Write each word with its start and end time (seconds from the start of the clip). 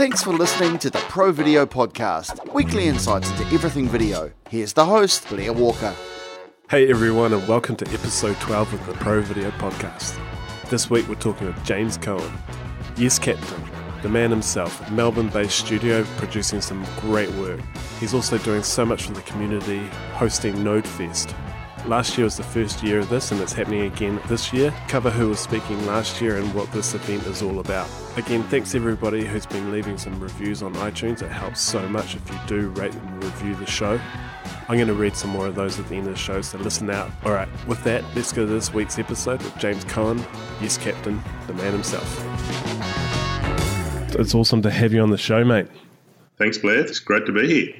Thanks 0.00 0.22
for 0.22 0.32
listening 0.32 0.78
to 0.78 0.88
the 0.88 0.98
Pro 1.10 1.30
Video 1.30 1.66
Podcast, 1.66 2.54
weekly 2.54 2.88
insights 2.88 3.30
into 3.32 3.44
everything 3.52 3.86
video. 3.86 4.32
Here's 4.48 4.72
the 4.72 4.86
host, 4.86 5.28
Blair 5.28 5.52
Walker. 5.52 5.94
Hey 6.70 6.88
everyone, 6.88 7.34
and 7.34 7.46
welcome 7.46 7.76
to 7.76 7.86
episode 7.90 8.40
12 8.40 8.72
of 8.72 8.86
the 8.86 8.94
Pro 8.94 9.20
Video 9.20 9.50
Podcast. 9.50 10.18
This 10.70 10.88
week 10.88 11.06
we're 11.06 11.16
talking 11.16 11.48
with 11.48 11.62
James 11.66 11.98
Cohen. 11.98 12.32
Yes, 12.96 13.18
Captain, 13.18 13.62
the 14.00 14.08
man 14.08 14.30
himself, 14.30 14.90
Melbourne 14.90 15.28
based 15.28 15.58
studio 15.58 16.02
producing 16.16 16.62
some 16.62 16.82
great 17.00 17.30
work. 17.32 17.60
He's 17.98 18.14
also 18.14 18.38
doing 18.38 18.62
so 18.62 18.86
much 18.86 19.02
for 19.02 19.12
the 19.12 19.20
community, 19.20 19.86
hosting 20.14 20.64
Node 20.64 20.88
Fest. 20.88 21.34
Last 21.86 22.16
year 22.16 22.24
was 22.24 22.36
the 22.36 22.42
first 22.42 22.82
year 22.82 22.98
of 22.98 23.08
this, 23.08 23.32
and 23.32 23.40
it's 23.40 23.52
happening 23.52 23.82
again 23.82 24.20
this 24.28 24.52
year. 24.52 24.72
Cover 24.86 25.10
who 25.10 25.30
was 25.30 25.40
speaking 25.40 25.84
last 25.86 26.20
year 26.20 26.36
and 26.36 26.54
what 26.54 26.70
this 26.72 26.94
event 26.94 27.26
is 27.26 27.42
all 27.42 27.58
about. 27.58 27.88
Again, 28.16 28.42
thanks 28.44 28.74
everybody 28.74 29.24
who's 29.24 29.46
been 29.46 29.72
leaving 29.72 29.96
some 29.98 30.20
reviews 30.20 30.62
on 30.62 30.74
iTunes. 30.74 31.22
It 31.22 31.30
helps 31.30 31.60
so 31.60 31.88
much 31.88 32.14
if 32.14 32.30
you 32.30 32.38
do 32.46 32.68
rate 32.70 32.94
and 32.94 33.24
review 33.24 33.54
the 33.56 33.66
show. 33.66 33.98
I'm 34.68 34.76
going 34.76 34.88
to 34.88 34.94
read 34.94 35.16
some 35.16 35.30
more 35.30 35.46
of 35.46 35.56
those 35.56 35.80
at 35.80 35.88
the 35.88 35.96
end 35.96 36.06
of 36.06 36.12
the 36.12 36.18
show, 36.18 36.42
so 36.42 36.58
listen 36.58 36.90
out. 36.90 37.10
All 37.24 37.32
right, 37.32 37.48
with 37.66 37.82
that, 37.84 38.04
let's 38.14 38.32
go 38.32 38.46
to 38.46 38.52
this 38.52 38.72
week's 38.72 38.98
episode 38.98 39.42
with 39.42 39.56
James 39.58 39.82
Cohen, 39.84 40.24
Yes 40.60 40.78
Captain, 40.78 41.20
the 41.46 41.54
man 41.54 41.72
himself. 41.72 42.06
It's 44.16 44.34
awesome 44.34 44.62
to 44.62 44.70
have 44.70 44.92
you 44.92 45.00
on 45.00 45.10
the 45.10 45.18
show, 45.18 45.44
mate. 45.44 45.66
Thanks, 46.36 46.58
Blair. 46.58 46.80
It's 46.80 47.00
great 47.00 47.26
to 47.26 47.32
be 47.32 47.46
here. 47.48 47.74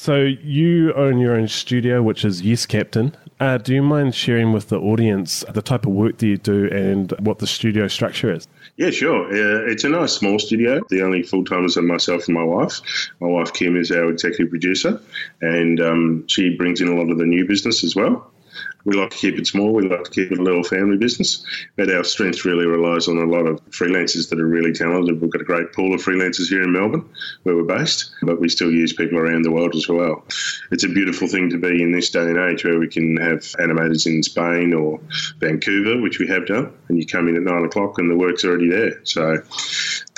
So, 0.00 0.22
you 0.22 0.92
own 0.94 1.18
your 1.18 1.34
own 1.34 1.48
studio, 1.48 2.04
which 2.04 2.24
is 2.24 2.40
Yes 2.40 2.66
Captain. 2.66 3.16
Uh, 3.40 3.58
do 3.58 3.74
you 3.74 3.82
mind 3.82 4.14
sharing 4.14 4.52
with 4.52 4.68
the 4.68 4.78
audience 4.78 5.44
the 5.52 5.60
type 5.60 5.86
of 5.86 5.92
work 5.92 6.18
that 6.18 6.26
you 6.28 6.36
do 6.36 6.68
and 6.70 7.12
what 7.18 7.40
the 7.40 7.48
studio 7.48 7.88
structure 7.88 8.32
is? 8.32 8.46
Yeah, 8.76 8.90
sure. 8.90 9.26
Uh, 9.26 9.68
it's 9.68 9.82
a 9.82 9.88
nice 9.88 10.12
small 10.12 10.38
studio. 10.38 10.80
The 10.88 11.02
only 11.02 11.24
full 11.24 11.44
timers 11.44 11.76
are 11.76 11.82
myself 11.82 12.28
and 12.28 12.36
my 12.36 12.44
wife. 12.44 12.80
My 13.18 13.26
wife 13.26 13.52
Kim 13.52 13.76
is 13.76 13.90
our 13.90 14.08
executive 14.08 14.50
producer, 14.50 15.00
and 15.40 15.80
um, 15.80 16.28
she 16.28 16.56
brings 16.56 16.80
in 16.80 16.86
a 16.86 16.94
lot 16.94 17.10
of 17.10 17.18
the 17.18 17.26
new 17.26 17.44
business 17.44 17.82
as 17.82 17.96
well. 17.96 18.30
We 18.88 18.96
like 18.96 19.10
to 19.10 19.18
keep 19.18 19.38
it 19.38 19.46
small. 19.46 19.74
We 19.74 19.86
like 19.86 20.04
to 20.04 20.10
keep 20.10 20.32
it 20.32 20.38
a 20.38 20.42
little 20.42 20.62
family 20.62 20.96
business. 20.96 21.44
But 21.76 21.92
our 21.92 22.02
strength 22.04 22.46
really 22.46 22.64
relies 22.64 23.06
on 23.06 23.18
a 23.18 23.26
lot 23.26 23.44
of 23.46 23.62
freelancers 23.66 24.30
that 24.30 24.40
are 24.40 24.46
really 24.46 24.72
talented. 24.72 25.20
We've 25.20 25.30
got 25.30 25.42
a 25.42 25.44
great 25.44 25.74
pool 25.74 25.94
of 25.94 26.00
freelancers 26.00 26.48
here 26.48 26.62
in 26.62 26.72
Melbourne, 26.72 27.06
where 27.42 27.54
we're 27.54 27.64
based, 27.64 28.14
but 28.22 28.40
we 28.40 28.48
still 28.48 28.70
use 28.70 28.94
people 28.94 29.18
around 29.18 29.42
the 29.42 29.50
world 29.50 29.74
as 29.74 29.86
well. 29.90 30.24
It's 30.70 30.84
a 30.84 30.88
beautiful 30.88 31.28
thing 31.28 31.50
to 31.50 31.58
be 31.58 31.82
in 31.82 31.92
this 31.92 32.08
day 32.08 32.22
and 32.22 32.38
age 32.38 32.64
where 32.64 32.78
we 32.78 32.88
can 32.88 33.18
have 33.18 33.40
animators 33.60 34.06
in 34.06 34.22
Spain 34.22 34.72
or 34.72 34.98
Vancouver, 35.38 36.00
which 36.00 36.18
we 36.18 36.26
have 36.28 36.46
done, 36.46 36.72
and 36.88 36.96
you 36.96 37.04
come 37.04 37.28
in 37.28 37.36
at 37.36 37.42
nine 37.42 37.66
o'clock 37.66 37.98
and 37.98 38.10
the 38.10 38.16
work's 38.16 38.46
already 38.46 38.70
there. 38.70 39.04
So 39.04 39.42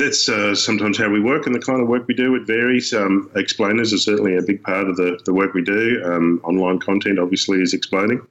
that's 0.01 0.29
uh, 0.29 0.55
sometimes 0.55 0.97
how 0.97 1.11
we 1.11 1.21
work 1.21 1.47
and 1.47 1.55
the 1.55 1.61
kind 1.61 1.81
of 1.81 1.89
work 1.89 2.09
we 2.09 2.15
do. 2.15 2.35
It 2.35 2.47
varies. 2.47 2.93
Um, 2.95 3.31
explainers 3.37 3.93
are 3.93 3.99
certainly 3.99 4.37
a 4.37 4.43
big 4.43 4.63
part 4.63 4.89
of 4.89 4.97
the, 4.97 5.21
the 5.27 5.35
work 5.35 5.53
we 5.53 5.63
do. 5.63 6.03
Um, 6.05 6.41
online 6.43 6.79
content 6.79 7.19
obviously 7.19 7.61
is 7.61 7.75
exploding. 7.75 8.27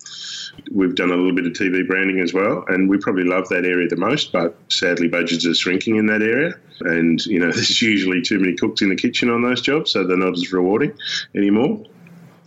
We've 0.71 0.95
done 0.95 1.11
a 1.11 1.15
little 1.15 1.33
bit 1.33 1.45
of 1.45 1.53
TV 1.53 1.87
branding 1.87 2.19
as 2.19 2.33
well, 2.33 2.65
and 2.67 2.89
we 2.89 2.97
probably 2.97 3.23
love 3.23 3.47
that 3.49 3.65
area 3.65 3.87
the 3.87 3.95
most. 3.95 4.31
But 4.31 4.57
sadly, 4.69 5.07
budgets 5.07 5.45
are 5.45 5.53
shrinking 5.53 5.97
in 5.97 6.07
that 6.07 6.23
area, 6.23 6.55
and 6.81 7.23
you 7.27 7.39
know 7.39 7.51
there's 7.51 7.81
usually 7.81 8.21
too 8.21 8.39
many 8.39 8.55
cooks 8.55 8.81
in 8.81 8.89
the 8.89 8.95
kitchen 8.95 9.29
on 9.29 9.43
those 9.43 9.61
jobs, 9.61 9.91
so 9.91 10.03
they're 10.03 10.17
not 10.17 10.33
as 10.33 10.51
rewarding 10.51 10.97
anymore 11.35 11.85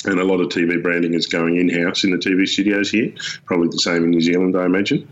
and 0.05 0.19
a 0.19 0.25
lot 0.25 0.41
of 0.41 0.49
TV 0.49 0.83
branding 0.83 1.15
is 1.15 1.27
going 1.27 1.57
in 1.57 1.69
house 1.69 2.05
in 2.05 2.11
the 2.11 2.17
TV 2.17 2.47
studios 2.47 2.91
here. 2.91 3.13
Probably 3.45 3.69
the 3.69 3.79
same 3.79 4.05
in 4.05 4.11
New 4.11 4.21
Zealand, 4.21 4.57
I 4.57 4.65
imagine. 4.65 5.09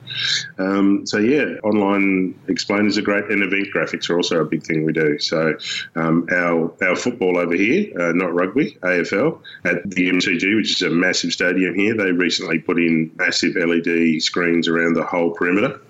Um, 0.59 1.07
so 1.07 1.19
yeah, 1.19 1.59
online 1.63 2.39
explainers 2.49 2.99
are 2.99 3.03
great, 3.03 3.25
and 3.25 3.43
event 3.43 3.69
graphics 3.75 4.11
are 4.11 4.17
also 4.17 4.41
a 4.41 4.45
big 4.45 4.65
thing 4.65 4.85
we 4.85 4.93
do. 4.93 5.19
So 5.19 5.55
um, 5.97 6.27
our 6.33 6.73
our 6.83 6.97
football 6.97 7.39
over 7.39 7.55
here, 7.55 7.93
uh, 8.01 8.13
not 8.13 8.35
rugby, 8.35 8.79
AFL 8.83 9.41
at 9.65 9.89
the 9.91 10.11
MCG, 10.11 10.57
which 10.57 10.71
is 10.71 10.83
a 10.83 10.91
massive 10.91 11.33
stadium 11.33 11.75
here. 11.75 11.97
They 11.97 12.13
recently 12.13 12.59
put 12.59 12.79
in 12.79 13.11
massive 13.17 13.57
LED 13.57 14.23
screens 14.23 14.69
around 14.69 14.95
the 14.95 15.05
whole 15.05 15.31
perimeter 15.31 15.81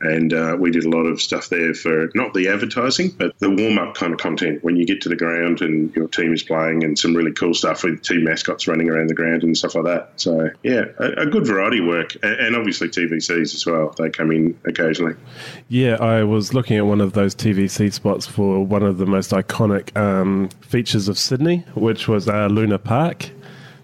and 0.00 0.32
uh, 0.32 0.56
we 0.58 0.70
did 0.70 0.84
a 0.84 0.88
lot 0.88 1.04
of 1.04 1.20
stuff 1.20 1.48
there 1.48 1.74
for 1.74 2.10
not 2.14 2.34
the 2.34 2.48
advertising, 2.48 3.10
but 3.10 3.38
the 3.38 3.50
warm 3.50 3.78
up 3.78 3.94
kind 3.94 4.12
of 4.12 4.18
content 4.18 4.62
when 4.62 4.76
you 4.76 4.86
get 4.86 5.00
to 5.02 5.08
the 5.08 5.16
ground 5.16 5.60
and 5.60 5.94
your 5.94 6.08
team 6.08 6.32
is 6.32 6.42
playing, 6.42 6.84
and 6.84 6.98
some 6.98 7.14
really 7.14 7.32
cool 7.32 7.54
stuff 7.54 7.84
with 7.84 8.02
team 8.02 8.24
mascots 8.24 8.66
running 8.66 8.88
around 8.88 9.08
the 9.08 9.14
ground 9.14 9.42
and 9.42 9.56
stuff 9.56 9.74
like 9.74 9.84
that. 9.84 10.12
So, 10.16 10.50
yeah, 10.62 10.84
a, 10.98 11.22
a 11.22 11.26
good 11.26 11.46
variety 11.46 11.78
of 11.78 11.86
work, 11.86 12.16
and 12.22 12.56
obviously 12.56 12.88
TVCs 12.88 13.54
as 13.54 13.66
well. 13.66 13.94
They 13.98 14.10
come 14.10 14.30
in 14.30 14.58
occasionally. 14.64 15.14
Yeah, 15.68 15.96
I 15.96 16.24
was 16.24 16.54
looking 16.54 16.76
at 16.76 16.86
one 16.86 17.00
of 17.00 17.12
those 17.12 17.34
TVC 17.34 17.92
spots 17.92 18.26
for 18.26 18.64
one 18.64 18.82
of 18.82 18.98
the 18.98 19.06
most 19.06 19.30
iconic 19.30 19.96
um, 19.96 20.48
features 20.60 21.08
of 21.08 21.18
Sydney, 21.18 21.58
which 21.74 22.08
was 22.08 22.28
uh, 22.28 22.46
Luna 22.46 22.78
Park. 22.78 23.30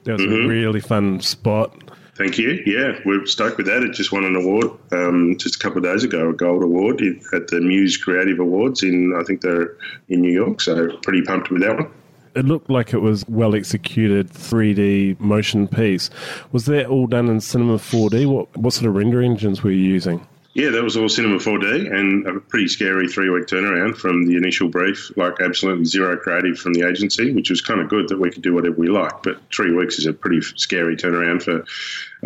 That 0.04 0.12
was 0.12 0.22
mm-hmm. 0.22 0.44
a 0.44 0.48
really 0.48 0.80
fun 0.80 1.20
spot. 1.20 1.74
Thank 2.16 2.38
you. 2.38 2.62
Yeah, 2.64 2.98
we're 3.04 3.26
stoked 3.26 3.58
with 3.58 3.66
that. 3.66 3.82
It 3.82 3.92
just 3.92 4.10
won 4.10 4.24
an 4.24 4.36
award 4.36 4.70
um, 4.90 5.36
just 5.38 5.56
a 5.56 5.58
couple 5.58 5.78
of 5.78 5.84
days 5.84 6.02
ago, 6.02 6.30
a 6.30 6.32
gold 6.32 6.62
award 6.62 7.02
at 7.34 7.48
the 7.48 7.60
Muse 7.60 7.98
Creative 7.98 8.38
Awards 8.38 8.82
in, 8.82 9.14
I 9.20 9.22
think 9.22 9.42
they're 9.42 9.76
in 10.08 10.22
New 10.22 10.32
York. 10.32 10.62
So 10.62 10.96
pretty 11.02 11.20
pumped 11.20 11.50
with 11.50 11.60
that 11.60 11.76
one. 11.76 11.90
It 12.34 12.46
looked 12.46 12.70
like 12.70 12.94
it 12.94 12.98
was 12.98 13.24
well 13.28 13.54
executed 13.54 14.30
3D 14.30 15.20
motion 15.20 15.68
piece. 15.68 16.08
Was 16.52 16.64
that 16.66 16.86
all 16.86 17.06
done 17.06 17.28
in 17.28 17.40
Cinema 17.40 17.76
4D? 17.76 18.26
What 18.26 18.54
what 18.56 18.72
sort 18.72 18.86
of 18.88 18.94
render 18.94 19.20
engines 19.20 19.62
were 19.62 19.70
you 19.70 19.82
using? 19.82 20.26
Yeah, 20.56 20.70
that 20.70 20.82
was 20.82 20.96
all 20.96 21.10
Cinema 21.10 21.36
4D 21.36 21.94
and 21.94 22.26
a 22.26 22.40
pretty 22.40 22.66
scary 22.68 23.08
three 23.08 23.28
week 23.28 23.44
turnaround 23.44 23.94
from 23.94 24.24
the 24.24 24.38
initial 24.38 24.70
brief, 24.70 25.14
like 25.14 25.38
absolutely 25.38 25.84
zero 25.84 26.16
creative 26.16 26.58
from 26.58 26.72
the 26.72 26.88
agency, 26.88 27.30
which 27.30 27.50
was 27.50 27.60
kind 27.60 27.78
of 27.78 27.90
good 27.90 28.08
that 28.08 28.18
we 28.18 28.30
could 28.30 28.40
do 28.40 28.54
whatever 28.54 28.74
we 28.74 28.88
like. 28.88 29.22
But 29.22 29.38
three 29.54 29.74
weeks 29.74 29.98
is 29.98 30.06
a 30.06 30.14
pretty 30.14 30.40
scary 30.40 30.96
turnaround 30.96 31.42
for 31.42 31.66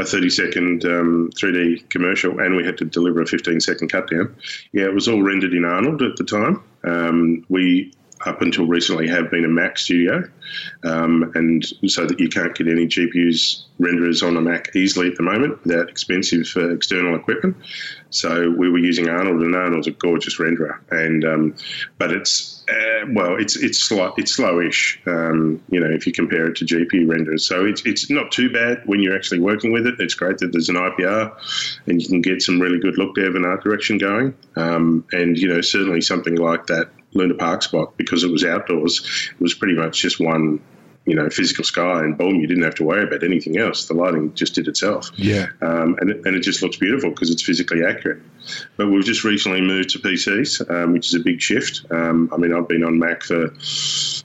a 0.01 0.07
30 0.07 0.31
second 0.31 0.85
um, 0.85 1.31
3D 1.35 1.89
commercial, 1.89 2.39
and 2.39 2.55
we 2.55 2.65
had 2.65 2.79
to 2.79 2.85
deliver 2.85 3.21
a 3.21 3.27
15 3.27 3.59
second 3.59 3.89
cut 3.89 4.09
down. 4.09 4.37
Yeah, 4.71 4.85
it 4.85 4.95
was 4.95 5.09
all 5.09 5.25
rendered 5.25 5.53
in 5.53 5.65
Arnold 5.65 6.01
at 6.01 6.15
the 6.15 6.23
time. 6.23 6.63
Um, 6.85 7.45
we 7.49 7.93
up 8.27 8.43
until 8.43 8.67
recently 8.67 9.09
have 9.09 9.31
been 9.31 9.45
a 9.45 9.49
Mac 9.49 9.79
studio, 9.79 10.23
um, 10.85 11.33
and 11.35 11.65
so 11.87 12.05
that 12.07 12.21
you 12.21 12.29
can't 12.29 12.55
get 12.55 12.69
any 12.69 12.87
GPUs 12.87 13.65
renderers 13.81 14.27
on 14.27 14.37
a 14.37 14.41
Mac 14.41 14.75
easily 14.77 15.09
at 15.09 15.17
the 15.17 15.23
moment 15.23 15.63
without 15.65 15.89
expensive 15.89 16.47
uh, 16.57 16.71
external 16.71 17.17
equipment. 17.17 17.57
So 18.11 18.51
we 18.51 18.69
were 18.71 18.79
using 18.79 19.09
Arnold, 19.09 19.41
and 19.43 19.55
Arnold's 19.55 19.87
a 19.87 19.93
gorgeous 19.93 20.39
renderer, 20.39 20.81
and 20.91 21.25
um, 21.25 21.55
but 21.99 22.13
it's 22.13 22.63
uh, 22.69 23.07
well, 23.13 23.37
it's 23.37 23.57
it's 23.57 23.79
slow, 23.79 24.13
it's 24.17 24.37
slowish, 24.37 24.99
um, 25.07 25.63
you 25.71 25.81
know, 25.81 25.91
if 25.91 26.07
you 26.07 26.13
compare 26.13 26.47
it 26.47 26.57
to 26.57 26.65
GPU 26.65 27.07
renderers. 27.07 27.41
So 27.41 27.65
it's 27.65 27.85
it's 27.87 28.11
not 28.11 28.31
too 28.33 28.53
bad 28.53 28.83
when 28.85 29.01
you're 29.01 29.17
actually 29.17 29.41
working 29.41 29.73
with 29.73 29.87
it. 29.87 29.95
It's 29.99 30.15
great 30.15 30.39
that 30.39 30.53
there's 30.53 30.69
an 30.69 30.77
IPR, 30.77 31.33
and 31.87 32.03
you 32.03 32.09
can 32.09 32.21
get 32.21 32.43
some 32.43 32.61
really 32.61 32.79
good 32.79 32.99
look 32.99 33.15
dev 33.15 33.35
and 33.35 33.47
art 33.47 33.63
direction 33.65 33.99
going. 33.99 34.37
Um, 34.57 35.05
and 35.13 35.39
you 35.39 35.49
know, 35.49 35.61
certainly 35.61 36.01
something 36.01 36.37
like 36.37 36.67
that 36.67 36.91
Luna 37.13 37.35
Park 37.35 37.63
spot 37.63 37.97
because 37.97 38.25
it 38.25 38.31
was 38.31 38.45
outdoors. 38.45 39.31
It 39.33 39.41
was 39.41 39.55
pretty 39.55 39.75
much 39.75 40.01
just 40.01 40.21
one 40.21 40.61
you 41.07 41.15
know, 41.15 41.29
physical 41.31 41.65
sky, 41.65 42.01
and 42.01 42.17
boom, 42.17 42.37
you 42.37 42.47
didn't 42.47 42.63
have 42.63 42.75
to 42.77 42.85
worry 42.85 43.03
about 43.03 43.25
anything 43.25 43.57
else. 43.59 43.87
The 43.87 43.95
lighting 43.95 44.35
just 44.35 44.55
did 44.55 44.69
itself. 44.69 45.11
Yeah. 45.17 45.47
Um, 45.63 45.97
and, 46.01 46.11
and 46.27 46.37
it 46.37 46.41
just 46.41 46.63
looks 46.63 46.77
beautiful 46.77 47.11
because 47.11 47.31
it's 47.31 47.43
physically 47.43 47.85
accurate. 47.85 48.23
But 48.77 48.89
we've 48.89 49.05
just 49.05 49.25
recently 49.25 49.61
moved 49.61 49.91
to 49.91 49.99
PCs, 49.99 50.71
um, 50.71 50.93
which 50.93 51.09
is 51.09 51.15
a 51.15 51.21
big 51.21 51.41
shift. 51.41 51.85
Um, 51.91 52.31
I 52.33 52.37
mean, 52.37 52.53
I've 52.53 52.69
been 52.69 52.85
on 52.85 52.99
Mac 52.99 53.23
for 53.23 53.49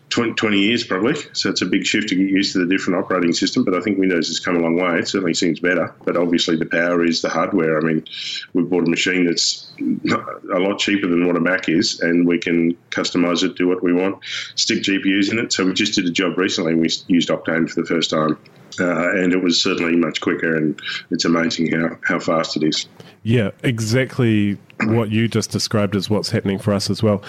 20, 0.09 0.34
20, 0.34 0.59
years 0.59 0.84
probably, 0.86 1.16
so 1.34 1.50
it's 1.50 1.62
a 1.62 1.66
big 1.66 1.86
shift 1.86 2.08
to 2.09 2.16
get 2.16 2.30
used 2.30 2.54
to 2.54 2.59
the 2.59 2.66
different 2.66 3.04
operating 3.04 3.34
system. 3.34 3.66
But 3.66 3.75
I 3.75 3.81
think 3.81 3.98
Windows 3.98 4.28
has 4.28 4.40
come 4.40 4.56
a 4.56 4.59
long 4.59 4.75
way. 4.75 5.00
It 5.00 5.08
certainly 5.08 5.34
seems 5.34 5.59
better. 5.59 5.94
But 6.06 6.16
obviously, 6.16 6.56
the 6.56 6.66
power 6.66 7.04
is 7.04 7.22
the 7.22 7.30
hardware. 7.30 7.78
I 7.78 7.81
mean, 7.81 8.06
we've 8.54 8.70
bought 8.70 8.88
a 8.88 8.90
machine 8.90 9.25
that's 9.25 9.72
a 9.80 10.59
lot 10.59 10.80
cheaper 10.80 11.08
than 11.08 11.28
what 11.28 11.36
a 11.36 11.42
Mac 11.42 11.68
is, 11.68 12.00
and 12.00 12.25
we 12.25 12.39
can 12.39 12.75
customize 12.92 13.44
it, 13.44 13.56
do 13.56 13.68
what 13.68 13.84
we 13.84 13.94
want, 13.94 14.24
stick 14.56 14.84
GPUs 14.84 15.31
in 15.31 15.39
it. 15.39 15.51
So 15.51 15.66
we 15.66 15.74
just 15.74 15.95
did 15.95 16.06
a 16.06 16.12
job 16.12 16.38
recently. 16.38 16.74
and 16.74 16.81
We 16.81 16.89
used 17.07 17.30
Octane 17.30 17.69
for 17.69 17.81
the 17.81 17.88
first 17.88 18.10
time. 18.10 18.38
Uh, 18.80 19.12
and 19.12 19.31
it 19.31 19.42
was 19.42 19.62
certainly 19.62 19.95
much 19.95 20.19
quicker, 20.22 20.56
and 20.56 20.80
it's 21.12 21.25
amazing 21.25 21.72
how, 21.72 21.98
how 22.04 22.19
fast 22.19 22.57
it 22.57 22.63
is. 22.63 22.88
Yeah, 23.25 23.50
exactly 23.63 24.60
what 24.83 25.10
you 25.10 25.27
just 25.27 25.51
described 25.51 25.95
is 25.95 26.10
what's 26.10 26.30
happening 26.30 26.60
for 26.60 26.74
us 26.74 26.89
as 26.89 27.01
well. 27.01 27.24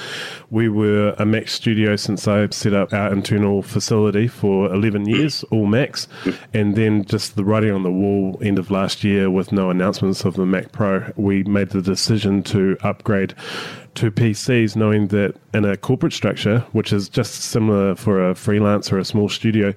We 0.50 0.68
were 0.68 1.14
a 1.18 1.24
Mac 1.24 1.48
studio 1.48 1.96
since 1.96 2.26
I 2.26 2.48
set 2.50 2.74
up 2.74 2.92
our 2.92 3.12
internal 3.12 3.62
facility 3.62 4.28
for 4.28 4.72
11 4.72 5.06
years, 5.06 5.44
all 5.44 5.66
Macs, 5.66 6.08
and 6.52 6.76
then 6.76 7.04
just 7.04 7.36
the 7.36 7.44
writing 7.44 7.72
on 7.72 7.82
the 7.82 7.90
wall 7.90 8.38
end 8.42 8.58
of 8.58 8.70
last 8.70 9.04
year 9.04 9.30
with 9.30 9.52
no 9.52 9.70
announcements 9.70 10.24
of 10.24 10.34
the 10.34 10.46
Mac 10.46 10.72
Pro, 10.72 11.12
we 11.16 11.44
made 11.44 11.70
the 11.70 11.82
decision 11.82 12.42
to 12.44 12.76
upgrade 12.82 13.34
to 13.96 14.10
PCs, 14.10 14.76
knowing 14.76 15.08
that 15.08 15.34
in 15.54 15.64
a 15.64 15.76
corporate 15.76 16.12
structure, 16.12 16.60
which 16.72 16.92
is 16.92 17.08
just 17.08 17.34
similar 17.36 17.94
for 17.94 18.28
a 18.28 18.34
freelance 18.34 18.92
or 18.92 18.98
a 18.98 19.04
small 19.04 19.28
studio, 19.28 19.72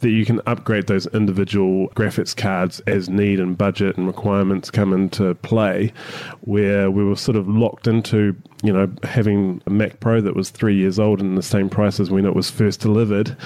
that 0.00 0.10
you 0.10 0.26
can 0.26 0.42
upgrade 0.46 0.86
those 0.86 1.06
individual 1.08 1.88
graphics 1.96 2.36
cards 2.36 2.80
as 2.80 3.08
need 3.08 3.40
and 3.40 3.56
budget 3.56 3.96
and 3.96 4.06
requirements 4.06 4.70
come 4.70 4.92
into 4.92 5.34
play, 5.36 5.90
where 6.42 6.90
we 6.90 7.02
were 7.02 7.11
sort 7.20 7.36
of 7.36 7.48
locked 7.48 7.86
into 7.86 8.36
you 8.62 8.72
know, 8.72 8.88
having 9.02 9.60
a 9.66 9.70
Mac 9.70 9.98
Pro 9.98 10.20
that 10.20 10.36
was 10.36 10.50
three 10.50 10.76
years 10.76 10.98
old 10.98 11.20
and 11.20 11.36
the 11.36 11.42
same 11.42 11.68
price 11.68 11.98
as 11.98 12.10
when 12.10 12.24
it 12.24 12.36
was 12.36 12.48
first 12.48 12.78
delivered 12.80 13.36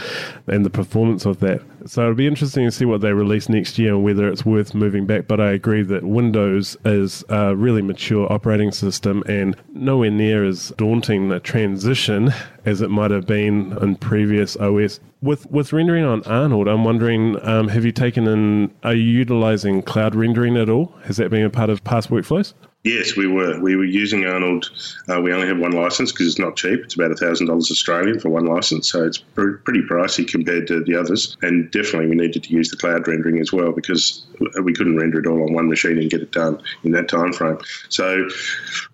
and 0.46 0.64
the 0.64 0.70
performance 0.70 1.24
of 1.24 1.40
that. 1.40 1.62
So 1.86 2.02
it'll 2.02 2.14
be 2.14 2.26
interesting 2.26 2.66
to 2.66 2.70
see 2.70 2.84
what 2.84 3.00
they 3.00 3.12
release 3.12 3.48
next 3.48 3.78
year 3.78 3.94
and 3.94 4.04
whether 4.04 4.28
it's 4.28 4.44
worth 4.44 4.74
moving 4.74 5.06
back. 5.06 5.26
But 5.26 5.40
I 5.40 5.52
agree 5.52 5.82
that 5.84 6.04
Windows 6.04 6.76
is 6.84 7.24
a 7.30 7.56
really 7.56 7.80
mature 7.80 8.30
operating 8.30 8.72
system 8.72 9.22
and 9.26 9.56
nowhere 9.72 10.10
near 10.10 10.44
as 10.44 10.70
daunting 10.76 11.32
a 11.32 11.40
transition 11.40 12.30
as 12.66 12.82
it 12.82 12.90
might 12.90 13.10
have 13.10 13.26
been 13.26 13.76
in 13.80 13.96
previous 13.96 14.56
OS. 14.56 15.00
With 15.22 15.50
with 15.50 15.72
rendering 15.72 16.04
on 16.04 16.22
Arnold, 16.24 16.68
I'm 16.68 16.84
wondering, 16.84 17.38
um, 17.46 17.68
have 17.68 17.86
you 17.86 17.92
taken 17.92 18.26
in, 18.26 18.74
are 18.82 18.94
you 18.94 19.02
utilizing 19.02 19.82
cloud 19.82 20.14
rendering 20.14 20.58
at 20.58 20.68
all? 20.68 20.92
Has 21.04 21.16
that 21.16 21.30
been 21.30 21.44
a 21.44 21.50
part 21.50 21.70
of 21.70 21.82
past 21.84 22.10
workflows? 22.10 22.52
Yes, 22.87 23.17
we 23.17 23.27
were. 23.27 23.59
We 23.59 23.75
were 23.75 23.85
using 23.85 24.27
Arnold. 24.27 24.71
Uh, 25.09 25.21
we 25.21 25.33
only 25.33 25.49
have 25.49 25.59
one 25.59 25.73
license 25.73 26.12
because 26.12 26.29
it's 26.29 26.38
not 26.38 26.55
cheap. 26.55 26.85
It's 26.85 26.94
about 26.94 27.19
thousand 27.19 27.49
dollars 27.49 27.69
Australian 27.69 28.21
for 28.21 28.29
one 28.29 28.47
license, 28.47 28.93
so 28.93 29.03
it's 29.05 29.19
pr- 29.19 29.56
pretty 29.65 29.83
pricey 29.83 30.25
compared 30.25 30.69
to 30.69 30.85
the 30.85 30.94
others. 30.94 31.37
And 31.43 31.69
definitely, 31.73 32.06
we 32.06 32.15
needed 32.15 32.44
to 32.44 32.53
use 32.53 32.71
the 32.71 32.77
cloud 32.77 33.09
rendering 33.09 33.41
as 33.41 33.53
well 33.53 33.73
because 33.73 34.25
we 34.62 34.73
couldn't 34.73 34.97
render 34.97 35.19
it 35.19 35.27
all 35.27 35.43
on 35.43 35.53
one 35.53 35.69
machine 35.69 35.99
and 35.99 36.09
get 36.09 36.23
it 36.23 36.31
done 36.31 36.62
in 36.85 36.93
that 36.93 37.09
time 37.09 37.33
frame. 37.33 37.59
So 37.88 38.29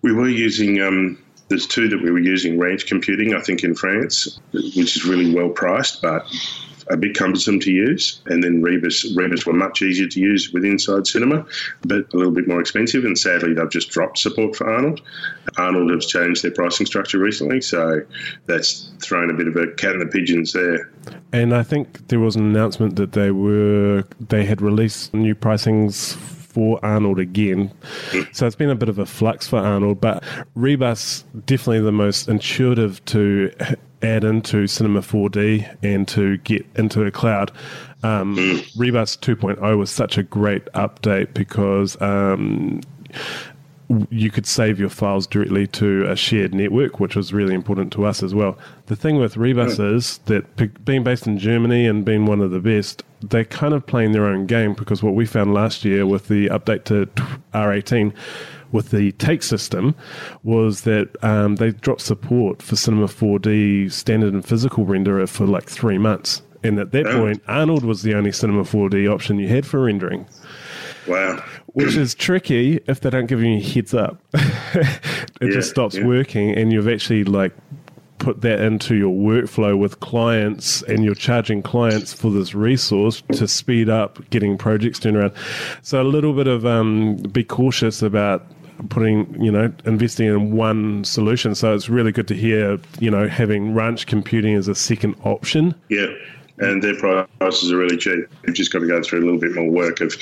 we 0.01 0.11
were 0.11 0.27
using. 0.27 0.81
Um, 0.81 1.19
there's 1.49 1.67
two 1.67 1.87
that 1.89 2.01
we 2.01 2.09
were 2.09 2.17
using, 2.17 2.57
Ranch 2.57 2.87
Computing, 2.87 3.35
I 3.35 3.41
think 3.41 3.63
in 3.63 3.75
France, 3.75 4.39
which 4.53 4.95
is 4.97 5.05
really 5.05 5.35
well 5.35 5.49
priced, 5.49 6.01
but 6.01 6.25
a 6.89 6.97
bit 6.97 7.15
cumbersome 7.15 7.59
to 7.61 7.71
use. 7.71 8.21
And 8.25 8.43
then 8.43 8.61
Rebus, 8.61 9.15
Rebus 9.15 9.45
were 9.45 9.53
much 9.53 9.81
easier 9.81 10.07
to 10.07 10.19
use 10.19 10.51
with 10.51 10.65
Inside 10.65 11.07
Cinema, 11.07 11.45
but 11.81 12.13
a 12.13 12.17
little 12.17 12.33
bit 12.33 12.47
more 12.47 12.59
expensive. 12.59 13.05
And 13.05 13.17
sadly, 13.17 13.53
they've 13.53 13.69
just 13.69 13.89
dropped 13.89 14.17
support 14.17 14.55
for 14.55 14.69
Arnold. 14.69 15.01
Arnold 15.57 15.91
has 15.91 16.05
changed 16.05 16.43
their 16.43 16.51
pricing 16.51 16.85
structure 16.85 17.19
recently, 17.19 17.61
so 17.61 18.01
that's 18.45 18.91
thrown 19.01 19.29
a 19.29 19.33
bit 19.33 19.47
of 19.47 19.55
a 19.55 19.67
cat 19.73 19.93
in 19.93 19.99
the 19.99 20.05
pigeons 20.05 20.53
there. 20.53 20.89
And 21.31 21.53
I 21.55 21.63
think 21.63 22.07
there 22.07 22.19
was 22.19 22.35
an 22.35 22.43
announcement 22.43 22.95
that 22.97 23.13
they 23.13 23.31
were 23.31 24.03
they 24.19 24.45
had 24.45 24.61
released 24.61 25.13
new 25.13 25.35
pricings 25.35 26.15
for 26.53 26.79
Arnold 26.85 27.19
again. 27.19 27.71
So 28.31 28.45
it's 28.45 28.55
been 28.55 28.69
a 28.69 28.75
bit 28.75 28.87
of 28.87 28.99
a 28.99 29.07
flux 29.07 29.47
for 29.47 29.57
Arnold, 29.57 29.99
but 29.99 30.23
Rebus 30.53 31.25
definitely 31.47 31.79
the 31.79 31.91
most 31.91 32.27
intuitive 32.27 33.03
to 33.05 33.51
add 34.03 34.23
into 34.23 34.67
Cinema 34.67 35.01
4D 35.01 35.77
and 35.81 36.07
to 36.09 36.37
get 36.37 36.65
into 36.75 37.03
the 37.03 37.11
cloud. 37.11 37.51
Um, 38.03 38.35
mm. 38.35 38.71
Rebus 38.77 39.17
2.0 39.17 39.77
was 39.77 39.89
such 39.89 40.17
a 40.17 40.23
great 40.23 40.65
update 40.73 41.33
because 41.33 41.99
um, 42.01 42.81
you 44.09 44.29
could 44.29 44.45
save 44.45 44.79
your 44.79 44.89
files 44.89 45.27
directly 45.27 45.67
to 45.67 46.05
a 46.09 46.15
shared 46.15 46.53
network, 46.53 46.99
which 46.99 47.15
was 47.15 47.33
really 47.33 47.53
important 47.53 47.93
to 47.93 48.05
us 48.05 48.23
as 48.23 48.33
well. 48.33 48.57
The 48.87 48.95
thing 48.95 49.17
with 49.17 49.37
Rebus 49.37 49.77
mm. 49.77 49.95
is 49.95 50.17
that 50.25 50.83
being 50.85 51.03
based 51.03 51.27
in 51.27 51.37
Germany 51.37 51.85
and 51.85 52.03
being 52.03 52.25
one 52.25 52.41
of 52.41 52.51
the 52.51 52.59
best, 52.59 53.03
they're 53.21 53.45
kind 53.45 53.73
of 53.73 53.85
playing 53.85 54.11
their 54.11 54.25
own 54.25 54.45
game 54.45 54.73
because 54.73 55.01
what 55.01 55.15
we 55.15 55.25
found 55.25 55.53
last 55.53 55.85
year 55.85 56.05
with 56.05 56.27
the 56.27 56.47
update 56.47 56.83
to 56.85 57.05
R18 57.53 58.13
with 58.73 58.91
the 58.91 59.13
take 59.13 59.43
system 59.43 59.95
was 60.43 60.81
that 60.81 61.15
um, 61.23 61.55
they 61.55 61.71
dropped 61.71 62.01
support 62.01 62.61
for 62.61 62.75
Cinema 62.75 63.05
4D 63.05 63.91
standard 63.91 64.33
and 64.33 64.45
physical 64.45 64.85
renderer 64.85 65.29
for 65.29 65.45
like 65.45 65.69
three 65.69 65.97
months. 65.97 66.41
And 66.63 66.79
at 66.79 66.91
that 66.91 67.07
oh. 67.07 67.19
point, 67.19 67.41
Arnold 67.47 67.85
was 67.85 68.01
the 68.01 68.15
only 68.15 68.31
Cinema 68.31 68.63
4D 68.63 69.09
option 69.11 69.37
you 69.37 69.47
had 69.47 69.65
for 69.65 69.83
rendering. 69.83 70.25
Wow. 71.07 71.43
Which 71.67 71.95
is 71.95 72.15
tricky 72.15 72.79
if 72.87 73.01
they 73.01 73.09
don't 73.09 73.25
give 73.25 73.41
you 73.41 73.57
a 73.57 73.61
heads 73.61 73.93
up. 73.93 74.21
it 74.33 74.87
yeah, 75.41 75.49
just 75.49 75.69
stops 75.69 75.95
yeah. 75.95 76.05
working, 76.05 76.51
and 76.51 76.71
you've 76.71 76.87
actually 76.87 77.25
like 77.25 77.53
put 78.23 78.41
that 78.41 78.61
into 78.61 78.95
your 78.95 79.13
workflow 79.13 79.77
with 79.77 79.99
clients 79.99 80.81
and 80.83 81.03
you're 81.03 81.13
charging 81.13 81.61
clients 81.61 82.13
for 82.13 82.31
this 82.31 82.55
resource 82.55 83.21
to 83.33 83.45
speed 83.47 83.89
up 83.89 84.29
getting 84.29 84.57
projects 84.57 84.97
turned 84.97 85.17
around. 85.17 85.33
So 85.81 86.01
a 86.01 86.05
little 86.05 86.31
bit 86.31 86.47
of 86.47 86.65
um, 86.65 87.17
be 87.17 87.43
cautious 87.43 88.01
about 88.01 88.45
putting, 88.89 89.41
you 89.41 89.51
know, 89.51 89.71
investing 89.85 90.27
in 90.27 90.51
one 90.51 91.03
solution. 91.03 91.55
So 91.55 91.73
it's 91.73 91.89
really 91.89 92.11
good 92.11 92.27
to 92.27 92.35
hear, 92.35 92.79
you 92.99 93.11
know, 93.11 93.27
having 93.27 93.73
ranch 93.73 94.07
computing 94.07 94.55
as 94.55 94.67
a 94.67 94.75
second 94.75 95.15
option. 95.23 95.75
Yeah. 95.89 96.07
And 96.59 96.83
their 96.83 96.95
prices 96.99 97.71
are 97.71 97.77
really 97.77 97.97
cheap. 97.97 98.27
You've 98.45 98.55
just 98.55 98.71
got 98.71 98.79
to 98.79 98.87
go 98.87 99.01
through 99.01 99.21
a 99.21 99.25
little 99.25 99.39
bit 99.39 99.55
more 99.55 99.69
work. 99.69 100.01
Of 100.01 100.15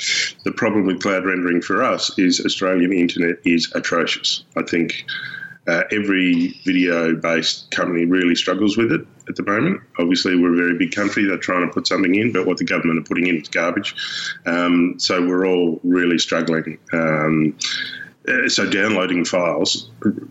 the 0.44 0.52
problem 0.52 0.86
with 0.86 1.02
cloud 1.02 1.26
rendering 1.26 1.60
for 1.60 1.82
us 1.82 2.16
is 2.18 2.40
Australian 2.40 2.92
internet 2.92 3.36
is 3.44 3.70
atrocious. 3.74 4.42
I 4.56 4.62
think 4.62 5.04
uh, 5.68 5.82
every 5.92 6.60
video 6.64 7.14
based 7.14 7.70
company 7.70 8.04
really 8.04 8.34
struggles 8.34 8.76
with 8.76 8.92
it 8.92 9.06
at 9.28 9.36
the 9.36 9.44
moment. 9.44 9.80
Obviously, 9.98 10.36
we're 10.36 10.54
a 10.54 10.56
very 10.56 10.76
big 10.76 10.92
country. 10.92 11.24
They're 11.24 11.36
trying 11.36 11.66
to 11.66 11.72
put 11.72 11.86
something 11.86 12.14
in, 12.14 12.32
but 12.32 12.46
what 12.46 12.56
the 12.56 12.64
government 12.64 12.98
are 12.98 13.08
putting 13.08 13.28
in 13.28 13.36
is 13.36 13.48
garbage. 13.48 13.94
Um, 14.46 14.94
so 14.98 15.24
we're 15.24 15.46
all 15.46 15.80
really 15.84 16.18
struggling. 16.18 16.78
Um, 16.92 17.56
so 18.48 18.68
downloading 18.68 19.24
files 19.24 19.90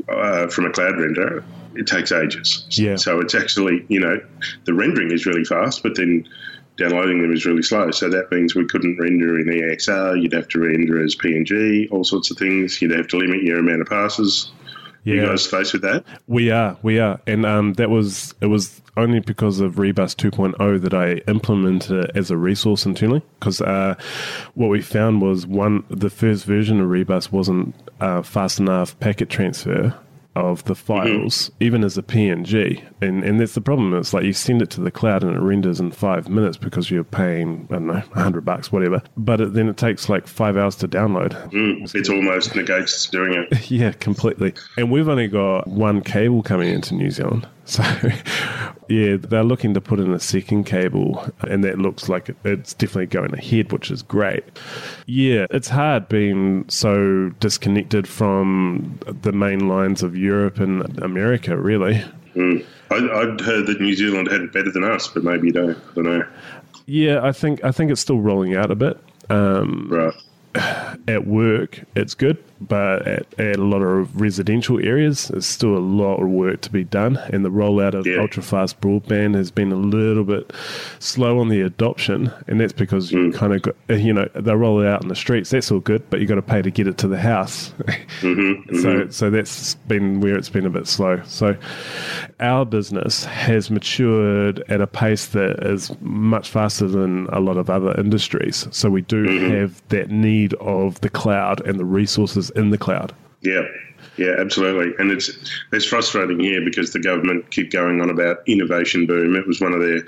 uh, 0.10 0.48
from 0.48 0.66
a 0.66 0.72
cloud 0.72 0.96
renderer 0.96 1.44
it 1.76 1.88
takes 1.88 2.12
ages. 2.12 2.66
Yeah. 2.72 2.96
So 2.96 3.20
it's 3.20 3.36
actually 3.36 3.86
you 3.88 4.00
know 4.00 4.20
the 4.66 4.74
rendering 4.74 5.12
is 5.12 5.26
really 5.26 5.44
fast, 5.44 5.84
but 5.84 5.96
then 5.96 6.28
downloading 6.78 7.22
them 7.22 7.34
is 7.34 7.46
really 7.46 7.64
slow. 7.64 7.92
So 7.92 8.10
that 8.10 8.32
means 8.32 8.56
we 8.56 8.66
couldn't 8.66 8.98
render 8.98 9.40
in 9.40 9.48
EXR. 9.48 10.22
You'd 10.22 10.34
have 10.34 10.48
to 10.50 10.60
render 10.60 11.04
as 11.04 11.16
PNG, 11.16 11.92
all 11.92 12.04
sorts 12.04 12.32
of 12.32 12.38
things. 12.38 12.82
You'd 12.82 12.92
have 12.92 13.08
to 13.10 13.18
limit 13.18 13.44
your 13.44 13.60
amount 13.60 13.82
of 13.82 13.88
passes. 13.88 14.52
Yeah. 15.04 15.16
You 15.16 15.26
guys 15.28 15.48
faced 15.48 15.74
with 15.74 15.82
that? 15.82 16.06
We 16.28 16.52
are, 16.52 16.78
we 16.84 17.00
are, 17.00 17.20
and 17.26 17.46
um, 17.46 17.74
that 17.74 17.90
was 17.90 18.36
it 18.42 18.48
was 18.48 18.81
only 18.98 19.20
because 19.20 19.60
of 19.60 19.80
Rebus 19.80 20.16
2.0 20.16 20.82
that 20.82 20.94
I 20.94 21.14
implemented 21.30 22.06
it 22.06 22.12
as 22.16 22.32
a 22.32 22.38
resource 22.38 22.86
internally. 22.86 23.22
Because 23.40 23.62
uh, 23.62 23.96
what 24.56 24.70
we 24.70 24.82
found 24.82 25.22
was 25.22 25.46
one, 25.46 25.84
the 25.90 26.10
first 26.10 26.46
version 26.46 26.80
of 26.80 26.90
Rebus 26.90 27.32
wasn't 27.32 27.76
uh, 28.00 28.22
fast 28.22 28.60
enough 28.60 29.00
packet 29.00 29.30
transfer 29.30 29.96
of 30.36 30.64
the 30.64 30.76
files, 30.76 31.50
mm-hmm. 31.50 31.64
even 31.64 31.84
as 31.84 31.98
a 31.98 32.04
PNG. 32.04 32.82
And 33.02 33.24
and 33.24 33.40
that's 33.40 33.54
the 33.54 33.62
problem. 33.62 33.94
It's 33.94 34.14
like 34.14 34.24
you 34.24 34.34
send 34.34 34.62
it 34.62 34.70
to 34.72 34.82
the 34.82 34.92
cloud 34.92 35.24
and 35.24 35.36
it 35.36 35.40
renders 35.40 35.80
in 35.80 35.92
five 35.92 36.30
minutes 36.30 36.58
because 36.58 36.90
you're 36.90 37.04
paying, 37.04 37.68
I 37.70 37.74
don't 37.74 37.88
know, 37.88 37.94
100 37.94 38.46
bucks, 38.46 38.72
whatever. 38.72 39.02
But 39.18 39.42
it, 39.42 39.54
then 39.54 39.68
it 39.68 39.78
takes 39.78 40.08
like 40.10 40.28
five 40.28 40.56
hours 40.56 40.76
to 40.78 40.88
download. 40.88 41.32
Mm, 41.52 41.94
it 41.94 42.10
almost 42.10 42.56
negates 42.56 43.08
doing 43.08 43.34
it. 43.34 43.72
yeah, 43.72 43.92
completely. 43.94 44.54
And 44.78 44.92
we've 44.92 45.10
only 45.10 45.28
got 45.28 45.68
one 45.68 46.02
cable 46.02 46.44
coming 46.44 46.70
into 46.70 46.96
New 46.96 47.12
Zealand. 47.12 47.48
So, 47.72 47.84
yeah, 48.90 49.16
they're 49.18 49.44
looking 49.44 49.74
to 49.76 49.82
put 49.82 50.00
in 50.00 50.12
a 50.12 50.20
second 50.20 50.66
cable, 50.66 51.26
and 51.42 51.64
that 51.64 51.78
looks 51.78 52.10
like 52.10 52.36
it's 52.44 52.74
definitely 52.74 53.06
going 53.06 53.34
ahead, 53.34 53.72
which 53.72 53.92
is 53.92 54.02
great. 54.02 54.44
Yeah, 55.06 55.46
it's 55.52 55.70
hard 55.70 56.10
being 56.10 56.68
so 56.68 57.30
disconnected 57.40 58.08
from 58.08 59.00
the 59.06 59.32
main 59.32 59.70
lines 59.70 60.04
of 60.04 60.18
Europe 60.18 60.60
and 60.60 61.02
America, 61.02 61.56
really. 61.56 62.04
Mm. 62.36 62.66
I, 62.90 63.26
would 63.26 63.40
heard 63.40 63.68
that 63.68 63.80
New 63.80 63.96
Zealand 63.96 64.30
had 64.30 64.42
it 64.42 64.52
better 64.52 64.72
than 64.72 64.84
us, 64.84 65.08
but 65.08 65.24
maybe 65.24 65.48
you 65.48 65.54
don't. 65.54 65.78
I 65.78 65.94
don't 65.96 66.04
know. 66.04 66.26
Yeah, 66.88 67.24
I 67.24 67.32
think 67.32 67.64
I 67.64 67.72
think 67.72 67.92
it's 67.92 68.02
still 68.02 68.20
rolling 68.20 68.56
out 68.56 68.72
a 68.72 68.76
bit. 68.76 69.00
Um, 69.30 69.88
right. 69.90 71.00
At 71.08 71.26
work, 71.26 71.84
it's 71.96 72.16
good 72.16 72.44
but 72.62 73.08
at, 73.08 73.40
at, 73.40 73.56
a 73.58 73.64
lot 73.64 73.82
of 73.82 74.20
residential 74.20 74.80
areas, 74.80 75.28
there's 75.28 75.46
still 75.46 75.76
a 75.76 75.80
lot 75.80 76.22
of 76.22 76.30
work 76.30 76.62
to 76.62 76.72
be 76.72 76.84
done. 76.84 77.18
And 77.32 77.44
the 77.44 77.50
rollout 77.50 77.94
of 77.94 78.06
yeah. 78.06 78.20
ultra 78.20 78.44
fast 78.44 78.80
broadband 78.82 79.36
has 79.36 79.52
been 79.52 79.72
a 79.72 79.76
little 79.76 80.24
bit 80.24 80.52
slow 81.00 81.40
on 81.40 81.50
the 81.50 81.62
adoption. 81.62 82.32
And 82.48 82.60
that's 82.60 82.74
because 82.74 83.12
mm. 83.12 83.26
you 83.26 83.32
kind 83.34 83.54
of 83.54 83.62
got, 83.62 83.76
you 83.90 84.14
know, 84.14 84.30
they 84.36 84.56
roll 84.56 84.82
it 84.82 84.88
out 84.88 85.02
in 85.02 85.10
the 85.10 85.16
streets. 85.16 85.50
That's 85.50 85.72
all 85.72 85.80
good, 85.80 86.08
but 86.10 86.20
you 86.20 86.28
got 86.28 86.36
to 86.36 86.42
pay 86.42 86.62
to 86.62 86.72
get 86.72 86.88
it 86.88 86.98
to 87.00 87.08
the 87.08 87.20
house. 87.20 87.74
Mm-hmm, 88.22 88.76
so, 88.76 88.88
mm-hmm. 88.88 89.12
so 89.12 89.30
that's 89.30 89.76
been 89.88 90.22
where 90.22 90.38
it's 90.38 90.50
been 90.50 90.66
a 90.66 90.70
bit 90.70 90.86
slow. 90.86 91.22
So 91.24 91.56
our 92.40 92.66
business 92.66 93.26
has 93.26 93.72
matured 93.72 94.64
at 94.70 94.82
a 94.82 94.88
pace 94.88 95.28
that 95.28 95.64
is 95.64 95.92
much 96.02 96.50
faster 96.50 96.88
than 96.88 97.28
a 97.28 97.40
lot 97.40 97.58
of 97.58 97.70
other 97.70 97.98
industries. 98.00 98.68
So 98.72 98.90
we 98.90 99.02
do 99.02 99.26
mm-hmm. 99.26 99.56
have 99.56 99.82
that 99.90 100.12
need 100.12 100.54
of 100.56 101.02
the 101.02 101.10
cloud 101.10 101.66
and 101.66 101.80
the 101.80 101.86
resources 101.86 102.51
in 102.56 102.70
the 102.70 102.78
cloud. 102.78 103.14
Yeah, 103.42 103.68
yeah, 104.18 104.36
absolutely. 104.38 104.94
And 105.00 105.12
it's 105.12 105.32
it's 105.72 105.86
frustrating 105.86 106.40
here 106.40 106.64
because 106.64 106.94
the 106.94 107.00
government 107.00 107.50
keep 107.52 107.72
going 107.72 108.02
on 108.02 108.10
about 108.10 108.48
innovation 108.48 109.06
boom. 109.06 109.36
It 109.36 109.48
was 109.48 109.62
one 109.62 109.74
of 109.74 109.80
their 109.80 110.04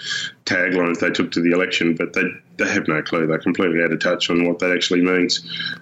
taglines 0.54 1.00
they 1.00 1.10
took 1.10 1.32
to 1.32 1.42
the 1.42 1.52
election, 1.52 1.96
but 1.96 2.14
they 2.14 2.24
they 2.58 2.70
have 2.72 2.88
no 2.88 3.02
clue. 3.02 3.26
They're 3.26 3.40
completely 3.40 3.82
out 3.82 3.92
of 3.92 4.00
touch 4.00 4.30
on 4.30 4.48
what 4.48 4.60
that 4.60 4.72
actually 4.72 5.02
means. 5.02 5.42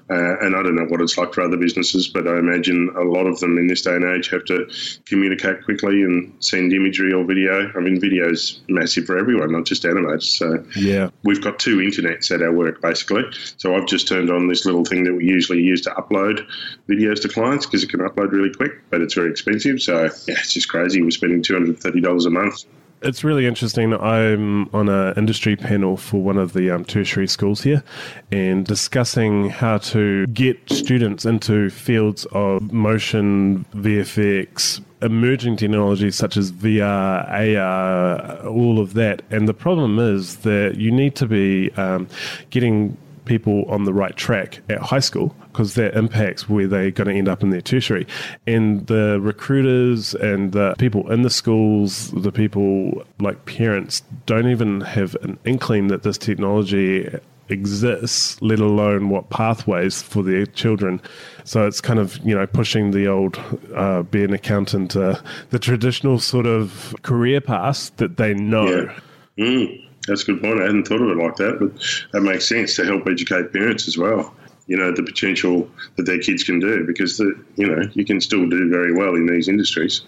Uh, 0.10 0.40
and 0.40 0.56
I 0.56 0.64
don't 0.64 0.76
know 0.76 0.86
what 0.86 1.02
it's 1.02 1.18
like 1.18 1.34
for 1.34 1.42
other 1.42 1.58
businesses, 1.58 2.08
but 2.08 2.28
I 2.28 2.40
imagine 2.40 2.90
a 2.96 3.02
lot 3.02 3.28
of 3.28 3.40
them 3.42 3.58
in 3.58 3.68
this 3.68 3.82
day 3.82 3.94
and 3.94 4.06
age 4.06 4.30
have 4.30 4.46
to 4.46 4.72
communicate 5.06 5.66
quickly 5.66 6.02
and 6.04 6.34
send 6.40 6.72
imagery 6.72 7.12
or 7.12 7.26
video. 7.26 7.72
I 7.76 7.80
mean, 7.82 8.00
video 8.00 8.30
is 8.30 8.62
massive 8.70 9.06
for 9.06 9.18
everyone, 9.18 9.52
not 9.52 9.66
just 9.66 9.84
animators. 9.84 10.24
So 10.24 10.64
yeah, 10.76 11.10
we've 11.24 11.42
got 11.42 11.60
two 11.60 11.78
internets 11.78 12.32
at 12.32 12.42
our 12.42 12.54
work 12.54 12.82
basically. 12.82 13.24
So 13.58 13.76
I've 13.76 13.88
just 13.88 14.08
turned 14.08 14.30
on 14.32 14.48
this 14.48 14.66
little 14.66 14.86
thing 14.86 15.04
that 15.04 15.14
we 15.14 15.26
usually 15.26 15.62
use 15.62 15.82
to 15.82 15.90
upload 15.92 16.48
videos 16.88 17.22
to 17.24 17.28
clients 17.28 17.66
because 17.66 17.84
it 17.84 17.90
can 17.90 18.00
upload 18.00 18.32
really 18.32 18.54
quick, 18.54 18.72
but 18.90 19.02
it's 19.02 19.14
very 19.14 19.30
expensive. 19.30 19.82
So 19.82 20.04
yeah, 20.04 20.36
it's 20.40 20.54
just 20.54 20.70
crazy. 20.70 21.02
We're 21.02 21.12
spending 21.12 21.44
two 21.44 21.54
hundred 21.54 21.80
thirty 21.80 22.00
dollars 22.00 22.26
a 22.26 22.30
month 22.30 22.64
it's 23.02 23.24
really 23.24 23.46
interesting. 23.46 23.94
I'm 23.94 24.70
on 24.74 24.88
an 24.90 25.14
industry 25.18 25.56
panel 25.56 25.98
for 25.98 26.22
one 26.22 26.38
of 26.38 26.54
the 26.54 26.70
um, 26.72 26.86
tertiary 26.86 27.28
schools 27.28 27.62
here 27.62 27.84
and 28.32 28.66
discussing 28.66 29.50
how 29.50 29.80
to 29.80 30.28
get 30.28 30.58
students 30.70 31.26
into 31.26 31.70
fields 31.70 32.26
of 32.32 32.72
motion, 32.72 33.66
VFX, 33.74 34.82
emerging 35.02 35.58
technologies 35.58 36.16
such 36.16 36.38
as 36.38 36.52
VR, 36.52 37.58
AR, 37.58 38.48
all 38.48 38.80
of 38.80 38.94
that. 38.94 39.24
And 39.32 39.48
the 39.48 39.54
problem 39.54 39.98
is 39.98 40.38
that 40.38 40.76
you 40.78 40.92
need 40.92 41.16
to 41.16 41.26
be 41.26 41.72
um, 41.74 42.08
getting 42.52 42.98
people 43.26 43.66
on 43.66 43.84
the 43.84 43.94
right 43.94 44.16
track 44.16 44.62
at 44.70 44.80
high 44.80 45.00
school 45.00 45.36
because 45.52 45.76
that 45.76 45.96
impacts 45.96 46.50
where 46.50 46.68
they're 46.68 46.92
going 46.92 47.08
to 47.08 47.14
end 47.14 47.28
up 47.28 47.44
in 47.44 47.50
their 47.50 47.62
tertiary. 47.62 48.08
And 48.48 48.88
the 48.88 49.20
recruiters 49.22 50.14
and 50.16 50.52
the 50.52 50.76
people 50.78 51.12
in 51.12 51.22
the 51.22 51.30
schools, 51.30 52.12
the 52.12 52.32
people 52.32 53.04
like 53.20 53.46
parents, 53.46 54.02
don't 54.26 54.48
even 54.48 54.82
have 54.82 55.16
an 55.22 55.38
inkling 55.46 55.88
that 55.88 56.04
this 56.04 56.18
technology 56.18 57.10
exists, 57.50 58.42
let 58.42 58.60
alone 58.60 59.10
what 59.10 59.30
pathways 59.30 60.02
for 60.02 60.24
their 60.24 60.46
children. 60.46 61.02
So 61.44 61.68
it's 61.68 61.82
kind 61.82 62.00
of 62.00 62.18
you 62.26 62.34
know 62.34 62.48
pushing 62.48 62.92
the 62.92 63.08
old 63.08 63.40
uh, 63.76 64.04
be 64.04 64.24
an 64.24 64.34
accountant, 64.34 64.96
uh, 64.96 65.20
the 65.50 65.60
traditional 65.60 66.20
sort 66.20 66.46
of 66.46 66.96
career 67.02 67.42
path 67.42 67.96
that 67.98 68.18
they 68.18 68.34
know. 68.34 68.92
Yeah. 69.36 69.46
Mm. 69.46 69.88
That's 70.08 70.24
a 70.24 70.26
good 70.26 70.42
point. 70.42 70.60
I 70.60 70.66
hadn't 70.66 70.88
thought 70.88 71.02
of 71.02 71.10
it 71.10 71.22
like 71.22 71.36
that, 71.38 71.60
but 71.60 71.72
that 72.12 72.22
makes 72.22 72.48
sense 72.48 72.76
to 72.76 72.86
help 72.86 73.08
educate 73.08 73.54
parents 73.54 73.88
as 73.88 73.98
well. 73.98 74.34
You 74.68 74.78
know 74.78 74.92
the 74.92 75.04
potential 75.04 75.70
that 75.98 76.04
their 76.04 76.20
kids 76.20 76.44
can 76.44 76.60
do 76.60 76.86
because 76.86 77.18
the 77.18 77.36
you 77.56 77.68
know 77.68 77.90
you 77.94 78.06
can 78.06 78.22
still 78.22 78.48
do 78.48 78.70
very 78.70 78.94
well 78.94 79.16
in 79.16 79.26
these 79.28 79.48
industries. 79.48 80.02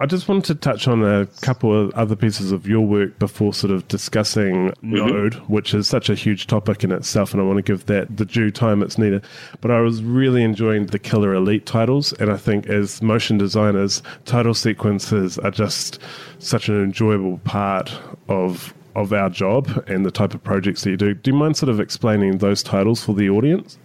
I 0.00 0.06
just 0.06 0.28
wanted 0.28 0.44
to 0.44 0.54
touch 0.54 0.86
on 0.86 1.02
a 1.02 1.26
couple 1.40 1.76
of 1.76 1.90
other 1.94 2.14
pieces 2.14 2.52
of 2.52 2.68
your 2.68 2.86
work 2.86 3.18
before 3.18 3.52
sort 3.52 3.72
of 3.72 3.88
discussing 3.88 4.70
mm-hmm. 4.70 4.94
Node, 4.94 5.34
which 5.48 5.74
is 5.74 5.88
such 5.88 6.08
a 6.08 6.14
huge 6.14 6.46
topic 6.46 6.84
in 6.84 6.92
itself, 6.92 7.32
and 7.32 7.42
I 7.42 7.44
want 7.44 7.56
to 7.56 7.62
give 7.62 7.86
that 7.86 8.16
the 8.16 8.24
due 8.24 8.52
time 8.52 8.80
it's 8.80 8.96
needed. 8.96 9.24
But 9.60 9.72
I 9.72 9.80
was 9.80 10.04
really 10.04 10.44
enjoying 10.44 10.86
the 10.86 11.00
Killer 11.00 11.34
Elite 11.34 11.66
titles, 11.66 12.12
and 12.14 12.30
I 12.30 12.36
think 12.36 12.68
as 12.68 13.02
motion 13.02 13.38
designers, 13.38 14.00
title 14.24 14.54
sequences 14.54 15.36
are 15.38 15.50
just 15.50 15.98
such 16.38 16.68
an 16.68 16.80
enjoyable 16.80 17.38
part 17.38 17.92
of 18.28 18.72
of 18.98 19.12
our 19.12 19.30
job 19.30 19.84
and 19.86 20.04
the 20.04 20.10
type 20.10 20.34
of 20.34 20.42
projects 20.42 20.82
that 20.82 20.90
you 20.90 20.96
do. 20.96 21.14
Do 21.14 21.30
you 21.30 21.36
mind 21.36 21.56
sort 21.56 21.70
of 21.70 21.80
explaining 21.80 22.38
those 22.38 22.62
titles 22.62 23.04
for 23.04 23.14
the 23.14 23.30
audience? 23.30 23.78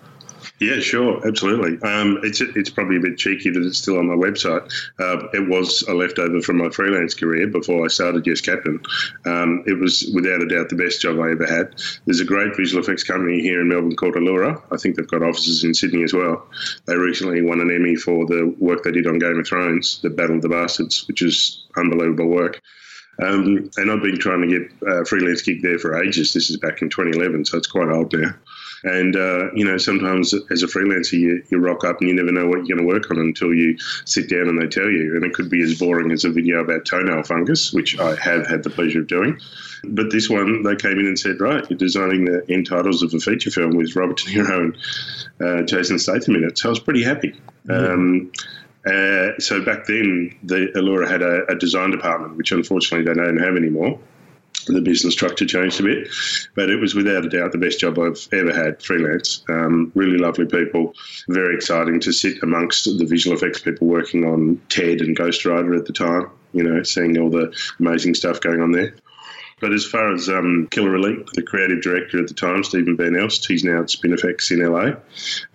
Yeah, 0.60 0.80
sure, 0.80 1.26
absolutely. 1.28 1.82
Um, 1.90 2.20
it's 2.24 2.40
it's 2.40 2.70
probably 2.70 2.98
a 2.98 3.00
bit 3.00 3.18
cheeky 3.18 3.50
that 3.50 3.66
it's 3.66 3.78
still 3.78 3.98
on 3.98 4.08
my 4.08 4.14
website. 4.14 4.64
Uh, 5.00 5.28
it 5.34 5.50
was 5.50 5.82
a 5.84 5.94
leftover 5.94 6.42
from 6.42 6.58
my 6.58 6.70
freelance 6.70 7.14
career 7.14 7.48
before 7.48 7.84
I 7.84 7.88
started 7.88 8.26
Yes 8.26 8.42
Captain. 8.42 8.80
Um, 9.26 9.64
it 9.66 9.80
was 9.80 10.10
without 10.14 10.42
a 10.42 10.48
doubt 10.48 10.70
the 10.70 10.76
best 10.76 11.02
job 11.02 11.20
I 11.20 11.32
ever 11.32 11.46
had. 11.46 11.76
There's 12.06 12.20
a 12.20 12.26
great 12.26 12.56
visual 12.56 12.84
effects 12.84 13.04
company 13.04 13.42
here 13.42 13.62
in 13.62 13.70
Melbourne 13.70 13.96
called 13.96 14.16
Iloura. 14.16 14.62
I 14.72 14.78
think 14.78 14.96
they've 14.96 15.08
got 15.08 15.24
offices 15.24 15.64
in 15.64 15.74
Sydney 15.74 16.04
as 16.04 16.14
well. 16.14 16.48
They 16.86 16.96
recently 16.96 17.42
won 17.42 17.60
an 17.60 17.72
Emmy 17.72 17.96
for 17.96 18.26
the 18.26 18.56
work 18.60 18.84
they 18.84 18.92
did 18.92 19.08
on 19.08 19.20
Game 19.20 19.40
of 19.40 19.48
Thrones, 19.48 20.00
The 20.02 20.10
Battle 20.10 20.38
of 20.38 20.44
the 20.44 20.50
Bastards, 20.50 21.08
which 21.08 21.22
is 21.22 21.66
unbelievable 21.76 22.28
work. 22.28 22.62
Um, 23.22 23.70
and 23.78 23.92
I've 23.92 24.02
been 24.02 24.18
trying 24.18 24.42
to 24.42 24.48
get 24.48 24.72
a 24.88 25.06
freelance 25.06 25.42
gig 25.42 25.62
there 25.62 25.78
for 25.78 26.02
ages. 26.02 26.34
This 26.34 26.50
is 26.50 26.58
back 26.58 26.82
in 26.82 26.90
2011, 26.90 27.46
so 27.46 27.58
it's 27.58 27.68
quite 27.68 27.90
old 27.90 28.14
now. 28.14 28.34
And, 28.84 29.16
uh, 29.16 29.54
you 29.54 29.64
know, 29.64 29.78
sometimes 29.78 30.34
as 30.52 30.62
a 30.62 30.68
freelancer, 30.68 31.14
you, 31.14 31.42
you 31.50 31.58
rock 31.58 31.86
up 31.86 32.02
and 32.02 32.10
you 32.10 32.16
never 32.16 32.34
know 32.34 32.48
what 32.48 32.66
you're 32.66 32.76
going 32.76 32.86
to 32.86 32.94
work 32.94 33.10
on 33.12 33.18
until 33.18 33.54
you 33.54 33.78
sit 34.06 34.30
down 34.30 34.50
and 34.50 34.62
they 34.62 34.68
tell 34.68 34.90
you. 34.90 35.16
And 35.16 35.24
it 35.24 35.34
could 35.34 35.50
be 35.50 35.62
as 35.62 35.80
boring 35.80 36.12
as 36.12 36.26
a 36.26 36.30
video 36.30 36.60
about 36.60 36.86
toenail 36.86 37.24
fungus, 37.24 37.72
which 37.72 37.98
I 37.98 38.16
have 38.16 38.46
had 38.46 38.64
the 38.64 38.70
pleasure 38.70 39.00
of 39.00 39.08
doing. 39.08 39.40
But 39.86 40.12
this 40.12 40.30
one, 40.30 40.64
they 40.64 40.76
came 40.76 41.00
in 41.00 41.08
and 41.08 41.18
said, 41.18 41.40
right, 41.40 41.66
you're 41.70 41.78
designing 41.78 42.26
the 42.26 42.44
end 42.50 42.68
titles 42.68 43.04
of 43.04 43.14
a 43.14 43.20
feature 43.20 43.52
film 43.52 43.72
with 43.72 43.96
Robert 43.96 44.18
De 44.18 44.32
Niro 44.32 44.74
and 45.40 45.60
uh, 45.62 45.64
Jason 45.64 45.98
Statham 45.98 46.36
in 46.36 46.44
it. 46.44 46.58
So 46.58 46.70
I 46.70 46.72
was 46.72 46.80
pretty 46.80 47.04
happy. 47.04 47.34
Mm-hmm. 47.68 47.94
Um, 47.94 48.32
uh, 48.86 49.40
so 49.40 49.64
back 49.64 49.86
then, 49.86 50.36
the 50.44 50.68
Iloura 50.76 51.10
had 51.10 51.22
a, 51.22 51.46
a, 51.50 51.56
design 51.56 51.92
department, 51.92 52.36
which 52.36 52.52
unfortunately 52.52 53.06
they 53.06 53.14
don't 53.14 53.38
have 53.38 53.56
anymore. 53.56 53.98
The 54.68 54.82
business 54.82 55.14
structure 55.14 55.46
changed 55.46 55.80
a 55.80 55.84
bit, 55.84 56.10
but 56.56 56.70
it 56.70 56.78
was 56.78 56.94
without 56.94 57.26
a 57.26 57.30
doubt 57.30 57.52
the 57.54 57.58
best 57.58 57.80
job 57.80 57.98
I've 57.98 58.28
ever 58.34 58.54
had 58.54 58.82
freelance. 58.82 59.44
Um, 59.50 59.92
really 59.96 60.18
lovely 60.18 60.46
people, 60.46 60.94
very 61.30 61.56
exciting 61.56 62.00
to 62.02 62.12
sit 62.12 62.44
amongst 62.44 62.86
the 62.86 63.06
visual 63.06 63.36
effects 63.36 63.62
people 63.62 63.88
working 63.88 64.26
on 64.26 64.62
Ted 64.70 65.02
and 65.02 65.16
Ghost 65.16 65.46
Rider 65.46 65.76
at 65.76 65.86
the 65.86 65.94
time. 65.94 66.30
You 66.54 66.64
know, 66.64 66.84
seeing 66.84 67.18
all 67.18 67.30
the 67.30 67.54
amazing 67.80 68.16
stuff 68.16 68.42
going 68.42 68.62
on 68.62 68.72
there. 68.72 68.94
But 69.60 69.74
as 69.74 69.86
far 69.86 70.12
as 70.14 70.30
um, 70.30 70.68
Killer 70.72 70.96
Elite, 70.96 71.26
the 71.34 71.42
creative 71.42 71.82
director 71.82 72.20
at 72.20 72.28
the 72.28 72.34
time, 72.34 72.64
Stephen 72.64 72.98
Van 72.98 73.16
Elst, 73.16 73.46
he's 73.48 73.64
now 73.64 73.80
at 73.82 73.88
Spinifex 73.88 74.52
in 74.52 74.60
LA, 74.60 74.94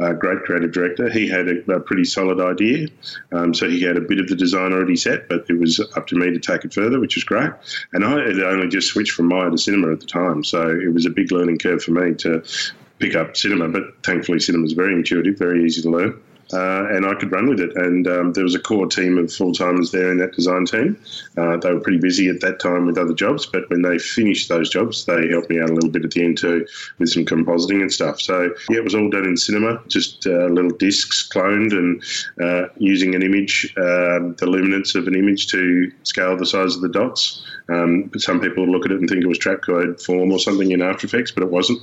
uh, 0.04 0.12
great 0.14 0.42
creative 0.44 0.72
director. 0.72 1.10
He 1.10 1.28
had 1.28 1.48
a, 1.48 1.72
a 1.72 1.80
pretty 1.80 2.04
solid 2.04 2.40
idea. 2.40 2.88
Um, 3.32 3.52
so 3.54 3.68
he 3.68 3.82
had 3.82 3.96
a 3.96 4.00
bit 4.00 4.20
of 4.20 4.28
the 4.28 4.36
design 4.36 4.72
already 4.72 4.96
set, 4.96 5.28
but 5.28 5.44
it 5.48 5.58
was 5.58 5.80
up 5.96 6.06
to 6.08 6.16
me 6.16 6.30
to 6.30 6.38
take 6.38 6.64
it 6.64 6.72
further, 6.72 7.00
which 7.00 7.16
was 7.16 7.24
great. 7.24 7.50
And 7.92 8.04
I 8.04 8.20
had 8.26 8.40
only 8.40 8.68
just 8.68 8.88
switched 8.88 9.12
from 9.12 9.28
Maya 9.28 9.50
to 9.50 9.58
cinema 9.58 9.92
at 9.92 10.00
the 10.00 10.06
time. 10.06 10.44
So 10.44 10.68
it 10.68 10.92
was 10.92 11.06
a 11.06 11.10
big 11.10 11.32
learning 11.32 11.58
curve 11.58 11.82
for 11.82 11.92
me 11.92 12.14
to 12.14 12.42
pick 12.98 13.14
up 13.14 13.36
cinema, 13.36 13.68
but 13.68 13.82
thankfully 14.02 14.40
cinema 14.40 14.64
is 14.64 14.72
very 14.72 14.94
intuitive, 14.94 15.38
very 15.38 15.64
easy 15.64 15.82
to 15.82 15.90
learn 15.90 16.20
uh, 16.52 16.86
and 16.90 17.06
I 17.06 17.14
could 17.14 17.32
run 17.32 17.48
with 17.48 17.60
it. 17.60 17.76
And 17.76 18.06
um, 18.06 18.32
there 18.32 18.44
was 18.44 18.54
a 18.54 18.60
core 18.60 18.86
team 18.86 19.18
of 19.18 19.32
full 19.32 19.52
timers 19.52 19.90
there 19.90 20.10
in 20.10 20.18
that 20.18 20.32
design 20.32 20.64
team. 20.64 20.98
Uh, 21.36 21.56
they 21.56 21.72
were 21.72 21.80
pretty 21.80 21.98
busy 21.98 22.28
at 22.28 22.40
that 22.40 22.60
time 22.60 22.86
with 22.86 22.98
other 22.98 23.14
jobs, 23.14 23.46
but 23.46 23.68
when 23.70 23.82
they 23.82 23.98
finished 23.98 24.48
those 24.48 24.70
jobs, 24.70 25.04
they 25.04 25.28
helped 25.28 25.50
me 25.50 25.60
out 25.60 25.70
a 25.70 25.74
little 25.74 25.90
bit 25.90 26.04
at 26.04 26.10
the 26.12 26.24
end 26.24 26.38
too 26.38 26.66
with 26.98 27.10
some 27.10 27.24
compositing 27.24 27.80
and 27.80 27.92
stuff. 27.92 28.20
So 28.20 28.54
yeah, 28.70 28.78
it 28.78 28.84
was 28.84 28.94
all 28.94 29.10
done 29.10 29.26
in 29.26 29.36
cinema, 29.36 29.80
just 29.88 30.26
uh, 30.26 30.46
little 30.46 30.70
discs 30.70 31.28
cloned 31.28 31.72
and 31.72 32.02
uh, 32.40 32.68
using 32.78 33.14
an 33.14 33.22
image, 33.22 33.72
um, 33.76 34.34
the 34.38 34.46
luminance 34.46 34.94
of 34.94 35.06
an 35.06 35.14
image 35.14 35.48
to 35.48 35.90
scale 36.04 36.36
the 36.36 36.46
size 36.46 36.74
of 36.74 36.82
the 36.82 36.88
dots. 36.88 37.44
Um, 37.68 38.10
some 38.16 38.40
people 38.40 38.66
look 38.66 38.86
at 38.86 38.92
it 38.92 39.00
and 39.00 39.08
think 39.08 39.22
it 39.22 39.28
was 39.28 39.38
Trapcode 39.38 40.02
Form 40.02 40.32
or 40.32 40.38
something 40.38 40.70
in 40.70 40.80
After 40.80 41.06
Effects, 41.06 41.30
but 41.30 41.42
it 41.42 41.50
wasn't. 41.50 41.80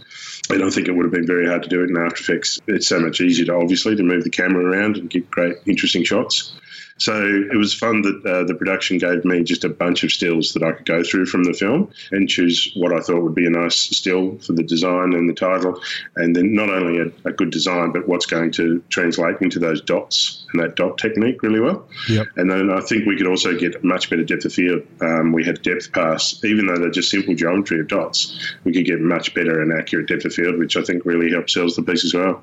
I 0.51 0.57
don't 0.57 0.71
think 0.71 0.87
it 0.87 0.91
would 0.91 1.05
have 1.05 1.13
been 1.13 1.25
very 1.25 1.47
hard 1.47 1.63
to 1.63 1.69
do 1.69 1.83
it 1.83 1.89
in 1.89 1.97
After 1.97 2.21
Effects. 2.21 2.59
It's 2.67 2.87
so 2.87 2.99
much 2.99 3.21
easier 3.21 3.45
to 3.45 3.55
obviously 3.55 3.95
to 3.95 4.03
move 4.03 4.23
the 4.23 4.29
camera 4.29 4.65
around 4.65 4.97
and 4.97 5.09
get 5.09 5.29
great, 5.31 5.55
interesting 5.65 6.03
shots. 6.03 6.53
So 6.97 7.25
it 7.51 7.57
was 7.57 7.73
fun 7.73 8.03
that 8.03 8.25
uh, 8.25 8.43
the 8.45 8.55
production 8.55 8.97
gave 8.97 9.25
me 9.25 9.43
just 9.43 9.65
a 9.65 9.69
bunch 9.69 10.05
of 10.05 10.11
stills 10.11 10.53
that 10.53 10.63
I 10.63 10.71
could 10.71 10.85
go 10.85 11.03
through 11.03 11.25
from 11.25 11.43
the 11.43 11.53
film 11.53 11.91
and 12.11 12.29
choose 12.29 12.71
what 12.75 12.93
I 12.93 13.01
thought 13.01 13.21
would 13.21 13.35
be 13.35 13.45
a 13.45 13.49
nice 13.49 13.75
still 13.75 14.37
for 14.37 14.53
the 14.53 14.63
design 14.63 15.13
and 15.13 15.29
the 15.29 15.33
title. 15.33 15.81
And 16.15 16.33
then 16.33 16.55
not 16.55 16.69
only 16.69 17.01
a, 17.01 17.27
a 17.27 17.33
good 17.33 17.49
design, 17.49 17.91
but 17.91 18.07
what's 18.07 18.25
going 18.25 18.51
to 18.53 18.81
translate 18.89 19.41
into 19.41 19.59
those 19.59 19.81
dots 19.81 20.45
and 20.53 20.63
that 20.63 20.77
dot 20.77 20.97
technique 20.97 21.43
really 21.43 21.59
well. 21.59 21.85
Yep. 22.07 22.27
And 22.37 22.49
then 22.49 22.69
I 22.69 22.79
think 22.79 23.05
we 23.05 23.17
could 23.17 23.27
also 23.27 23.57
get 23.57 23.83
much 23.83 24.09
better 24.09 24.23
depth 24.23 24.45
of 24.45 24.53
field. 24.53 24.83
Um, 25.01 25.33
we 25.33 25.43
had 25.43 25.61
depth 25.63 25.91
pass, 25.91 26.41
even 26.45 26.67
though 26.67 26.77
they're 26.77 26.91
just 26.91 27.11
simple 27.11 27.35
geometry 27.35 27.81
of 27.81 27.89
dots, 27.89 28.55
we 28.63 28.71
could 28.71 28.85
get 28.85 29.01
much 29.01 29.33
better 29.33 29.61
and 29.61 29.73
accurate 29.73 30.07
depth 30.07 30.23
of 30.23 30.33
field, 30.33 30.57
which 30.57 30.77
I 30.77 30.81
think 30.81 31.03
really 31.03 31.29
helps 31.29 31.53
sells 31.53 31.75
the 31.75 31.83
piece 31.83 32.05
as 32.05 32.13
well. 32.13 32.41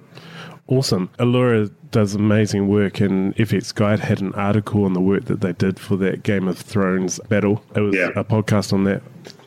Awesome. 0.69 1.11
Iloura 1.19 1.71
does 1.91 2.15
amazing 2.15 2.69
work, 2.69 3.01
and 3.01 3.35
FX 3.37 3.75
Guide 3.75 4.01
had 4.01 4.21
an 4.21 4.33
article 4.35 4.85
on 4.85 4.93
the 4.93 5.01
work 5.01 5.27
that 5.27 5.41
they 5.41 5.53
did 5.53 5.79
for 5.79 5.97
that 5.97 6.23
Game 6.23 6.49
of 6.49 6.59
Thrones 6.59 7.21
battle. 7.29 7.63
It 7.75 7.81
was 7.81 7.95
yeah. 7.95 8.11
a 8.17 8.25
podcast 8.25 8.73
on 8.73 8.85
that. 8.85 9.03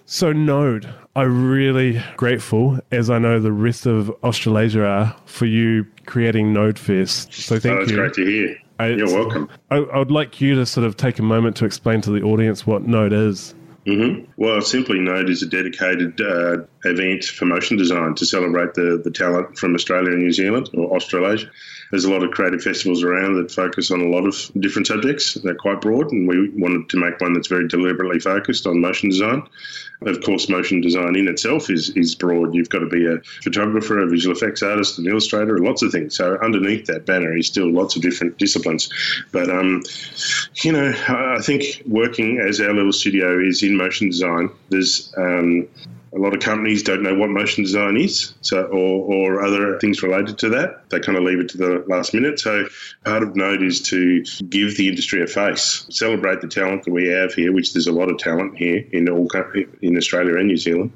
So, 0.05 0.31
Node, 0.31 0.88
I'm 1.15 1.50
really 1.50 2.03
grateful, 2.15 2.79
as 2.91 3.10
I 3.10 3.17
know 3.17 3.39
the 3.39 3.51
rest 3.51 3.88
of 3.88 4.12
Australasia 4.24 4.86
are, 4.86 5.15
for 5.25 5.48
you 5.48 5.88
creating 6.05 6.53
Node 6.53 6.77
Fest. 6.77 7.34
So, 7.34 7.55
oh, 7.55 7.60
thank 7.60 7.75
oh, 7.75 7.79
that's 7.79 7.91
you. 7.91 7.98
great 7.98 8.13
to 8.13 8.25
hear. 8.25 8.57
I, 8.77 8.88
You're 8.89 9.07
welcome. 9.07 9.50
I, 9.72 9.77
I 9.77 9.98
would 9.98 10.12
like 10.12 10.41
you 10.41 10.53
to 10.55 10.65
sort 10.65 10.86
of 10.86 10.98
take 10.98 11.17
a 11.17 11.24
moment 11.24 11.55
to 11.57 11.65
explain 11.65 12.01
to 12.01 12.12
the 12.12 12.22
audience 12.22 12.67
what 12.67 12.86
Node 12.86 13.13
is. 13.13 13.55
Mm-hmm. 13.86 14.32
Well, 14.38 14.62
Simply 14.62 15.00
Node 15.00 15.30
is 15.30 15.44
a 15.44 15.46
dedicated 15.46 16.20
uh, 16.20 16.63
event 16.86 17.25
for 17.25 17.46
motion 17.46 17.77
design 17.77 18.15
to 18.15 18.25
celebrate 18.25 18.74
the, 18.74 19.00
the 19.04 19.12
talent 19.12 19.60
from 19.60 19.75
Australia 19.75 20.12
and 20.12 20.24
New 20.24 20.32
Zealand 20.32 20.70
or 20.74 20.96
Australasia. 20.96 21.50
There's 21.92 22.06
a 22.06 22.12
lot 22.12 22.24
of 22.24 22.32
creative 22.32 22.62
festivals 22.62 23.04
around 23.04 23.36
that 23.36 23.51
focus 23.51 23.92
on 23.92 24.01
a 24.01 24.10
lot 24.10 24.25
of 24.25 24.36
different 24.60 24.88
subjects. 24.88 25.36
They're 25.36 25.56
quite 25.56 25.82
broad, 25.82 26.12
and 26.12 26.27
we 26.27 26.50
wanted 26.50 26.89
to 26.89 26.98
make 26.98 27.20
one 27.22 27.34
that's 27.34 27.48
very 27.48 27.68
deliberately 27.68 28.20
focused 28.20 28.65
on 28.68 28.82
motion 28.82 29.10
design. 29.10 29.44
Of 30.01 30.22
course, 30.22 30.50
motion 30.50 30.82
design 30.82 31.15
in 31.15 31.27
itself 31.27 31.70
is, 31.70 31.89
is 31.92 32.15
broad. 32.15 32.54
You've 32.54 32.70
got 32.70 32.80
to 32.80 32.88
be 32.88 33.06
a 33.08 33.20
photographer, 33.42 34.00
a 34.00 34.08
visual 34.08 34.36
effects 34.36 34.62
artist, 34.62 35.00
an 35.00 35.08
illustrator, 35.08 35.56
and 35.56 35.65
lots 35.65 35.84
of 35.84 35.92
things. 35.92 36.15
So 36.15 36.38
underneath 36.44 36.86
that 36.88 37.06
banner 37.06 37.36
is 37.36 37.48
still 37.48 37.72
lots 37.72 37.96
of 37.96 38.01
different 38.01 38.38
disciplines. 38.38 38.89
But, 39.32 39.50
um, 39.50 39.84
you 40.63 40.74
know, 40.74 40.94
I 41.08 41.42
think 41.42 41.82
working 41.88 42.39
as 42.39 42.60
our 42.60 42.74
little 42.74 42.92
studio 42.92 43.39
is 43.39 43.63
in 43.63 43.77
motion 43.77 44.10
design, 44.10 44.50
there's 44.70 45.13
um, 45.18 45.68
a 46.15 46.19
lot 46.19 46.34
of 46.34 46.39
companies 46.39 46.81
don't 46.81 47.03
know 47.03 47.13
what 47.13 47.29
motion 47.29 47.63
design 47.63 47.98
is, 47.98 48.34
so 48.41 48.63
or, 48.63 49.13
or 49.13 49.45
other 49.45 49.77
things 49.79 50.01
related 50.01 50.38
to 50.39 50.50
that. 50.50 50.89
They 50.89 51.00
kind 51.01 51.17
of 51.17 51.25
leave 51.25 51.39
it 51.39 51.50
to 51.50 51.57
the 51.57 51.84
last 51.88 52.13
minute. 52.13 52.39
So 52.39 52.67
part 53.03 53.22
of 53.22 53.36
Node 53.36 53.62
is 53.62 53.81
to 53.84 54.24
give 54.50 54.77
the 54.77 54.88
industry 54.88 55.22
a 55.22 55.27
face, 55.27 55.86
celebrate 55.89 56.39
the 56.39 56.48
talent 56.48 56.84
that 56.86 56.91
we 56.91 57.07
have 57.10 57.34
here, 57.34 57.51
which 57.51 57.74
there's 57.74 57.88
a 57.88 57.91
lot 57.91 58.10
of 58.10 58.17
talent 58.17 58.57
here 58.57 58.86
in 58.93 59.10
all 59.10 59.27
in 59.81 59.98
Australia 59.98 60.38
and 60.38 60.48
New 60.48 60.57
Zealand. 60.57 60.93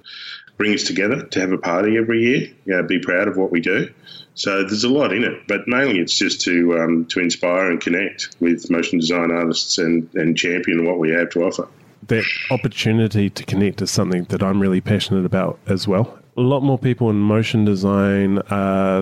Bring 0.57 0.73
us 0.73 0.83
together 0.83 1.23
to 1.23 1.39
have 1.39 1.51
a 1.51 1.57
party 1.57 1.97
every 1.97 2.21
year. 2.21 2.41
You 2.65 2.75
know, 2.75 2.83
be 2.83 2.99
proud 2.99 3.27
of 3.27 3.35
what 3.35 3.51
we 3.51 3.59
do. 3.59 3.93
So 4.35 4.63
there's 4.63 4.85
a 4.85 4.89
lot 4.89 5.11
in 5.11 5.23
it, 5.23 5.47
but 5.47 5.67
mainly 5.67 5.99
it's 5.99 6.17
just 6.17 6.41
to 6.41 6.79
um, 6.79 7.05
to 7.07 7.19
inspire 7.19 7.69
and 7.69 7.81
connect 7.81 8.35
with 8.39 8.69
motion 8.69 8.99
design 8.99 9.31
artists 9.31 9.77
and, 9.79 10.09
and 10.13 10.37
champion 10.37 10.85
what 10.85 10.97
we 10.97 11.11
have 11.11 11.29
to 11.31 11.43
offer 11.43 11.67
that 12.07 12.23
opportunity 12.51 13.29
to 13.29 13.43
connect 13.43 13.81
is 13.81 13.91
something 13.91 14.23
that 14.25 14.41
I'm 14.41 14.59
really 14.59 14.81
passionate 14.81 15.25
about 15.25 15.59
as 15.67 15.87
well. 15.87 16.17
A 16.37 16.41
lot 16.41 16.61
more 16.61 16.77
people 16.77 17.09
in 17.09 17.17
motion 17.17 17.65
design, 17.65 18.37
uh, 18.49 19.01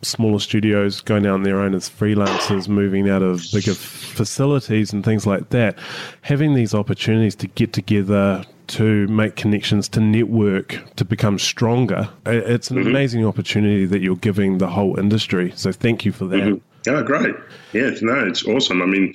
smaller 0.00 0.38
studios 0.38 1.02
going 1.02 1.26
out 1.26 1.34
on 1.34 1.42
their 1.42 1.60
own 1.60 1.74
as 1.74 1.90
freelancers, 1.90 2.66
moving 2.66 3.10
out 3.10 3.22
of 3.22 3.44
bigger 3.52 3.74
facilities 3.74 4.92
and 4.92 5.04
things 5.04 5.26
like 5.26 5.50
that. 5.50 5.78
Having 6.22 6.54
these 6.54 6.74
opportunities 6.74 7.34
to 7.36 7.46
get 7.46 7.74
together, 7.74 8.42
to 8.68 9.06
make 9.08 9.36
connections, 9.36 9.88
to 9.90 10.00
network, 10.00 10.82
to 10.96 11.04
become 11.04 11.38
stronger. 11.38 12.08
It's 12.24 12.70
an 12.70 12.78
mm-hmm. 12.78 12.88
amazing 12.88 13.26
opportunity 13.26 13.84
that 13.86 14.00
you're 14.00 14.16
giving 14.16 14.58
the 14.58 14.68
whole 14.68 14.98
industry. 14.98 15.52
So 15.56 15.72
thank 15.72 16.04
you 16.04 16.12
for 16.12 16.26
that. 16.26 16.40
Mm-hmm. 16.40 16.67
Oh, 16.88 17.02
great. 17.02 17.34
Yeah, 17.72 17.90
no, 18.00 18.26
it's 18.26 18.46
awesome. 18.46 18.80
I 18.80 18.86
mean, 18.86 19.14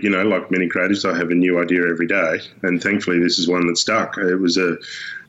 you 0.00 0.08
know, 0.08 0.22
like 0.22 0.50
many 0.50 0.68
creatives, 0.68 1.04
I 1.04 1.16
have 1.18 1.30
a 1.30 1.34
new 1.34 1.60
idea 1.60 1.86
every 1.88 2.06
day. 2.06 2.40
And 2.62 2.82
thankfully, 2.82 3.18
this 3.18 3.38
is 3.38 3.46
one 3.46 3.66
that 3.66 3.76
stuck. 3.76 4.16
It 4.16 4.36
was 4.36 4.56
a, 4.56 4.76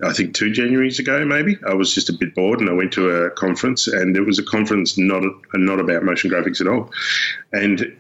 I 0.03 0.13
think 0.13 0.33
two 0.33 0.51
Januaries 0.51 1.00
ago, 1.00 1.25
maybe. 1.25 1.60
I 1.67 1.74
was 1.74 1.93
just 1.93 2.10
a 2.10 2.13
bit 2.13 2.33
bored 2.33 2.62
and 2.62 2.69
I 2.69 2.74
went 2.74 2.93
to 2.93 3.10
a 3.10 3.31
conference, 3.31 3.88
and 3.88 4.15
it 4.15 4.21
was 4.21 4.39
a 4.39 4.43
conference 4.43 4.98
not, 4.98 5.24
not 5.53 5.79
about 5.79 6.03
motion 6.03 6.31
graphics 6.31 6.62
at 6.62 6.67
all. 6.67 6.91
And 7.51 7.93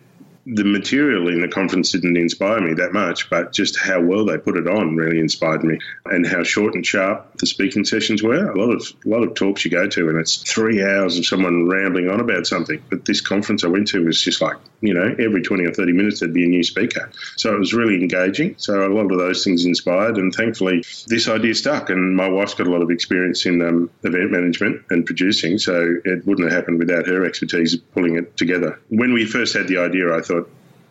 the 0.45 0.63
material 0.63 1.27
in 1.27 1.41
the 1.41 1.47
conference 1.47 1.91
didn't 1.91 2.17
inspire 2.17 2.61
me 2.61 2.73
that 2.73 2.93
much, 2.93 3.29
but 3.29 3.53
just 3.53 3.77
how 3.77 4.01
well 4.01 4.25
they 4.25 4.37
put 4.37 4.57
it 4.57 4.67
on 4.67 4.95
really 4.95 5.19
inspired 5.19 5.63
me, 5.63 5.77
and 6.05 6.25
how 6.25 6.43
short 6.43 6.73
and 6.73 6.85
sharp 6.85 7.37
the 7.37 7.47
speaking 7.47 7.85
sessions 7.85 8.23
were. 8.23 8.49
A 8.49 8.57
lot 8.57 8.73
of 8.73 8.81
a 9.05 9.09
lot 9.09 9.23
of 9.23 9.33
talks 9.35 9.63
you 9.63 9.71
go 9.71 9.87
to, 9.87 10.09
and 10.09 10.17
it's 10.17 10.37
three 10.37 10.83
hours 10.83 11.17
of 11.17 11.25
someone 11.25 11.69
rambling 11.69 12.09
on 12.09 12.19
about 12.19 12.47
something. 12.47 12.81
But 12.89 13.05
this 13.05 13.21
conference 13.21 13.63
I 13.63 13.67
went 13.67 13.87
to 13.89 14.05
was 14.05 14.21
just 14.21 14.41
like 14.41 14.57
you 14.81 14.93
know 14.93 15.15
every 15.19 15.41
twenty 15.41 15.65
or 15.65 15.73
thirty 15.73 15.93
minutes 15.93 16.19
there'd 16.19 16.33
be 16.33 16.45
a 16.45 16.49
new 16.49 16.63
speaker, 16.63 17.09
so 17.37 17.53
it 17.53 17.59
was 17.59 17.73
really 17.73 17.95
engaging. 17.95 18.55
So 18.57 18.85
a 18.85 18.93
lot 18.93 19.11
of 19.11 19.17
those 19.17 19.43
things 19.43 19.65
inspired, 19.65 20.17
and 20.17 20.33
thankfully 20.33 20.83
this 21.07 21.27
idea 21.27 21.53
stuck. 21.53 21.89
And 21.89 22.15
my 22.15 22.27
wife's 22.27 22.53
got 22.53 22.67
a 22.67 22.71
lot 22.71 22.81
of 22.81 22.89
experience 22.89 23.45
in 23.45 23.61
um, 23.61 23.89
event 24.03 24.31
management 24.31 24.81
and 24.89 25.05
producing, 25.05 25.57
so 25.59 25.97
it 26.05 26.25
wouldn't 26.25 26.49
have 26.49 26.57
happened 26.57 26.79
without 26.79 27.05
her 27.07 27.25
expertise 27.25 27.75
pulling 27.75 28.15
it 28.15 28.35
together. 28.37 28.79
When 28.89 29.13
we 29.13 29.25
first 29.25 29.53
had 29.53 29.67
the 29.67 29.77
idea, 29.77 30.15
I 30.15 30.21
thought 30.21 30.30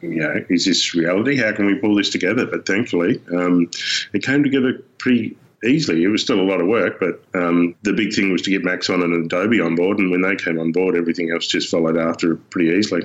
you 0.02 0.20
know, 0.20 0.44
is 0.48 0.64
this 0.64 0.94
reality? 0.94 1.36
How 1.36 1.52
can 1.52 1.66
we 1.66 1.74
pull 1.74 1.94
this 1.94 2.10
together? 2.10 2.46
But 2.46 2.66
thankfully, 2.66 3.20
um, 3.32 3.70
it 4.12 4.22
came 4.22 4.42
together 4.42 4.82
pretty 4.98 5.36
easily. 5.64 6.02
It 6.02 6.08
was 6.08 6.22
still 6.22 6.40
a 6.40 6.42
lot 6.42 6.60
of 6.60 6.66
work, 6.66 7.00
but 7.00 7.22
um, 7.34 7.74
the 7.82 7.92
big 7.92 8.14
thing 8.14 8.32
was 8.32 8.42
to 8.42 8.50
get 8.50 8.64
Maxon 8.64 9.02
and 9.02 9.26
Adobe 9.26 9.60
on 9.60 9.74
board. 9.74 9.98
And 9.98 10.10
when 10.10 10.22
they 10.22 10.36
came 10.36 10.58
on 10.58 10.72
board, 10.72 10.96
everything 10.96 11.30
else 11.30 11.46
just 11.46 11.70
followed 11.70 11.98
after 11.98 12.36
pretty 12.36 12.76
easily. 12.76 13.02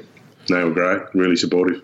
They 0.47 0.63
were 0.63 0.71
great, 0.71 1.01
really 1.13 1.35
supportive. 1.35 1.81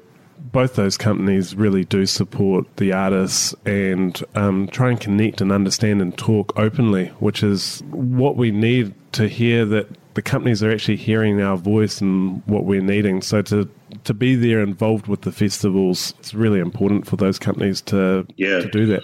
Both 0.51 0.75
those 0.75 0.97
companies 0.97 1.55
really 1.55 1.85
do 1.85 2.05
support 2.05 2.65
the 2.77 2.93
artists 2.93 3.53
and 3.65 4.21
um, 4.33 4.67
try 4.67 4.89
and 4.89 4.99
connect 4.99 5.39
and 5.39 5.51
understand 5.51 6.01
and 6.01 6.17
talk 6.17 6.53
openly, 6.57 7.07
which 7.19 7.43
is 7.43 7.83
what 7.91 8.37
we 8.37 8.51
need 8.51 8.93
to 9.13 9.27
hear 9.27 9.65
that 9.65 9.87
the 10.13 10.21
companies 10.21 10.63
are 10.63 10.71
actually 10.71 10.97
hearing 10.97 11.41
our 11.41 11.57
voice 11.57 12.01
and 12.01 12.41
what 12.47 12.65
we're 12.65 12.81
needing. 12.81 13.21
So 13.21 13.41
to 13.43 13.69
to 14.03 14.13
be 14.13 14.35
there 14.35 14.61
involved 14.61 15.07
with 15.07 15.21
the 15.21 15.31
festivals, 15.31 16.13
it's 16.19 16.33
really 16.33 16.59
important 16.59 17.07
for 17.07 17.15
those 17.15 17.39
companies 17.39 17.81
to 17.81 18.25
yeah. 18.37 18.59
to 18.59 18.69
do 18.69 18.85
that. 18.87 19.03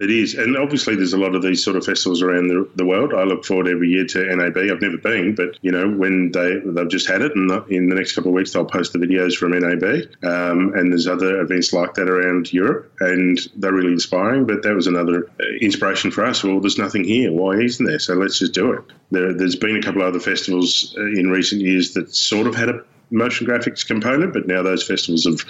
It 0.00 0.10
is, 0.10 0.34
and 0.34 0.56
obviously 0.56 0.96
there's 0.96 1.12
a 1.12 1.18
lot 1.18 1.36
of 1.36 1.42
these 1.42 1.62
sort 1.62 1.76
of 1.76 1.84
festivals 1.84 2.20
around 2.20 2.48
the, 2.48 2.68
the 2.74 2.84
world. 2.84 3.14
I 3.14 3.22
look 3.22 3.44
forward 3.44 3.68
every 3.68 3.90
year 3.90 4.04
to 4.04 4.36
NAB. 4.36 4.56
I've 4.56 4.82
never 4.82 4.98
been, 4.98 5.36
but 5.36 5.56
you 5.62 5.70
know 5.70 5.88
when 5.88 6.32
they 6.32 6.58
they've 6.64 6.88
just 6.88 7.06
had 7.06 7.22
it, 7.22 7.30
and 7.36 7.48
in 7.70 7.88
the 7.88 7.94
next 7.94 8.12
couple 8.12 8.30
of 8.30 8.34
weeks 8.34 8.52
they'll 8.52 8.64
post 8.64 8.92
the 8.92 8.98
videos 8.98 9.36
from 9.36 9.52
NAB. 9.52 10.10
Um, 10.24 10.74
and 10.74 10.90
there's 10.90 11.06
other 11.06 11.40
events 11.40 11.72
like 11.72 11.94
that 11.94 12.10
around 12.10 12.52
Europe, 12.52 12.92
and 12.98 13.38
they're 13.54 13.72
really 13.72 13.92
inspiring. 13.92 14.46
But 14.46 14.64
that 14.64 14.74
was 14.74 14.88
another 14.88 15.30
uh, 15.40 15.44
inspiration 15.60 16.10
for 16.10 16.24
us. 16.24 16.42
Well, 16.42 16.58
there's 16.58 16.76
nothing 16.76 17.04
here. 17.04 17.32
Why 17.32 17.52
isn't 17.52 17.86
there? 17.86 18.00
So 18.00 18.14
let's 18.14 18.40
just 18.40 18.52
do 18.52 18.72
it. 18.72 18.84
There, 19.12 19.32
has 19.32 19.54
been 19.54 19.76
a 19.76 19.82
couple 19.82 20.02
of 20.02 20.08
other 20.08 20.20
festivals 20.20 20.92
uh, 20.98 21.02
in 21.02 21.30
recent 21.30 21.60
years 21.60 21.94
that 21.94 22.12
sort 22.12 22.48
of 22.48 22.56
had 22.56 22.68
a 22.68 22.84
motion 23.14 23.46
graphics 23.46 23.86
component, 23.86 24.32
but 24.32 24.46
now 24.46 24.62
those 24.62 24.86
festivals 24.86 25.24
have 25.24 25.44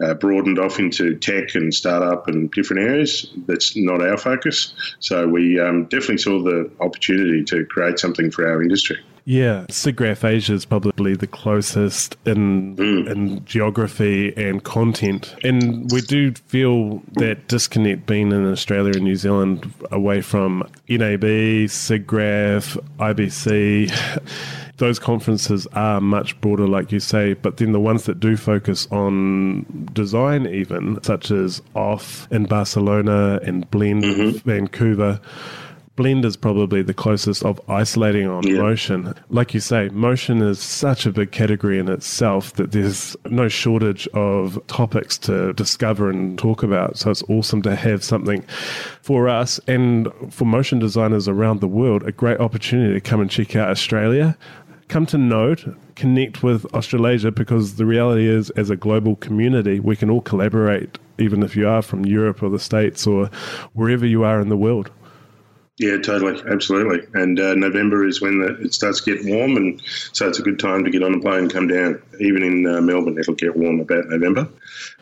uh, 0.00 0.14
broadened 0.14 0.58
off 0.58 0.78
into 0.78 1.16
tech 1.16 1.54
and 1.54 1.74
startup 1.74 2.28
and 2.28 2.50
different 2.52 2.82
areas. 2.82 3.28
That's 3.46 3.76
not 3.76 4.00
our 4.00 4.16
focus. 4.16 4.72
So 5.00 5.28
we 5.28 5.60
um, 5.60 5.84
definitely 5.84 6.18
saw 6.18 6.42
the 6.42 6.70
opportunity 6.80 7.44
to 7.44 7.64
create 7.66 7.98
something 7.98 8.30
for 8.30 8.48
our 8.48 8.62
industry. 8.62 8.98
Yeah, 9.24 9.66
SIGGRAPH 9.68 10.24
Asia 10.24 10.54
is 10.54 10.64
probably 10.64 11.14
the 11.14 11.26
closest 11.26 12.16
in 12.24 12.76
mm. 12.76 13.10
in 13.10 13.44
geography 13.44 14.32
and 14.38 14.64
content, 14.64 15.36
and 15.44 15.92
we 15.92 16.00
do 16.00 16.32
feel 16.32 17.02
that 17.18 17.46
disconnect 17.46 18.06
being 18.06 18.32
in 18.32 18.50
Australia 18.50 18.94
and 18.94 19.04
New 19.04 19.16
Zealand 19.16 19.70
away 19.90 20.22
from 20.22 20.60
NAB, 20.88 21.24
SIGGRAPH, 21.68 22.82
IBC 22.98 23.92
those 24.78 24.98
conferences 24.98 25.66
are 25.72 26.00
much 26.00 26.40
broader, 26.40 26.66
like 26.66 26.90
you 26.90 27.00
say, 27.00 27.34
but 27.34 27.58
then 27.58 27.72
the 27.72 27.80
ones 27.80 28.04
that 28.04 28.18
do 28.18 28.36
focus 28.36 28.86
on 28.90 29.88
design, 29.92 30.46
even 30.46 31.02
such 31.02 31.30
as 31.30 31.60
OFFF 31.74 32.30
in 32.32 32.44
Barcelona 32.44 33.40
and 33.42 33.70
Blend 33.70 34.04
mm-hmm. 34.04 34.48
Vancouver. 34.48 35.20
Blend 35.96 36.24
is 36.24 36.36
probably 36.36 36.80
the 36.80 36.94
closest 36.94 37.44
of 37.44 37.60
isolating 37.68 38.28
on 38.28 38.46
yeah. 38.46 38.60
motion. 38.60 39.12
Like 39.30 39.52
you 39.52 39.58
say, 39.58 39.88
motion 39.88 40.40
is 40.40 40.60
such 40.60 41.06
a 41.06 41.10
big 41.10 41.32
category 41.32 41.80
in 41.80 41.88
itself 41.88 42.52
that 42.52 42.70
there's 42.70 43.16
no 43.24 43.48
shortage 43.48 44.06
of 44.14 44.64
topics 44.68 45.18
to 45.18 45.52
discover 45.54 46.08
and 46.08 46.38
talk 46.38 46.62
about. 46.62 46.98
So 46.98 47.10
it's 47.10 47.24
awesome 47.24 47.62
to 47.62 47.74
have 47.74 48.04
something 48.04 48.42
for 49.02 49.28
us 49.28 49.58
and 49.66 50.08
for 50.30 50.44
motion 50.44 50.78
designers 50.78 51.26
around 51.26 51.60
the 51.60 51.66
world, 51.66 52.04
a 52.04 52.12
great 52.12 52.38
opportunity 52.38 52.94
to 52.94 53.00
come 53.00 53.20
and 53.20 53.28
check 53.28 53.56
out 53.56 53.68
Australia 53.68 54.38
come 54.88 55.06
to 55.06 55.18
Node, 55.18 55.76
connect 55.94 56.42
with 56.42 56.64
Australasia 56.74 57.30
because 57.30 57.76
the 57.76 57.86
reality 57.86 58.26
is, 58.26 58.50
as 58.50 58.70
a 58.70 58.76
global 58.76 59.16
community, 59.16 59.80
we 59.80 59.96
can 59.96 60.10
all 60.10 60.22
collaborate, 60.22 60.98
even 61.18 61.42
if 61.42 61.56
you 61.56 61.68
are 61.68 61.82
from 61.82 62.04
Europe 62.04 62.42
or 62.42 62.50
the 62.50 62.58
States 62.58 63.06
or 63.06 63.26
wherever 63.74 64.06
you 64.06 64.24
are 64.24 64.40
in 64.40 64.48
the 64.48 64.56
world. 64.56 64.90
Yeah, 65.78 65.96
totally, 65.98 66.42
absolutely. 66.50 67.06
And 67.14 67.38
uh, 67.38 67.54
November 67.54 68.04
is 68.04 68.20
when 68.20 68.40
the, 68.40 68.60
it 68.62 68.74
starts 68.74 69.00
to 69.00 69.14
get 69.14 69.24
warm, 69.24 69.56
and 69.56 69.80
so 70.12 70.26
it's 70.26 70.40
a 70.40 70.42
good 70.42 70.58
time 70.58 70.82
to 70.82 70.90
get 70.90 71.04
on 71.04 71.14
a 71.14 71.20
plane 71.20 71.42
and 71.42 71.52
come 71.52 71.68
down. 71.68 72.02
Even 72.18 72.42
in 72.42 72.66
uh, 72.66 72.80
Melbourne, 72.80 73.16
it'll 73.16 73.34
get 73.34 73.56
warm 73.56 73.78
about 73.78 74.06
November. 74.08 74.48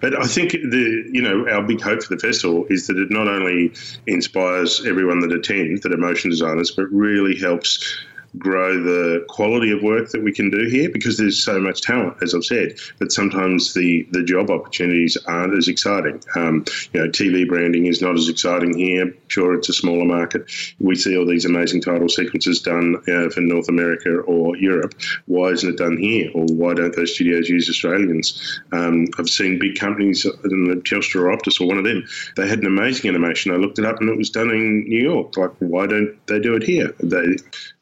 But 0.03 0.20
I 0.22 0.27
think 0.27 0.53
the 0.53 1.09
you 1.11 1.22
know 1.22 1.49
our 1.49 1.62
big 1.62 1.81
hope 1.81 2.03
for 2.03 2.14
the 2.14 2.20
festival 2.20 2.66
is 2.68 2.88
that 2.88 2.99
it 2.99 3.11
not 3.11 3.27
only 3.27 3.72
inspires 4.07 4.85
everyone 4.85 5.20
that 5.20 5.33
attends, 5.33 5.81
that 5.81 5.94
are 5.94 5.96
motion 5.96 6.31
designers, 6.31 6.70
but 6.70 6.92
really 6.92 7.35
helps 7.35 7.96
grow 8.38 8.83
the 8.83 9.25
quality 9.29 9.70
of 9.70 9.83
work 9.83 10.11
that 10.11 10.22
we 10.22 10.33
can 10.33 10.51
do 10.51 10.68
here 10.68 10.90
because 10.90 11.16
there's 11.16 11.42
so 11.42 11.59
much 11.59 11.83
talent, 11.83 12.16
as 12.22 12.35
I've 12.35 12.44
said. 12.44 12.79
But 12.99 13.12
sometimes 13.12 13.75
the, 13.75 14.07
the 14.11 14.22
job 14.22 14.51
opportunities 14.51 15.16
aren't 15.27 15.57
as 15.57 15.68
exciting. 15.68 16.22
Um, 16.35 16.64
you 16.92 17.01
know, 17.01 17.09
TV 17.09 17.46
branding 17.46 17.87
is 17.87 18.03
not 18.03 18.16
as 18.16 18.29
exciting 18.29 18.77
here. 18.77 19.14
Sure, 19.29 19.55
it's 19.55 19.68
a 19.68 19.72
smaller 19.72 20.05
market. 20.05 20.51
We 20.81 20.94
see 20.94 21.16
all 21.16 21.27
these 21.27 21.44
amazing 21.44 21.83
title 21.83 22.09
sequences 22.09 22.61
done 22.61 22.96
uh, 23.09 23.31
for 23.31 23.40
North 23.40 23.68
America 23.68 24.18
or 24.20 24.57
Europe. 24.57 24.94
Why 25.27 25.49
isn't 25.49 25.68
it 25.68 25.79
done 25.79 25.96
here? 25.96 26.31
Or 26.35 26.44
why 26.46 26.75
don't 26.75 26.94
those 26.94 27.14
studios 27.14 27.49
use 27.49 27.68
Australians? 27.68 28.61
Um, 28.72 29.07
I've 29.18 29.29
seen 29.29 29.59
big 29.59 29.79
companies, 29.79 30.25
Telstra 30.25 31.22
or 31.22 31.37
Optus 31.37 31.61
or 31.61 31.66
one 31.66 31.79
of 31.79 31.85
them, 31.85 32.05
they 32.37 32.49
had 32.49 32.61
an 32.61 32.66
amazing 32.66 33.09
animation. 33.09 33.53
I 33.53 33.57
looked 33.57 33.79
it 33.79 33.85
up 33.85 34.01
and 34.01 34.09
it 34.09 34.16
was 34.16 34.31
done 34.31 34.51
in 34.51 34.85
New 34.88 35.03
York. 35.03 35.37
Like, 35.37 35.53
why 35.59 35.87
don't 35.87 36.14
they 36.27 36.38
do 36.38 36.55
it 36.55 36.62
here? 36.62 36.94
They 37.01 37.37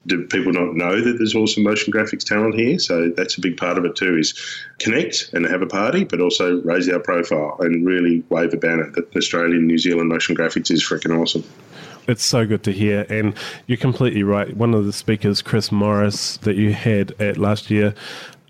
do 0.06 0.26
people 0.26 0.52
not 0.52 0.74
know 0.74 1.00
that 1.00 1.18
there's 1.18 1.34
also 1.34 1.60
motion 1.60 1.92
graphics 1.92 2.24
talent 2.24 2.54
here? 2.54 2.78
So 2.78 3.10
that's 3.16 3.38
a 3.38 3.40
big 3.40 3.56
part 3.56 3.78
of 3.78 3.84
it 3.84 3.96
too. 3.96 4.16
Is 4.16 4.34
connect 4.78 5.30
and 5.32 5.46
have 5.46 5.62
a 5.62 5.66
party, 5.66 6.04
but 6.04 6.20
also 6.20 6.60
raise 6.62 6.88
our 6.88 7.00
profile 7.00 7.56
and 7.60 7.86
really 7.86 8.22
wave 8.28 8.52
a 8.52 8.56
banner 8.56 8.90
that 8.90 9.14
Australian 9.16 9.66
New 9.66 9.78
Zealand 9.78 10.08
motion 10.08 10.36
graphics 10.36 10.70
is 10.70 10.84
freaking 10.84 11.18
awesome. 11.18 11.44
It's 12.06 12.22
so 12.22 12.46
good 12.46 12.62
to 12.64 12.72
hear, 12.72 13.06
and 13.08 13.34
you're 13.66 13.78
completely 13.78 14.22
right. 14.22 14.54
One 14.54 14.74
of 14.74 14.84
the 14.84 14.92
speakers, 14.92 15.40
Chris 15.40 15.72
Morris, 15.72 16.36
that 16.38 16.56
you 16.56 16.74
had 16.74 17.12
at 17.18 17.38
last 17.38 17.70
year, 17.70 17.94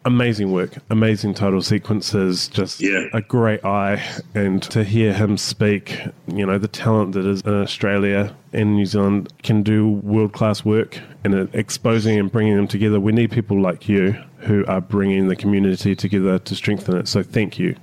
amazing 0.05 0.53
work, 0.53 0.71
amazing 0.91 1.35
title 1.35 1.63
sequences, 1.63 2.49
just 2.49 2.81
Yeah. 2.81 3.05
a 3.13 3.21
great 3.21 3.65
eye. 3.65 4.03
And 4.35 4.63
to 4.65 4.85
hear 4.85 5.13
him 5.13 5.37
speak, 5.37 5.99
you 6.33 6.45
know, 6.47 6.59
the 6.59 6.69
talent 6.69 7.13
that 7.13 7.25
is 7.27 7.41
in 7.43 7.55
Australia 7.55 8.35
and 8.53 8.75
New 8.77 8.87
Zealand 8.87 9.33
can 9.43 9.63
do 9.63 9.89
world 9.89 10.33
class 10.33 10.65
work 10.65 10.99
and 11.25 11.49
exposing 11.53 12.19
and 12.19 12.31
bringing 12.31 12.57
them 12.57 12.69
together. 12.69 13.01
We 13.01 13.13
need 13.13 13.31
people 13.31 13.61
like 13.61 13.89
you 13.89 14.17
who 14.41 14.65
are 14.67 14.81
bringing 14.81 15.29
the 15.29 15.37
community 15.37 15.95
together 15.95 16.39
to 16.39 16.55
strengthen 16.55 16.97
it. 16.97 17.09
So 17.09 17.23
thank 17.23 17.59
you. 17.59 17.75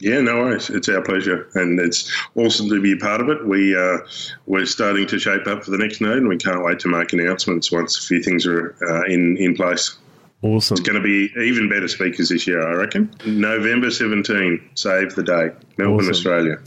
Yeah, 0.00 0.20
no 0.20 0.36
worries. 0.36 0.70
It's 0.70 0.88
our 0.88 1.02
pleasure, 1.02 1.48
and 1.54 1.80
it's 1.80 2.08
awesome 2.36 2.68
to 2.68 2.80
be 2.80 2.92
a 2.92 2.96
part 2.96 3.20
of 3.20 3.28
it. 3.30 3.44
We 3.44 3.74
uh, 3.76 3.98
we're 4.46 4.64
starting 4.64 5.08
to 5.08 5.18
shape 5.18 5.48
up 5.48 5.64
for 5.64 5.72
the 5.72 5.78
next 5.78 6.00
node, 6.00 6.18
and 6.18 6.28
we 6.28 6.36
can't 6.36 6.62
wait 6.62 6.78
to 6.80 6.88
make 6.88 7.12
announcements 7.12 7.72
once 7.72 7.98
a 7.98 8.02
few 8.06 8.22
things 8.22 8.46
are 8.46 8.76
uh, 8.88 9.02
in 9.12 9.36
in 9.38 9.56
place. 9.56 9.96
Awesome. 10.42 10.76
It's 10.78 10.88
going 10.88 11.00
to 11.00 11.02
be 11.02 11.32
even 11.44 11.68
better 11.68 11.88
speakers 11.88 12.28
this 12.28 12.46
year, 12.46 12.62
I 12.64 12.72
reckon. 12.74 13.10
November 13.26 13.90
17, 13.90 14.70
save 14.74 15.16
the 15.16 15.22
day, 15.24 15.50
Melbourne, 15.78 15.96
Awesome. 15.98 16.10
Australia. 16.10 16.58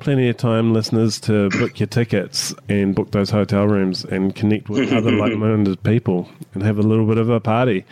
Plenty 0.00 0.28
of 0.28 0.36
time, 0.36 0.72
listeners, 0.74 1.20
to 1.20 1.48
book 1.50 1.78
your 1.78 1.86
tickets 1.86 2.52
and 2.68 2.96
book 2.96 3.12
those 3.12 3.30
hotel 3.30 3.66
rooms 3.68 4.04
and 4.04 4.34
connect 4.34 4.68
with 4.68 4.92
other 4.92 5.12
like 5.12 5.36
minded 5.36 5.80
people 5.84 6.28
and 6.52 6.64
have 6.64 6.78
a 6.78 6.82
little 6.82 7.06
bit 7.06 7.16
of 7.16 7.30
a 7.30 7.38
party. 7.38 7.84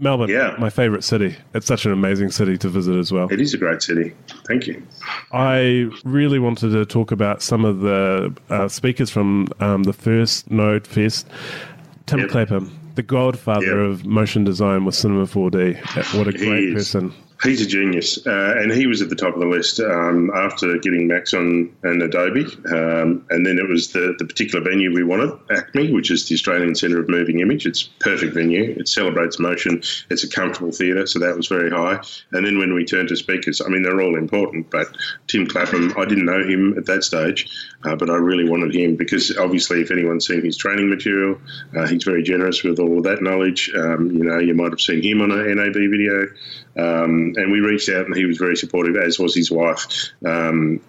Melbourne, 0.00 0.30
Yeah. 0.30 0.56
my 0.58 0.70
favourite 0.70 1.04
city. 1.04 1.36
It's 1.52 1.66
such 1.66 1.84
an 1.84 1.92
amazing 1.92 2.30
city 2.30 2.56
to 2.58 2.68
visit 2.70 2.96
as 2.96 3.12
well. 3.12 3.28
It 3.30 3.42
is 3.42 3.52
a 3.52 3.58
great 3.58 3.82
city. 3.82 4.14
Thank 4.48 4.66
you. 4.66 4.82
I 5.30 5.90
really 6.04 6.38
wanted 6.38 6.70
to 6.70 6.86
talk 6.86 7.12
about 7.12 7.42
some 7.42 7.66
of 7.66 7.80
the 7.80 8.34
uh, 8.48 8.68
speakers 8.68 9.10
from 9.10 9.48
um, 9.60 9.82
the 9.82 9.92
first 9.92 10.50
Node 10.50 10.86
Fest. 10.86 11.28
Tim 12.06 12.20
Yep. 12.20 12.28
Clapham, 12.30 12.78
the 12.94 13.02
godfather 13.02 13.80
of 13.84 14.04
motion 14.04 14.44
design 14.44 14.84
with 14.84 14.94
Cinema 14.94 15.24
4D. 15.24 16.16
What 16.16 16.28
a 16.28 16.32
great 16.32 16.74
person. 16.74 17.12
He's 17.44 17.60
a 17.60 17.66
genius, 17.66 18.26
uh, 18.26 18.54
and 18.56 18.72
he 18.72 18.86
was 18.86 19.02
at 19.02 19.10
the 19.10 19.14
top 19.14 19.34
of 19.34 19.40
the 19.40 19.46
list 19.46 19.78
um, 19.78 20.30
after 20.34 20.78
getting 20.78 21.06
Maxon 21.06 21.76
and 21.82 22.02
Adobe, 22.02 22.46
um, 22.72 23.22
and 23.28 23.44
then 23.44 23.58
it 23.58 23.68
was 23.68 23.92
the, 23.92 24.14
the 24.18 24.24
particular 24.24 24.64
venue 24.64 24.94
we 24.94 25.04
wanted, 25.04 25.28
ACMI, 25.48 25.92
which 25.92 26.10
is 26.10 26.26
the 26.26 26.36
Australian 26.36 26.74
Centre 26.74 27.00
of 27.00 27.10
Moving 27.10 27.40
Image. 27.40 27.66
It's 27.66 27.82
a 27.82 28.02
perfect 28.02 28.32
venue. 28.32 28.74
It 28.78 28.88
celebrates 28.88 29.38
motion. 29.38 29.82
It's 30.08 30.24
a 30.24 30.28
comfortable 30.28 30.72
theatre, 30.72 31.06
so 31.06 31.18
that 31.18 31.36
was 31.36 31.46
very 31.46 31.70
high. 31.70 32.00
And 32.32 32.46
then 32.46 32.56
when 32.56 32.72
we 32.72 32.86
turned 32.86 33.10
to 33.10 33.16
speakers, 33.16 33.60
I 33.60 33.68
mean 33.68 33.82
they're 33.82 34.00
all 34.00 34.16
important, 34.16 34.70
but 34.70 34.96
Tim 35.26 35.46
Clapham, 35.46 35.92
I 35.98 36.06
didn't 36.06 36.24
know 36.24 36.42
him 36.42 36.78
at 36.78 36.86
that 36.86 37.04
stage, 37.04 37.46
uh, 37.84 37.94
but 37.94 38.08
I 38.08 38.14
really 38.14 38.48
wanted 38.48 38.74
him 38.74 38.96
because 38.96 39.36
obviously, 39.36 39.82
if 39.82 39.90
anyone's 39.90 40.26
seen 40.26 40.42
his 40.42 40.56
training 40.56 40.88
material, 40.88 41.38
uh, 41.76 41.86
he's 41.86 42.04
very 42.04 42.22
generous 42.22 42.62
with 42.62 42.78
all 42.78 42.96
of 42.96 43.04
that 43.04 43.20
knowledge. 43.20 43.70
Um, 43.76 44.10
you 44.12 44.24
know, 44.24 44.38
you 44.38 44.54
might 44.54 44.70
have 44.70 44.80
seen 44.80 45.02
him 45.02 45.20
on 45.20 45.30
an 45.30 45.56
NAB 45.56 45.74
video. 45.74 46.26
Um, 46.76 47.34
and 47.36 47.52
we 47.52 47.60
reached 47.60 47.88
out, 47.88 48.06
and 48.06 48.16
he 48.16 48.24
was 48.24 48.38
very 48.38 48.56
supportive, 48.56 48.96
as 48.96 49.18
was 49.18 49.34
his 49.34 49.50
wife. 49.50 49.86
Um, 50.26 50.80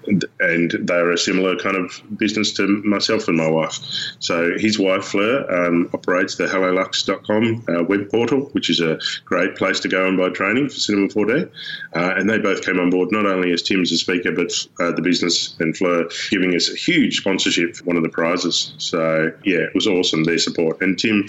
and 0.74 0.88
they're 0.88 1.12
a 1.12 1.18
similar 1.18 1.56
kind 1.58 1.76
of 1.76 2.02
business 2.18 2.52
to 2.54 2.68
myself 2.84 3.28
and 3.28 3.38
my 3.38 3.50
wife. 3.50 3.80
So 4.20 4.58
his 4.58 4.80
wife, 4.80 5.06
Fleur, 5.06 5.46
um, 5.52 5.90
operates 5.94 6.36
the 6.36 6.46
Helloluxx.com 6.46 7.66
uh, 7.70 7.84
web 7.84 8.10
portal, 8.10 8.50
which 8.52 8.70
is 8.70 8.80
a 8.80 9.00
great 9.26 9.56
place 9.56 9.80
to 9.82 9.88
go 9.88 10.08
and 10.08 10.18
buy 10.18 10.30
training 10.30 10.70
for 10.70 10.76
Cinema 10.76 11.08
4D. 11.08 11.50
Uh, 11.96 12.14
and 12.18 12.30
they 12.30 12.38
both 12.38 12.64
came 12.64 12.80
on 12.80 12.90
board, 12.90 13.12
not 13.12 13.26
only 13.26 13.52
as 13.52 13.62
Tim 13.62 13.82
as 13.82 13.92
a 13.92 13.98
speaker, 13.98 14.32
but 14.32 14.52
uh, 14.80 14.92
the 14.92 15.02
business 15.02 15.56
and 15.60 15.76
Fleur 15.76 16.10
giving 16.30 16.56
us 16.56 16.70
a 16.70 16.76
huge 16.76 17.18
sponsorship 17.18 17.76
for 17.76 17.84
one 17.86 17.98
of 17.98 18.04
the 18.04 18.10
prizes. 18.10 18.74
So, 18.78 19.32
yeah, 19.44 19.60
it 19.60 19.76
was 19.76 19.88
awesome, 19.88 20.24
their 20.24 20.38
support. 20.38 20.82
And 20.82 20.98
Tim, 20.98 21.28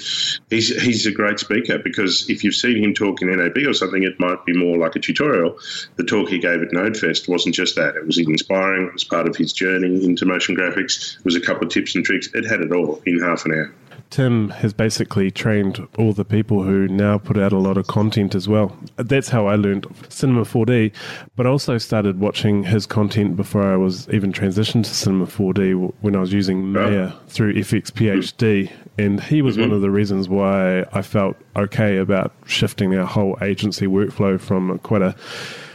he's, 0.50 0.68
he's 0.82 1.06
a 1.06 1.12
great 1.12 1.38
speaker 1.38 1.78
because 1.78 2.28
if 2.28 2.44
you've 2.44 2.54
seen 2.54 2.82
him 2.82 2.94
talk 2.94 3.22
in 3.22 3.34
NAB 3.34 3.58
or 3.66 3.74
something, 3.74 4.02
it 4.02 4.18
might 4.18 4.44
be 4.44 4.52
more 4.52 4.78
like 4.78 4.96
a 4.96 5.00
tutorial. 5.00 5.58
The 5.96 6.04
talk 6.04 6.28
he 6.28 6.38
gave 6.38 6.62
at 6.62 6.70
NodeFest 6.70 7.28
wasn't 7.28 7.54
just 7.54 7.76
that. 7.76 7.96
It 7.96 8.06
was 8.06 8.18
inspiring. 8.18 8.86
It 8.86 8.92
was 8.92 9.04
part 9.04 9.25
of 9.26 9.36
his 9.36 9.52
journey 9.52 10.04
into 10.04 10.24
motion 10.24 10.56
graphics. 10.56 11.18
It 11.18 11.24
was 11.24 11.36
a 11.36 11.40
couple 11.40 11.66
of 11.66 11.72
tips 11.72 11.94
and 11.94 12.04
tricks. 12.04 12.28
It 12.34 12.44
had 12.44 12.60
it 12.60 12.72
all 12.72 13.02
in 13.06 13.20
half 13.20 13.44
an 13.44 13.52
hour. 13.52 13.72
Tim 14.10 14.50
has 14.50 14.72
basically 14.72 15.30
trained 15.30 15.86
all 15.98 16.12
the 16.12 16.24
people 16.24 16.62
who 16.62 16.86
now 16.88 17.18
put 17.18 17.38
out 17.38 17.52
a 17.52 17.58
lot 17.58 17.76
of 17.76 17.86
content 17.86 18.34
as 18.34 18.48
well. 18.48 18.76
That's 18.96 19.28
how 19.28 19.46
I 19.46 19.56
learned 19.56 19.86
Cinema 20.08 20.42
4D, 20.42 20.92
but 21.34 21.46
I 21.46 21.50
also 21.50 21.78
started 21.78 22.20
watching 22.20 22.62
his 22.64 22.86
content 22.86 23.36
before 23.36 23.64
I 23.64 23.76
was 23.76 24.08
even 24.10 24.32
transitioned 24.32 24.84
to 24.84 24.94
Cinema 24.94 25.26
4D 25.26 25.92
when 26.00 26.14
I 26.14 26.20
was 26.20 26.32
using 26.32 26.72
Maya 26.72 27.12
through 27.28 27.54
FX 27.54 27.90
PhD. 27.90 28.70
And 28.98 29.22
he 29.22 29.42
was 29.42 29.58
one 29.58 29.66
mm-hmm. 29.66 29.74
of 29.74 29.80
the 29.82 29.90
reasons 29.90 30.28
why 30.28 30.84
I 30.92 31.02
felt 31.02 31.36
okay 31.56 31.98
about 31.98 32.32
shifting 32.46 32.94
our 32.94 33.06
whole 33.06 33.36
agency 33.42 33.86
workflow 33.86 34.40
from 34.40 34.78
quite 34.78 35.02
a 35.02 35.14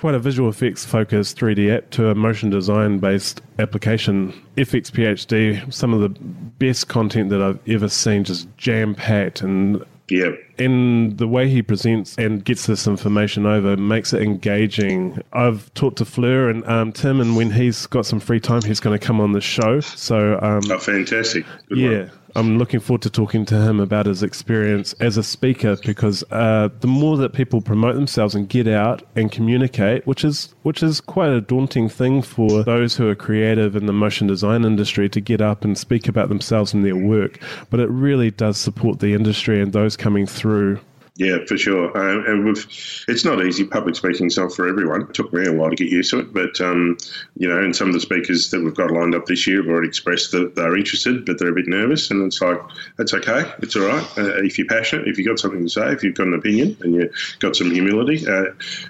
quite 0.01 0.15
a 0.15 0.19
visual 0.19 0.49
effects 0.49 0.83
focused 0.83 1.37
3D 1.37 1.69
app 1.77 1.89
to 1.91 2.09
a 2.09 2.15
motion 2.15 2.49
design 2.49 2.97
based 2.97 3.39
application. 3.59 4.33
FX 4.57 4.89
PhD, 4.91 5.71
some 5.71 5.93
of 5.93 6.01
the 6.01 6.09
best 6.09 6.87
content 6.87 7.29
that 7.29 7.39
I've 7.41 7.59
ever 7.69 7.87
seen, 7.87 8.23
just 8.23 8.47
jam 8.57 8.95
packed 8.95 9.41
and 9.41 9.83
Yeah. 10.09 10.31
and 10.57 11.17
the 11.19 11.27
way 11.27 11.47
he 11.49 11.61
presents 11.61 12.15
and 12.17 12.43
gets 12.43 12.65
this 12.65 12.87
information 12.87 13.45
over 13.45 13.77
makes 13.77 14.11
it 14.11 14.23
engaging. 14.23 15.21
I've 15.33 15.71
talked 15.75 15.99
to 15.99 16.05
Fleur 16.05 16.49
and 16.49 16.65
um, 16.67 16.91
Tim, 16.91 17.21
and 17.21 17.35
when 17.37 17.51
he's 17.51 17.85
got 17.85 18.07
some 18.07 18.19
free 18.19 18.39
time, 18.39 18.63
he's 18.63 18.79
going 18.79 18.99
to 18.99 19.05
come 19.05 19.21
on 19.21 19.33
the 19.33 19.39
show. 19.41 19.79
So 19.81 20.39
um, 20.41 20.61
Oh, 20.71 20.79
fantastic. 20.79 21.45
Good 21.69 21.77
yeah, 21.77 21.99
one. 21.99 22.11
I'm 22.35 22.57
looking 22.57 22.79
forward 22.79 23.01
to 23.03 23.09
talking 23.09 23.45
to 23.45 23.55
him 23.55 23.79
about 23.79 24.05
his 24.05 24.23
experience 24.23 24.93
as 24.99 25.17
a 25.17 25.23
speaker 25.23 25.77
because 25.85 26.23
uh, 26.31 26.69
the 26.79 26.87
more 26.87 27.17
that 27.17 27.33
people 27.33 27.61
promote 27.61 27.95
themselves 27.95 28.35
and 28.35 28.47
get 28.47 28.67
out 28.67 29.03
and 29.15 29.31
communicate, 29.31 30.05
which 30.07 30.23
is 30.23 30.53
which 30.63 30.81
is 30.81 31.01
quite 31.01 31.29
a 31.29 31.41
daunting 31.41 31.89
thing 31.89 32.21
for 32.21 32.63
those 32.63 32.95
who 32.95 33.07
are 33.07 33.15
creative 33.15 33.75
in 33.75 33.85
the 33.85 33.93
motion 33.93 34.27
design 34.27 34.63
industry 34.63 35.09
to 35.09 35.19
get 35.19 35.41
up 35.41 35.63
and 35.63 35.77
speak 35.77 36.07
about 36.07 36.29
themselves 36.29 36.73
and 36.73 36.85
their 36.85 36.95
work, 36.95 37.39
but 37.69 37.79
it 37.79 37.89
really 37.89 38.31
does 38.31 38.57
support 38.57 38.99
the 38.99 39.13
industry 39.13 39.61
and 39.61 39.73
those 39.73 39.97
coming 39.97 40.25
through. 40.25 40.79
Yeah, 41.17 41.39
for 41.45 41.57
sure. 41.57 41.95
Um, 41.95 42.25
and 42.25 42.45
we've, 42.45 42.65
it's 43.09 43.25
not 43.25 43.45
easy. 43.45 43.65
Public 43.65 43.95
speaking's 43.97 44.37
not 44.37 44.53
for 44.53 44.65
everyone. 44.67 45.01
It 45.01 45.13
took 45.13 45.33
me 45.33 45.45
a 45.45 45.51
while 45.51 45.69
to 45.69 45.75
get 45.75 45.89
used 45.89 46.09
to 46.11 46.19
it, 46.19 46.33
but 46.33 46.59
um, 46.61 46.97
you 47.37 47.49
know, 47.49 47.59
and 47.61 47.75
some 47.75 47.89
of 47.89 47.93
the 47.93 47.99
speakers 47.99 48.49
that 48.51 48.63
we've 48.63 48.73
got 48.73 48.91
lined 48.91 49.13
up 49.13 49.25
this 49.25 49.45
year 49.45 49.57
have 49.61 49.69
already 49.69 49.89
expressed 49.89 50.31
that 50.31 50.55
they're 50.55 50.75
interested, 50.77 51.25
but 51.25 51.37
they're 51.37 51.51
a 51.51 51.53
bit 51.53 51.67
nervous. 51.67 52.09
And 52.11 52.25
it's 52.25 52.41
like 52.41 52.59
that's 52.97 53.13
okay. 53.13 53.43
It's 53.59 53.75
all 53.75 53.87
right. 53.87 54.03
Uh, 54.17 54.37
if 54.37 54.57
you're 54.57 54.67
passionate, 54.67 55.05
if 55.09 55.17
you've 55.17 55.27
got 55.27 55.37
something 55.37 55.61
to 55.61 55.69
say, 55.69 55.91
if 55.91 56.01
you've 56.01 56.15
got 56.15 56.27
an 56.27 56.33
opinion, 56.33 56.77
and 56.79 56.95
you've 56.95 57.11
got 57.39 57.57
some 57.57 57.71
humility, 57.71 58.25
uh, 58.25 58.45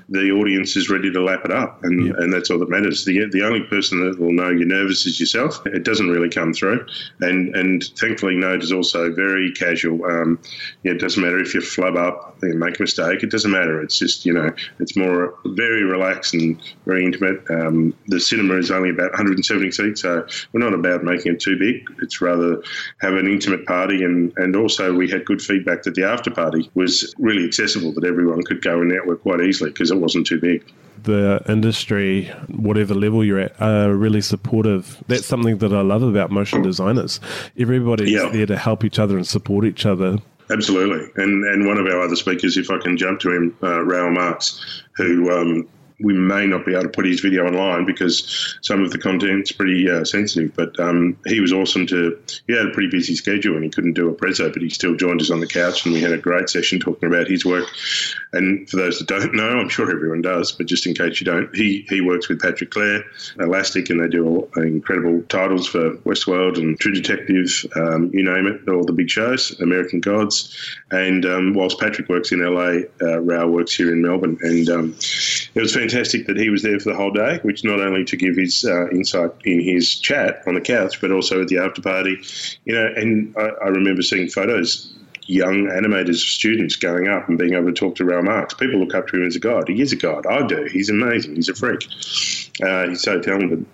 the 0.07 0.29
audience 0.31 0.75
is 0.75 0.91
ready 0.91 1.12
to 1.12 1.21
lap 1.23 1.41
it 1.43 1.51
up, 1.51 1.84
and 1.84 2.05
Yeah. 2.05 2.13
and 2.19 2.31
that's 2.31 2.51
all 2.51 2.60
that 2.60 2.69
matters. 2.69 3.03
The 3.03 3.25
the 3.31 3.41
only 3.43 3.62
person 3.62 4.05
that 4.05 4.19
will 4.19 4.31
know 4.31 4.49
you're 4.49 4.67
nervous 4.67 5.07
is 5.07 5.19
yourself. 5.19 5.65
It 5.65 5.84
doesn't 5.84 6.10
really 6.10 6.29
come 6.29 6.53
through, 6.53 6.86
and 7.19 7.55
and 7.55 7.84
thankfully, 7.97 8.36
Node 8.36 8.62
is 8.62 8.71
also 8.71 9.12
very 9.12 9.51
casual. 9.53 10.05
Um, 10.05 10.39
yeah, 10.84 10.91
it 10.91 10.99
doesn't 10.99 11.21
matter 11.21 11.39
if 11.39 11.55
you 11.55 11.62
flub 11.62 11.95
up, 11.97 12.11
you 12.43 12.54
make 12.56 12.80
a 12.80 12.84
mistake. 12.84 13.24
It 13.24 13.30
doesn't 13.32 13.52
matter. 13.52 13.82
It's 13.82 13.97
just 14.00 14.26
you 14.26 14.34
know, 14.34 14.50
it's 14.80 14.95
more 14.95 15.36
very 15.45 15.84
relaxed 15.84 16.34
and 16.34 16.60
very 16.86 17.06
intimate. 17.06 17.43
Um, 17.50 17.93
the 18.08 18.19
cinema 18.19 18.56
is 18.56 18.71
only 18.71 18.89
about 18.89 19.12
170 19.12 19.71
seats, 19.71 20.02
so 20.02 20.26
we're 20.54 20.60
not 20.63 20.74
about 20.74 21.04
making 21.04 21.34
it 21.34 21.39
too 21.39 21.58
big. 21.58 21.86
It's 22.02 22.21
rather 22.21 22.62
have 23.00 23.13
an 23.13 23.28
intimate 23.28 23.65
party, 23.65 24.04
and 24.04 24.34
and 24.38 24.56
also 24.56 24.93
we 24.93 25.10
had 25.10 25.26
good 25.26 25.41
feedback 25.41 25.84
that 25.84 25.95
the 25.95 26.04
after 26.06 26.32
party 26.32 26.69
was 26.74 27.13
really 27.17 27.45
accessible, 27.45 27.93
that 27.93 28.06
everyone 28.06 28.43
could 28.43 28.62
go 28.62 28.80
and 28.82 28.89
network 28.89 29.21
quite 29.21 29.41
easily 29.41 29.69
because 29.71 29.91
it 29.91 29.97
wasn't 29.97 30.26
too 30.28 30.39
big. 30.39 30.63
the 31.04 31.41
industry, 31.50 32.26
whatever 32.47 32.93
level 32.93 33.24
you're 33.26 33.39
at, 33.39 33.60
are 33.60 33.91
really 33.91 34.21
supportive. 34.21 35.04
That's 35.08 35.26
something 35.26 35.58
that 35.58 35.74
I 35.74 35.82
love 35.82 36.04
about 36.04 36.30
motion 36.30 36.62
designers. 36.62 37.19
Everybody's 37.58 38.12
Yeah. 38.12 38.30
there 38.30 38.45
to 38.45 38.56
help 38.56 38.84
each 38.84 39.00
other 39.00 39.17
and 39.17 39.26
support 39.26 39.65
each 39.65 39.84
other. 39.84 40.19
Absolutely, 40.51 41.09
and 41.23 41.45
and 41.45 41.65
one 41.65 41.77
of 41.77 41.85
our 41.85 42.01
other 42.01 42.15
speakers, 42.15 42.57
if 42.57 42.69
I 42.69 42.77
can 42.77 42.97
jump 42.97 43.19
to 43.21 43.31
him, 43.31 43.57
uh, 43.63 43.81
Raoul 43.83 44.11
Marks, 44.11 44.83
who 44.97 45.31
um, 45.31 45.69
we 46.03 46.13
may 46.13 46.45
not 46.45 46.65
be 46.65 46.73
able 46.73 46.83
to 46.83 46.89
put 46.89 47.05
his 47.05 47.19
video 47.19 47.45
online 47.45 47.85
because 47.85 48.57
some 48.61 48.83
of 48.83 48.91
the 48.91 48.97
content's 48.97 49.51
pretty 49.51 49.89
uh, 49.89 50.03
sensitive. 50.03 50.53
But 50.55 50.79
um, 50.79 51.17
he 51.25 51.39
was 51.39 51.53
awesome 51.53 51.87
to. 51.87 52.17
He 52.47 52.53
had 52.53 52.67
a 52.67 52.71
pretty 52.71 52.89
busy 52.89 53.15
schedule 53.15 53.55
and 53.55 53.63
he 53.63 53.69
couldn't 53.69 53.93
do 53.93 54.09
a 54.09 54.13
prezzo, 54.13 54.51
but 54.51 54.61
he 54.61 54.69
still 54.69 54.95
joined 54.95 55.21
us 55.21 55.31
on 55.31 55.39
the 55.39 55.47
couch 55.47 55.85
and 55.85 55.93
we 55.93 56.01
had 56.01 56.11
a 56.11 56.17
great 56.17 56.49
session 56.49 56.79
talking 56.79 57.07
about 57.07 57.27
his 57.27 57.45
work. 57.45 57.67
And 58.33 58.69
for 58.69 58.77
those 58.77 58.99
that 58.99 59.07
don't 59.07 59.33
know, 59.33 59.59
I'm 59.59 59.69
sure 59.69 59.91
everyone 59.91 60.21
does, 60.21 60.51
but 60.51 60.67
just 60.67 60.85
in 60.85 60.93
case 60.93 61.19
you 61.19 61.25
don't, 61.25 61.53
he 61.55 61.85
he 61.89 62.01
works 62.01 62.29
with 62.29 62.41
Patrick 62.41 62.71
Clair, 62.71 63.03
Elastic, 63.39 63.89
and 63.89 64.01
they 64.01 64.07
do 64.07 64.49
incredible 64.55 65.21
titles 65.23 65.67
for 65.67 65.95
Westworld 65.97 66.57
and 66.57 66.79
True 66.79 66.93
Detective, 66.93 67.65
um, 67.75 68.09
you 68.13 68.23
name 68.23 68.47
it, 68.47 68.69
all 68.69 68.83
the 68.83 68.93
big 68.93 69.09
shows, 69.09 69.59
American 69.59 69.99
Gods. 69.99 70.55
And 70.91 71.25
um, 71.25 71.53
whilst 71.53 71.79
Patrick 71.79 72.09
works 72.09 72.31
in 72.31 72.43
LA, 72.43 72.81
uh, 73.01 73.19
Raoul 73.19 73.51
works 73.51 73.75
here 73.75 73.91
in 73.91 74.01
Melbourne, 74.01 74.37
and 74.41 74.69
um, 74.69 74.95
it 75.53 75.61
was 75.61 75.73
fantastic 75.73 76.27
that 76.27 76.37
he 76.37 76.49
was 76.49 76.63
there 76.63 76.79
for 76.79 76.89
the 76.89 76.95
whole 76.95 77.11
day, 77.11 77.39
which 77.43 77.63
not 77.63 77.79
only 77.79 78.05
to 78.05 78.15
give 78.15 78.35
his 78.35 78.63
uh, 78.65 78.89
insight 78.89 79.31
in 79.43 79.59
his 79.59 79.99
chat 79.99 80.41
on 80.47 80.55
the 80.55 80.61
couch, 80.61 81.01
but 81.01 81.11
also 81.11 81.41
at 81.41 81.47
the 81.47 81.57
after 81.57 81.81
party. 81.81 82.17
You 82.65 82.73
know, 82.73 82.87
and 82.95 83.35
I, 83.37 83.49
I 83.63 83.67
remember 83.67 84.01
seeing 84.01 84.29
photos 84.29 84.93
young 85.25 85.67
animators, 85.67 86.15
students 86.15 86.75
going 86.75 87.07
up 87.07 87.29
and 87.29 87.37
being 87.37 87.53
able 87.53 87.67
to 87.67 87.73
talk 87.73 87.95
to 87.95 88.05
Raoul 88.05 88.23
Marks. 88.23 88.53
People 88.53 88.79
look 88.79 88.93
up 88.93 89.07
to 89.07 89.17
him 89.17 89.25
as 89.25 89.35
a 89.35 89.39
god. 89.39 89.67
He 89.67 89.81
is 89.81 89.93
a 89.93 89.95
god. 89.95 90.25
I 90.25 90.45
do. 90.45 90.65
He's 90.65 90.89
amazing. 90.89 91.35
He's 91.35 91.49
a 91.49 91.55
freak. 91.55 91.85
Uh, 92.61 92.89
he's 92.89 93.01
so 93.01 93.19
talented. 93.21 93.65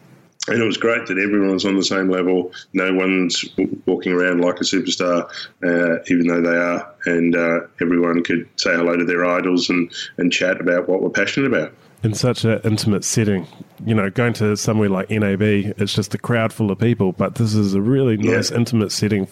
And 0.49 0.61
it 0.61 0.65
was 0.65 0.77
great 0.77 1.07
that 1.07 1.17
everyone 1.17 1.51
was 1.51 1.65
on 1.65 1.75
the 1.75 1.83
same 1.83 2.09
level. 2.09 2.53
No 2.73 2.93
one's 2.93 3.43
walking 3.85 4.13
around 4.13 4.39
like 4.39 4.61
a 4.61 4.63
superstar, 4.63 5.29
uh, 5.63 6.01
even 6.07 6.27
though 6.27 6.41
they 6.41 6.57
are. 6.57 6.93
And 7.05 7.35
uh, 7.35 7.59
everyone 7.81 8.23
could 8.23 8.47
say 8.55 8.73
hello 8.73 8.95
to 8.95 9.03
their 9.03 9.25
idols 9.25 9.69
and, 9.69 9.91
and 10.17 10.31
chat 10.31 10.61
about 10.61 10.87
what 10.87 11.01
we're 11.01 11.09
passionate 11.09 11.47
about 11.51 11.73
in 12.03 12.13
such 12.13 12.45
an 12.45 12.59
intimate 12.63 13.03
setting. 13.03 13.47
You 13.85 13.95
know, 13.95 14.09
going 14.09 14.33
to 14.33 14.55
somewhere 14.55 14.89
like 14.89 15.09
NAB, 15.09 15.41
it's 15.41 15.93
just 15.93 16.13
a 16.13 16.17
crowd 16.17 16.53
full 16.53 16.71
of 16.71 16.79
people, 16.79 17.11
but 17.11 17.35
this 17.35 17.53
is 17.53 17.73
a 17.73 17.81
really 17.81 18.17
nice, 18.17 18.51
yeah. 18.51 18.57
intimate 18.57 18.91
setting 18.91 19.27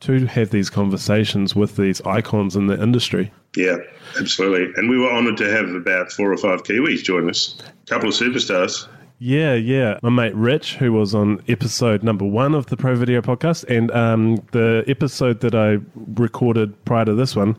to 0.00 0.26
have 0.26 0.50
these 0.50 0.70
conversations 0.70 1.54
with 1.54 1.76
these 1.76 2.00
icons 2.02 2.56
in 2.56 2.66
the 2.66 2.80
industry. 2.82 3.32
Yeah, 3.56 3.78
absolutely. 4.18 4.72
And 4.76 4.88
we 4.88 4.98
were 4.98 5.10
honoured 5.10 5.36
to 5.38 5.50
have 5.50 5.68
about 5.70 6.10
four 6.12 6.32
or 6.32 6.36
five 6.36 6.62
Kiwis 6.64 7.02
join 7.02 7.28
us, 7.28 7.58
a 7.86 7.90
couple 7.90 8.08
of 8.08 8.14
superstars. 8.14 8.88
Yeah, 9.24 9.54
yeah. 9.54 10.00
My 10.02 10.10
mate 10.10 10.34
Rich, 10.34 10.78
who 10.78 10.92
was 10.92 11.14
on 11.14 11.44
episode 11.46 12.02
number 12.02 12.24
one 12.24 12.56
of 12.56 12.66
the 12.66 12.76
Pro 12.76 12.96
Video 12.96 13.22
podcast, 13.22 13.62
and 13.70 13.88
um, 13.92 14.42
the 14.50 14.82
episode 14.88 15.38
that 15.42 15.54
I 15.54 15.78
recorded 16.16 16.84
prior 16.86 17.04
to 17.04 17.14
this 17.14 17.36
one, 17.36 17.56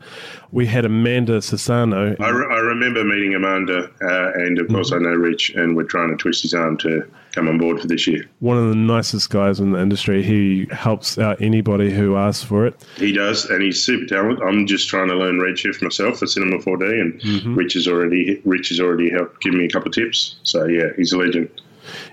we 0.52 0.66
had 0.66 0.84
Amanda 0.84 1.38
Sassano. 1.38 2.20
I, 2.20 2.28
re- 2.28 2.54
I 2.54 2.58
remember 2.58 3.02
meeting 3.02 3.34
Amanda, 3.34 3.90
uh, 4.02 4.32
and 4.34 4.58
of 4.58 4.68
course 4.68 4.90
mm-hmm. 4.90 5.06
I 5.06 5.10
know 5.10 5.16
Rich, 5.16 5.54
and 5.54 5.74
we're 5.74 5.84
trying 5.84 6.10
to 6.10 6.16
twist 6.16 6.42
his 6.42 6.52
arm 6.52 6.76
to 6.78 7.10
come 7.34 7.48
on 7.48 7.58
board 7.58 7.80
for 7.80 7.86
this 7.86 8.06
year. 8.06 8.24
One 8.40 8.56
of 8.56 8.68
the 8.68 8.76
nicest 8.76 9.30
guys 9.30 9.60
in 9.60 9.72
the 9.72 9.80
industry. 9.80 10.22
He 10.22 10.66
helps 10.70 11.18
out 11.18 11.40
anybody 11.42 11.90
who 11.90 12.16
asks 12.16 12.44
for 12.44 12.66
it. 12.66 12.84
He 12.96 13.12
does, 13.12 13.44
and 13.46 13.62
he's 13.62 13.82
super 13.82 14.06
talented. 14.06 14.42
I'm 14.42 14.66
just 14.66 14.88
trying 14.88 15.08
to 15.08 15.14
learn 15.14 15.38
Redshift 15.38 15.82
myself 15.82 16.18
for 16.18 16.26
Cinema 16.26 16.58
4D, 16.58 17.00
and 17.00 17.20
mm-hmm. 17.20 17.54
Rich 17.54 17.74
has 17.74 17.88
already 17.88 18.40
Rich 18.44 18.68
has 18.68 18.80
already 18.80 19.10
helped 19.10 19.42
give 19.42 19.54
me 19.54 19.64
a 19.64 19.68
couple 19.68 19.88
of 19.88 19.94
tips. 19.94 20.36
So 20.44 20.66
yeah, 20.66 20.88
he's 20.96 21.12
a 21.12 21.18
legend. 21.18 21.50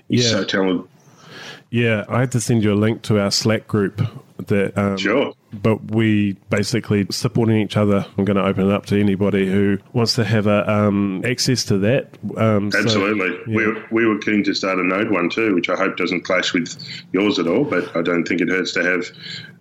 He's 0.08 0.24
yeah. 0.24 0.30
so 0.30 0.44
talented. 0.44 0.88
Yeah, 1.70 2.04
I 2.08 2.20
had 2.20 2.32
to 2.32 2.40
send 2.40 2.62
you 2.62 2.72
a 2.72 2.74
link 2.74 3.00
to 3.02 3.18
our 3.18 3.30
Slack 3.30 3.66
group 3.66 4.02
that 4.48 4.76
um, 4.76 4.96
sure 4.96 5.34
but 5.52 5.90
we 5.90 6.32
basically 6.48 7.06
supporting 7.10 7.60
each 7.60 7.76
other. 7.76 8.06
I'm 8.16 8.24
going 8.24 8.36
to 8.36 8.44
open 8.44 8.68
it 8.68 8.72
up 8.72 8.86
to 8.86 8.98
anybody 8.98 9.50
who 9.50 9.78
wants 9.92 10.14
to 10.14 10.24
have 10.24 10.46
a, 10.46 10.68
um, 10.70 11.22
access 11.24 11.64
to 11.66 11.78
that. 11.78 12.08
Um, 12.36 12.70
Absolutely. 12.74 13.28
So, 13.28 13.50
yeah. 13.50 13.56
we, 13.56 14.04
we 14.04 14.06
were 14.06 14.18
keen 14.18 14.42
to 14.44 14.54
start 14.54 14.78
a 14.78 14.82
Node 14.82 15.10
one 15.10 15.28
too, 15.28 15.54
which 15.54 15.68
I 15.68 15.76
hope 15.76 15.96
doesn't 15.96 16.22
clash 16.22 16.54
with 16.54 16.76
yours 17.12 17.38
at 17.38 17.46
all, 17.46 17.64
but 17.64 17.94
I 17.94 18.02
don't 18.02 18.26
think 18.26 18.40
it 18.40 18.48
hurts 18.48 18.72
to 18.72 18.82
have 18.82 19.04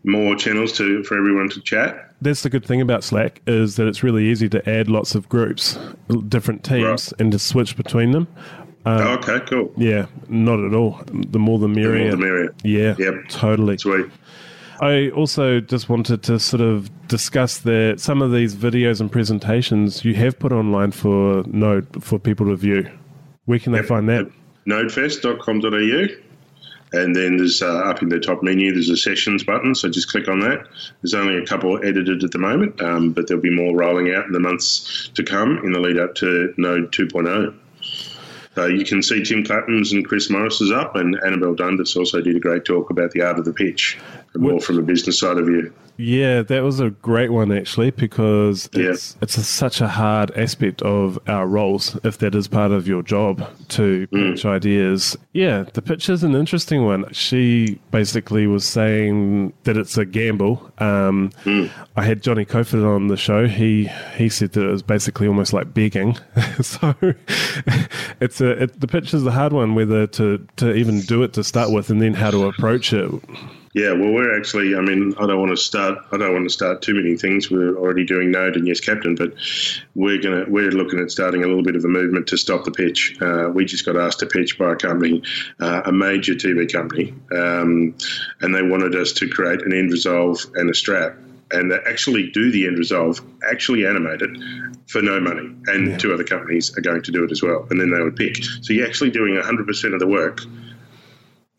more 0.04 0.36
channels 0.36 0.72
to 0.74 1.04
for 1.04 1.18
everyone 1.18 1.50
to 1.50 1.62
chat. 1.62 2.14
That's 2.22 2.44
the 2.44 2.50
good 2.50 2.66
thing 2.66 2.82
about 2.82 3.04
Slack 3.04 3.42
is 3.46 3.76
that 3.76 3.88
it's 3.88 4.04
really 4.04 4.30
easy 4.30 4.48
to 4.50 4.70
add 4.70 4.90
lots 4.90 5.16
of 5.16 5.28
groups, 5.28 5.78
different 6.30 6.64
teams, 6.64 7.12
right. 7.12 7.22
and 7.22 7.32
to 7.32 7.40
switch 7.40 7.76
between 7.76 8.12
them. 8.12 8.28
Um, 8.84 9.02
oh, 9.02 9.14
okay, 9.16 9.40
cool. 9.48 9.72
Yeah, 9.78 10.08
not 10.28 10.60
at 10.60 10.74
all. 10.74 11.02
The 11.06 11.38
more 11.38 11.60
the 11.60 11.68
merrier. 11.68 12.12
The 12.12 12.18
more 12.18 12.26
the 12.28 12.34
merrier. 12.34 12.56
Yeah, 12.64 12.96
yep. 12.98 13.30
totally. 13.30 13.78
Sweet. 13.78 14.08
I 14.82 15.10
also 15.10 15.60
just 15.60 15.90
wanted 15.90 16.24
to 16.24 16.40
sort 16.40 16.62
of 16.62 16.90
discuss 17.08 17.60
that 17.60 18.00
some 18.00 18.24
of 18.24 18.32
these 18.32 18.56
videos 18.56 19.00
and 19.00 19.12
presentations 19.12 20.04
you 20.04 20.16
have 20.16 20.40
put 20.40 20.52
online 20.52 20.92
for 20.92 21.44
Node 21.46 22.04
for 22.04 22.18
people 22.18 22.48
to 22.48 22.56
view. 22.56 22.90
Where 23.46 23.60
can 23.60 23.74
yep. 23.74 23.84
they 23.84 23.88
find 23.88 24.10
that? 24.10 24.32
Nodefest.com.au. 24.66 26.08
And 26.94 27.16
then 27.16 27.38
there's 27.38 27.62
uh, 27.62 27.78
up 27.86 28.02
in 28.02 28.10
the 28.10 28.20
top 28.20 28.42
menu, 28.42 28.74
there's 28.74 28.90
a 28.90 28.98
sessions 28.98 29.44
button. 29.44 29.76
So 29.76 29.88
just 29.88 30.12
click 30.12 30.28
on 30.28 30.40
that. 30.40 30.68
There's 31.02 31.14
only 31.14 31.38
a 31.38 31.46
couple 31.46 31.78
edited 31.78 32.24
at 32.24 32.32
the 32.32 32.40
moment, 32.40 32.82
um, 32.82 33.12
but 33.12 33.28
there'll 33.28 33.42
be 33.42 33.56
more 33.56 33.76
rolling 33.76 34.14
out 34.14 34.26
in 34.26 34.32
the 34.32 34.40
months 34.40 35.10
to 35.14 35.24
come 35.24 35.60
in 35.64 35.74
the 35.74 35.80
lead 35.80 36.00
up 36.00 36.16
to 36.16 36.54
Node 36.58 36.92
2.0. 36.92 37.56
Uh, 38.58 38.66
you 38.66 38.84
can 38.84 39.02
see 39.02 39.24
Tim 39.24 39.46
Clapham's 39.46 39.94
and 39.94 40.06
Chris 40.06 40.30
Morris 40.30 40.60
is 40.60 40.72
up, 40.72 40.96
and 40.98 41.18
Annabelle 41.26 41.56
Dundas 41.56 41.96
also 41.96 42.20
did 42.20 42.36
a 42.36 42.40
great 42.40 42.66
talk 42.66 42.90
about 42.90 43.12
the 43.12 43.22
art 43.22 43.40
of 43.40 43.46
the 43.46 43.54
pitch, 43.54 43.98
more 44.36 44.60
from 44.60 44.80
a 44.80 44.82
business 44.82 45.20
side 45.20 45.38
of 45.38 45.46
view. 45.46 45.74
Yeah, 45.98 46.42
that 46.42 46.64
was 46.64 46.80
a 46.80 46.90
great 46.90 47.32
one 47.32 47.52
actually 47.52 47.92
because 47.92 48.70
it's 48.74 49.14
yeah. 49.14 49.20
it's 49.22 49.38
a, 49.38 49.44
such 49.44 49.82
a 49.82 49.88
hard 49.88 50.32
aspect 50.32 50.82
of 50.82 51.20
our 51.28 51.46
roles 51.46 51.96
if 52.04 52.18
that 52.20 52.34
is 52.34 52.48
part 52.48 52.72
of 52.72 52.88
your 52.88 53.04
job 53.04 53.48
to 53.70 54.08
mm. 54.08 54.34
pitch 54.34 54.44
mm. 54.44 54.50
ideas. 54.50 55.16
Yeah, 55.34 55.66
the 55.74 55.82
pitch 55.82 56.10
is 56.10 56.24
an 56.24 56.34
interesting 56.34 56.86
one. 56.86 57.12
She 57.14 57.80
basically 57.92 58.48
was 58.48 58.66
saying 58.66 59.54
that 59.64 59.78
it's 59.78 59.96
a 59.96 60.06
gamble. 60.06 60.72
Um, 60.80 61.32
mm. 61.44 61.70
I 61.96 62.04
had 62.04 62.24
Johnny 62.24 62.46
Kofod 62.46 62.84
on 62.84 63.08
the 63.08 63.18
show. 63.18 63.48
He 63.48 63.90
he 64.16 64.28
said 64.28 64.54
that 64.54 64.64
it 64.64 64.72
was 64.72 64.82
basically 64.82 65.28
almost 65.28 65.54
like 65.54 65.72
begging. 65.72 66.18
so 66.62 66.96
it's 68.20 68.42
a 68.42 68.64
it, 68.64 68.80
the 68.80 68.88
pitch 68.88 69.14
is 69.14 69.26
a 69.26 69.32
hard 69.32 69.54
one 69.54 69.76
whether 69.76 70.08
to 70.08 70.48
to 70.56 70.74
even 70.74 71.02
do 71.02 71.22
it 71.22 71.34
to 71.34 71.44
start 71.44 71.72
with 71.72 71.92
and 71.92 72.02
then 72.02 72.16
how 72.16 72.32
to 72.32 72.46
approach 72.46 72.92
it. 72.92 73.12
Yeah, 73.74 73.94
well, 73.94 74.12
we're 74.12 74.38
actually. 74.38 74.76
I 74.76 74.82
mean, 74.82 75.14
I 75.18 75.26
don't 75.26 75.40
want 75.40 75.52
to 75.52 75.58
start. 75.58 75.98
I 76.12 76.18
don't 76.18 76.34
want 76.34 76.46
to 76.46 76.54
start 76.54 76.82
too 76.82 76.94
many 76.94 77.16
things. 77.16 77.50
We're 77.50 77.78
already 77.78 78.06
doing 78.06 78.30
Node 78.32 78.58
and 78.58 78.68
Yes 78.68 78.82
Captain, 78.82 79.16
but 79.16 79.34
we're 79.96 80.22
gonna. 80.22 80.46
We're 80.48 80.72
looking 80.72 81.00
at 81.00 81.10
starting 81.10 81.44
a 81.44 81.48
little 81.48 81.64
bit 81.64 81.76
of 81.76 81.86
a 81.86 81.88
movement 81.88 82.28
to 82.28 82.38
stop 82.38 82.66
the 82.66 82.72
pitch. 82.72 83.16
Uh, 83.22 83.50
we 83.54 83.64
just 83.64 83.86
got 83.86 83.96
asked 83.96 84.20
to 84.20 84.26
pitch 84.26 84.58
by 84.58 84.74
a 84.74 84.76
company, 84.76 85.24
uh, 85.62 85.84
a 85.86 85.92
major 85.92 86.34
TV 86.34 86.72
company, 86.72 87.14
um, 87.34 87.96
and 88.42 88.54
they 88.54 88.62
wanted 88.62 88.96
us 88.96 89.14
to 89.14 89.30
create 89.30 89.62
an 89.62 89.74
end 89.74 89.92
resolve 89.92 90.40
and 90.56 90.70
a 90.70 90.74
strap 90.74 91.18
and 91.54 91.72
they 91.72 91.80
actually 91.88 92.30
do 92.32 92.52
the 92.52 92.66
end 92.66 92.78
resolve, 92.78 93.20
actually 93.50 93.86
animate 93.86 94.22
it 94.22 94.38
for 94.88 95.02
no 95.02 95.20
money. 95.20 95.54
And 95.68 95.90
yeah. 95.90 95.98
two 95.98 96.14
other 96.14 96.24
companies 96.24 96.76
are 96.78 96.82
going 96.82 97.02
to 97.04 97.12
do 97.12 97.24
it 97.24 97.32
as 97.32 97.42
well. 97.42 97.68
And 97.70 97.80
then 97.80 97.92
they 97.92 98.02
would 98.02 98.16
pick. 98.16 98.38
So 98.62 98.74
you're 98.74 98.88
actually 98.88 99.12
doing 99.12 99.36
100% 99.36 99.94
of 99.94 100.00
the 100.00 100.08
work. 100.08 100.42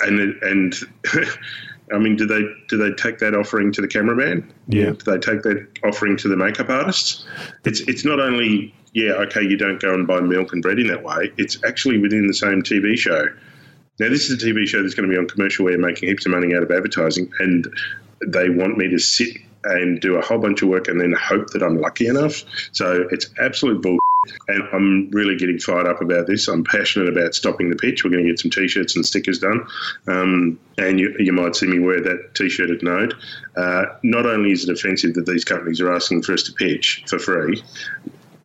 And, 0.00 0.42
and 0.42 0.74
I 1.92 1.98
mean, 1.98 2.16
do 2.16 2.26
they 2.26 2.42
do 2.68 2.76
they 2.76 2.94
take 2.94 3.18
that 3.18 3.34
offering 3.34 3.72
to 3.72 3.80
the 3.80 3.88
cameraman? 3.88 4.52
Yeah. 4.68 4.90
Do 4.90 5.12
they 5.12 5.18
take 5.18 5.42
that 5.42 5.66
offering 5.84 6.16
to 6.18 6.28
the 6.28 6.36
makeup 6.36 6.68
artist? 6.68 7.24
It's 7.64 7.80
it's 7.82 8.04
not 8.04 8.20
only 8.20 8.74
yeah 8.94 9.12
okay 9.12 9.42
you 9.42 9.56
don't 9.56 9.80
go 9.80 9.94
and 9.94 10.06
buy 10.06 10.20
milk 10.20 10.52
and 10.52 10.62
bread 10.62 10.78
in 10.78 10.86
that 10.88 11.02
way. 11.02 11.32
It's 11.36 11.62
actually 11.64 11.98
within 11.98 12.26
the 12.26 12.34
same 12.34 12.62
TV 12.62 12.96
show. 12.96 13.26
Now 13.98 14.08
this 14.08 14.30
is 14.30 14.42
a 14.42 14.46
TV 14.46 14.66
show 14.66 14.82
that's 14.82 14.94
going 14.94 15.08
to 15.08 15.12
be 15.12 15.18
on 15.18 15.28
commercial 15.28 15.64
where 15.64 15.74
you're 15.74 15.86
making 15.86 16.08
heaps 16.08 16.26
of 16.26 16.32
money 16.32 16.54
out 16.54 16.62
of 16.62 16.70
advertising, 16.70 17.30
and 17.38 17.66
they 18.26 18.48
want 18.48 18.78
me 18.78 18.88
to 18.88 18.98
sit 18.98 19.36
and 19.64 20.00
do 20.00 20.16
a 20.16 20.22
whole 20.22 20.38
bunch 20.38 20.62
of 20.62 20.68
work 20.68 20.88
and 20.88 21.00
then 21.00 21.12
hope 21.12 21.50
that 21.50 21.62
I'm 21.62 21.80
lucky 21.80 22.06
enough. 22.06 22.42
So 22.72 23.06
it's 23.10 23.28
absolute 23.40 23.82
bull. 23.82 23.98
And 24.46 24.62
I'm 24.72 25.10
really 25.10 25.36
getting 25.36 25.58
fired 25.58 25.88
up 25.88 26.00
about 26.00 26.28
this. 26.28 26.46
I'm 26.46 26.62
passionate 26.62 27.08
about 27.08 27.34
stopping 27.34 27.70
the 27.70 27.76
pitch. 27.76 28.04
We're 28.04 28.10
going 28.10 28.22
to 28.24 28.30
get 28.30 28.38
some 28.38 28.52
t-shirts 28.52 28.94
and 28.94 29.04
stickers 29.04 29.40
done, 29.40 29.66
um, 30.06 30.60
and 30.78 31.00
you, 31.00 31.14
you, 31.18 31.32
might 31.32 31.56
see 31.56 31.66
me 31.66 31.80
wear 31.80 32.00
that 32.00 32.34
t-shirt 32.34 32.70
at 32.70 32.84
Node. 32.84 33.14
Uh, 33.56 33.86
not 34.04 34.24
only 34.26 34.52
is 34.52 34.68
it 34.68 34.72
offensive 34.72 35.14
that 35.14 35.26
these 35.26 35.44
companies 35.44 35.80
are 35.80 35.92
asking 35.92 36.22
for 36.22 36.34
us 36.34 36.44
to 36.44 36.52
pitch 36.52 37.02
for 37.08 37.18
free, 37.18 37.64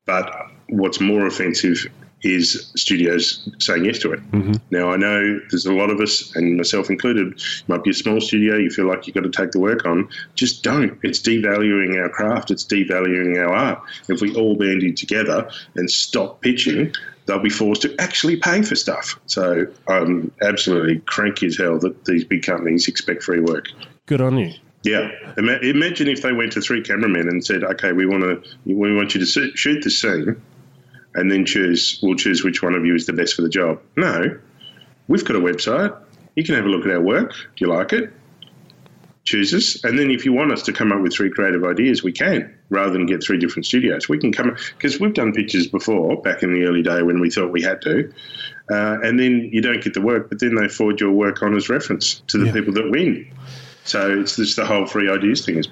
but 0.05 0.49
what's 0.69 0.99
more 0.99 1.27
offensive 1.27 1.85
is 2.23 2.71
studios 2.75 3.47
saying 3.59 3.85
yes 3.85 3.99
to 3.99 4.11
it. 4.11 4.31
Mm-hmm. 4.31 4.53
Now, 4.71 4.91
I 4.91 4.97
know 4.97 5.39
there's 5.49 5.65
a 5.65 5.73
lot 5.73 5.89
of 5.89 5.99
us, 5.99 6.35
and 6.35 6.57
myself 6.57 6.89
included, 6.89 7.41
might 7.67 7.83
be 7.83 7.91
a 7.91 7.93
small 7.93 8.19
studio, 8.19 8.57
you 8.57 8.69
feel 8.69 8.87
like 8.87 9.05
you've 9.05 9.13
got 9.13 9.23
to 9.23 9.29
take 9.29 9.51
the 9.51 9.59
work 9.59 9.85
on. 9.85 10.09
Just 10.35 10.63
don't. 10.63 10.99
It's 11.03 11.19
devaluing 11.19 11.99
our 12.01 12.09
craft, 12.09 12.49
it's 12.49 12.65
devaluing 12.65 13.37
our 13.37 13.53
art. 13.53 13.81
If 14.09 14.21
we 14.21 14.33
all 14.35 14.55
banded 14.55 14.97
together 14.97 15.49
and 15.75 15.89
stop 15.89 16.41
pitching, 16.41 16.93
they'll 17.27 17.39
be 17.39 17.49
forced 17.49 17.83
to 17.83 17.95
actually 17.99 18.37
pay 18.37 18.61
for 18.63 18.75
stuff. 18.75 19.19
So 19.27 19.67
I'm 19.87 20.31
absolutely 20.41 20.99
cranky 21.01 21.47
as 21.47 21.57
hell 21.57 21.77
that 21.79 22.05
these 22.05 22.23
big 22.23 22.43
companies 22.43 22.87
expect 22.87 23.23
free 23.23 23.41
work. 23.41 23.67
Good 24.07 24.21
on 24.21 24.37
you. 24.37 24.53
Yeah, 24.83 25.11
imagine 25.37 26.07
if 26.07 26.21
they 26.21 26.31
went 26.31 26.53
to 26.53 26.61
three 26.61 26.81
cameramen 26.81 27.27
and 27.27 27.43
said, 27.43 27.63
"Okay, 27.63 27.91
we 27.91 28.05
want 28.05 28.23
to, 28.23 28.41
we 28.65 28.95
want 28.95 29.13
you 29.13 29.25
to 29.25 29.51
shoot 29.55 29.83
the 29.83 29.89
scene, 29.89 30.41
and 31.17 31.31
then 31.31 31.45
choose. 31.45 31.99
We'll 32.01 32.15
choose 32.15 32.43
which 32.43 32.63
one 32.63 32.73
of 32.75 32.85
you 32.85 32.95
is 32.95 33.05
the 33.05 33.13
best 33.13 33.35
for 33.35 33.41
the 33.41 33.49
job. 33.49 33.81
No, 33.97 34.37
we've 35.07 35.25
got 35.25 35.35
a 35.35 35.39
website. 35.39 35.95
You 36.35 36.43
can 36.43 36.55
have 36.55 36.65
a 36.65 36.69
look 36.69 36.85
at 36.85 36.91
our 36.91 37.01
work. 37.01 37.31
Do 37.31 37.65
you 37.65 37.67
like 37.67 37.91
it? 37.91 38.13
Choose 39.25 39.53
us, 39.53 39.83
and 39.83 39.99
then 39.99 40.09
if 40.09 40.23
you 40.23 40.31
want 40.31 40.53
us 40.53 40.61
to 40.63 40.71
come 40.71 40.93
up 40.93 41.01
with 41.01 41.13
three 41.13 41.29
creative 41.29 41.65
ideas, 41.65 42.01
we 42.01 42.13
can. 42.13 42.53
Rather 42.69 42.93
than 42.93 43.05
get 43.05 43.21
three 43.21 43.37
different 43.37 43.65
studios, 43.65 44.07
we 44.07 44.17
can 44.17 44.31
come 44.31 44.55
because 44.77 45.01
we've 45.01 45.13
done 45.13 45.33
pictures 45.33 45.67
before 45.67 46.21
back 46.21 46.43
in 46.43 46.53
the 46.53 46.63
early 46.63 46.81
day 46.81 47.01
when 47.01 47.19
we 47.19 47.29
thought 47.29 47.51
we 47.51 47.61
had 47.61 47.81
to, 47.81 48.09
uh, 48.71 48.99
and 49.03 49.19
then 49.19 49.49
you 49.51 49.61
don't 49.61 49.83
get 49.83 49.93
the 49.93 50.01
work, 50.01 50.29
but 50.29 50.39
then 50.39 50.55
they 50.55 50.69
forward 50.69 51.01
your 51.01 51.11
work 51.11 51.41
on 51.43 51.55
as 51.57 51.67
reference 51.67 52.21
to 52.27 52.37
the 52.37 52.45
Yeah. 52.45 52.53
people 52.53 52.73
that 52.73 52.89
win. 52.89 53.25
So 53.83 54.19
it's 54.19 54.37
just 54.37 54.55
the 54.55 54.65
whole 54.65 54.85
free 54.85 55.09
ideas 55.09 55.45
thing 55.45 55.57
is 55.57 55.67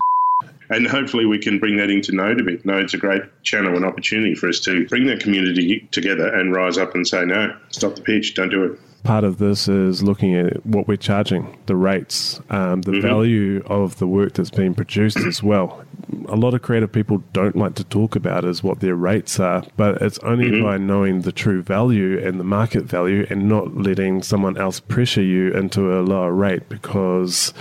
and 0.69 0.87
hopefully 0.87 1.25
we 1.25 1.39
can 1.39 1.59
bring 1.59 1.77
that 1.77 1.89
into 1.89 2.11
Node 2.11 2.39
a 2.39 2.43
bit. 2.43 2.65
Node's 2.65 2.93
a 2.93 2.97
great 2.97 3.23
channel 3.43 3.75
and 3.75 3.85
opportunity 3.85 4.35
for 4.35 4.49
us 4.49 4.59
to 4.61 4.87
bring 4.87 5.05
that 5.07 5.19
community 5.19 5.87
together 5.91 6.27
and 6.27 6.53
rise 6.53 6.77
up 6.77 6.95
and 6.95 7.07
say, 7.07 7.25
no, 7.25 7.55
stop 7.69 7.95
the 7.95 8.01
pitch, 8.01 8.33
don't 8.35 8.49
do 8.49 8.63
it. 8.63 8.79
Part 9.03 9.23
of 9.23 9.37
this 9.37 9.67
is 9.67 10.01
looking 10.01 10.33
at 10.33 10.65
what 10.65 10.87
we're 10.87 10.97
charging, 10.97 11.59
the 11.67 11.75
rates, 11.75 12.41
um, 12.49 12.81
the 12.81 12.99
value 13.01 13.63
of 13.67 13.97
the 13.97 14.07
work 14.07 14.33
that's 14.33 14.49
being 14.49 14.73
produced 14.73 15.17
as 15.17 15.43
well. 15.43 15.85
A 16.27 16.35
lot 16.35 16.55
of 16.55 16.63
creative 16.63 16.91
people 16.91 17.21
don't 17.31 17.55
like 17.55 17.75
to 17.75 17.83
talk 17.83 18.15
about 18.15 18.45
is 18.45 18.63
what 18.63 18.79
their 18.79 18.95
rates 18.95 19.39
are, 19.39 19.63
but 19.77 20.01
it's 20.01 20.17
only 20.19 20.59
by 20.59 20.79
knowing 20.79 21.21
the 21.21 21.31
true 21.31 21.61
value 21.61 22.17
and 22.17 22.39
the 22.39 22.43
market 22.43 22.85
value 22.85 23.27
and 23.29 23.47
not 23.47 23.75
letting 23.75 24.23
someone 24.23 24.57
else 24.57 24.79
pressure 24.79 25.21
you 25.21 25.51
into 25.51 25.99
a 25.99 26.01
lower 26.01 26.33
rate 26.33 26.67
because 26.67 27.53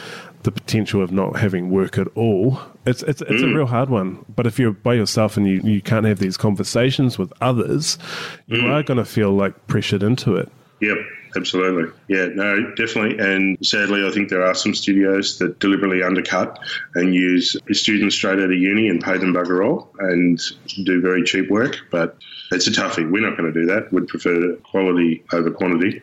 the 0.45 0.53
potential 0.53 1.03
of 1.03 1.13
not 1.13 1.37
having 1.37 1.69
work 1.69 1.99
at 1.99 2.07
all. 2.15 2.59
It's 2.87 3.03
it's 3.03 3.23
it's 3.23 3.43
a 3.43 3.47
mm. 3.47 3.55
real 3.55 3.67
hard 3.67 3.89
one. 3.89 4.25
But 4.35 4.47
if 4.47 4.59
you're 4.59 4.73
by 4.73 4.95
yourself 4.95 5.37
and 5.37 5.47
you, 5.47 5.61
you 5.65 5.81
can't 5.81 6.05
have 6.07 6.19
these 6.19 6.37
conversations 6.37 7.19
with 7.19 7.33
others, 7.41 7.99
you 8.47 8.59
mm. 8.59 8.71
are 8.71 8.83
going 8.83 8.99
to 8.99 9.05
feel 9.05 9.33
like 9.33 9.67
pressured 9.67 10.03
into 10.03 10.37
it. 10.37 10.51
Yep, 10.81 10.99
absolutely. 11.37 11.91
Yeah, 12.09 12.27
no, 12.35 12.75
definitely. 12.75 13.19
And 13.19 13.57
sadly, 13.65 14.07
I 14.07 14.11
think 14.11 14.29
there 14.29 14.45
are 14.45 14.55
some 14.55 14.75
studios 14.75 15.39
that 15.39 15.61
deliberately 15.61 16.03
undercut 16.03 16.59
and 16.95 17.15
use 17.15 17.57
students 17.73 18.17
straight 18.17 18.39
out 18.39 18.51
of 18.51 18.53
uni 18.53 18.89
and 18.89 19.03
pay 19.03 19.17
them 19.17 19.33
bugger 19.33 19.65
all 19.65 19.91
and 20.01 20.39
do 20.85 21.01
very 21.01 21.23
cheap 21.23 21.49
work. 21.51 21.79
But 21.91 22.19
it's 22.53 22.67
a 22.67 22.71
toughie. 22.71 23.11
We're 23.11 23.27
not 23.27 23.39
going 23.39 23.53
to 23.53 23.59
do 23.59 23.67
that. 23.67 23.93
We'd 23.93 24.09
prefer 24.09 24.57
quality 24.57 25.25
over 25.33 25.51
quantity. 25.51 26.03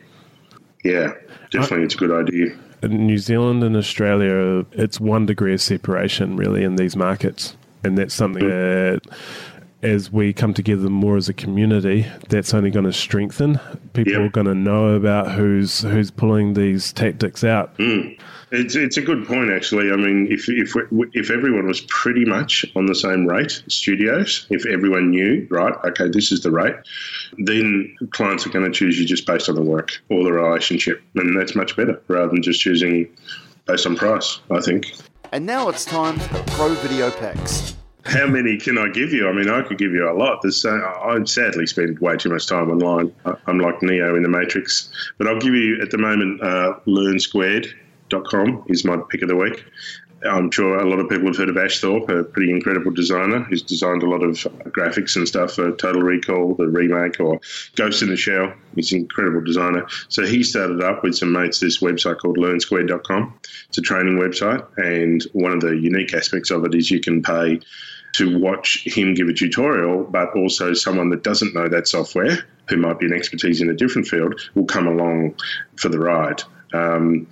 Yeah, 0.84 1.12
definitely, 1.52 1.84
it's 1.84 1.94
a 1.94 1.98
good 1.98 2.10
idea. 2.10 2.56
In 2.82 3.06
New 3.06 3.18
Zealand 3.18 3.62
and 3.62 3.76
Australia, 3.76 4.66
it's 4.72 4.98
one 4.98 5.26
degree 5.26 5.54
of 5.54 5.60
separation 5.60 6.36
really 6.36 6.64
in 6.64 6.76
these 6.76 6.96
markets, 6.96 7.56
and 7.84 7.96
that's 7.96 8.14
something 8.14 8.48
that. 8.48 9.00
As 9.82 10.12
we 10.12 10.32
come 10.32 10.54
together 10.54 10.88
more 10.88 11.16
as 11.16 11.28
a 11.28 11.34
community, 11.34 12.06
that's 12.28 12.54
only 12.54 12.70
going 12.70 12.84
to 12.84 12.92
strengthen. 12.92 13.58
People 13.94 14.12
Yep. 14.12 14.20
are 14.22 14.28
going 14.28 14.46
to 14.46 14.54
know 14.54 14.90
about 14.94 15.32
who's 15.32 15.80
who's 15.80 16.08
pulling 16.08 16.54
these 16.54 16.92
tactics 16.92 17.42
out. 17.42 17.72
Hmm. 17.78 18.10
It's, 18.54 18.76
it's 18.76 18.98
a 18.98 19.00
good 19.00 19.26
point, 19.26 19.50
actually. 19.50 19.90
I 19.90 19.96
mean, 19.96 20.28
if 20.30 20.46
if 20.46 20.74
if 21.14 21.30
everyone 21.30 21.66
was 21.66 21.80
pretty 21.88 22.26
much 22.26 22.66
on 22.76 22.84
the 22.84 22.94
same 22.94 23.26
rate, 23.26 23.62
studios, 23.68 24.46
if 24.50 24.66
everyone 24.66 25.10
knew, 25.10 25.46
right, 25.50 25.72
okay, 25.86 26.08
this 26.08 26.30
is 26.30 26.42
the 26.42 26.50
rate, 26.50 26.74
then 27.38 27.96
clients 28.10 28.46
are 28.46 28.50
going 28.50 28.66
to 28.66 28.70
choose 28.70 29.00
you 29.00 29.06
just 29.06 29.26
based 29.26 29.48
on 29.48 29.54
the 29.54 29.62
work 29.62 30.02
or 30.10 30.22
the 30.22 30.32
relationship, 30.32 31.02
and 31.14 31.34
that's 31.38 31.54
much 31.54 31.74
better 31.76 31.98
rather 32.08 32.28
than 32.28 32.42
just 32.42 32.60
choosing 32.60 33.08
based 33.66 33.86
on 33.86 33.96
price. 33.96 34.38
I 34.50 34.60
think. 34.60 34.92
And 35.32 35.46
now 35.46 35.70
it's 35.70 35.86
time 35.86 36.18
for 36.18 36.42
Pro 36.52 36.74
Video 36.74 37.10
Packs. 37.10 37.74
How 38.04 38.26
many 38.26 38.58
can 38.58 38.76
I 38.76 38.88
give 38.88 39.12
you? 39.12 39.28
I 39.28 39.32
mean, 39.32 39.48
I 39.48 39.62
could 39.62 39.78
give 39.78 39.92
you 39.92 40.10
a 40.10 40.12
lot. 40.12 40.42
There's, 40.42 40.64
uh, 40.64 40.72
I 40.72 41.22
sadly 41.24 41.66
spend 41.66 42.00
way 42.00 42.16
too 42.16 42.28
much 42.28 42.46
time 42.46 42.68
online. 42.68 43.14
I'm 43.46 43.60
like 43.60 43.80
Neo 43.80 44.16
in 44.16 44.24
the 44.24 44.28
Matrix. 44.28 44.92
But 45.18 45.28
I'll 45.28 45.38
give 45.38 45.54
you, 45.54 45.80
at 45.80 45.90
the 45.90 45.98
moment, 45.98 46.42
uh, 46.42 46.74
learnsquared.com 48.12 48.64
is 48.68 48.84
my 48.84 48.98
pick 49.08 49.22
of 49.22 49.28
the 49.28 49.36
week. 49.36 49.64
I'm 50.24 50.52
sure 50.52 50.78
a 50.78 50.88
lot 50.88 51.00
of 51.00 51.08
people 51.08 51.26
have 51.26 51.36
heard 51.36 51.48
of 51.48 51.56
Ash 51.56 51.80
Thorpe, 51.80 52.08
a 52.08 52.22
pretty 52.22 52.52
incredible 52.52 52.92
designer 52.92 53.40
who's 53.40 53.60
designed 53.60 54.04
a 54.04 54.08
lot 54.08 54.22
of 54.22 54.34
graphics 54.70 55.16
and 55.16 55.26
stuff 55.26 55.54
for 55.54 55.72
Total 55.72 56.00
Recall, 56.00 56.54
the 56.54 56.68
remake, 56.68 57.18
or 57.18 57.40
Ghost 57.74 58.02
in 58.02 58.08
the 58.08 58.16
Shell. 58.16 58.54
He's 58.76 58.92
an 58.92 59.00
incredible 59.00 59.42
designer. 59.42 59.84
So 60.08 60.24
he 60.24 60.44
started 60.44 60.80
up 60.80 61.02
with 61.02 61.16
some 61.16 61.32
mates 61.32 61.58
this 61.58 61.80
website 61.80 62.18
called 62.18 62.36
learnsquared.com. 62.36 63.40
It's 63.68 63.78
a 63.78 63.82
training 63.82 64.16
website, 64.16 64.64
and 64.76 65.24
one 65.32 65.50
of 65.50 65.60
the 65.60 65.76
unique 65.76 66.14
aspects 66.14 66.52
of 66.52 66.64
it 66.66 66.74
is 66.76 66.88
you 66.88 67.00
can 67.00 67.20
pay 67.20 67.58
to 68.12 68.38
watch 68.38 68.84
him 68.86 69.14
give 69.14 69.28
a 69.28 69.32
tutorial, 69.32 70.04
but 70.04 70.36
also 70.36 70.72
someone 70.72 71.08
that 71.10 71.24
doesn't 71.24 71.54
know 71.54 71.68
that 71.68 71.88
software, 71.88 72.46
who 72.68 72.76
might 72.76 73.00
be 73.00 73.06
an 73.06 73.12
expertise 73.12 73.60
in 73.60 73.70
a 73.70 73.74
different 73.74 74.06
field, 74.06 74.40
will 74.54 74.66
come 74.66 74.86
along 74.86 75.34
for 75.76 75.88
the 75.88 75.98
ride. 75.98 76.42
Um, 76.72 77.26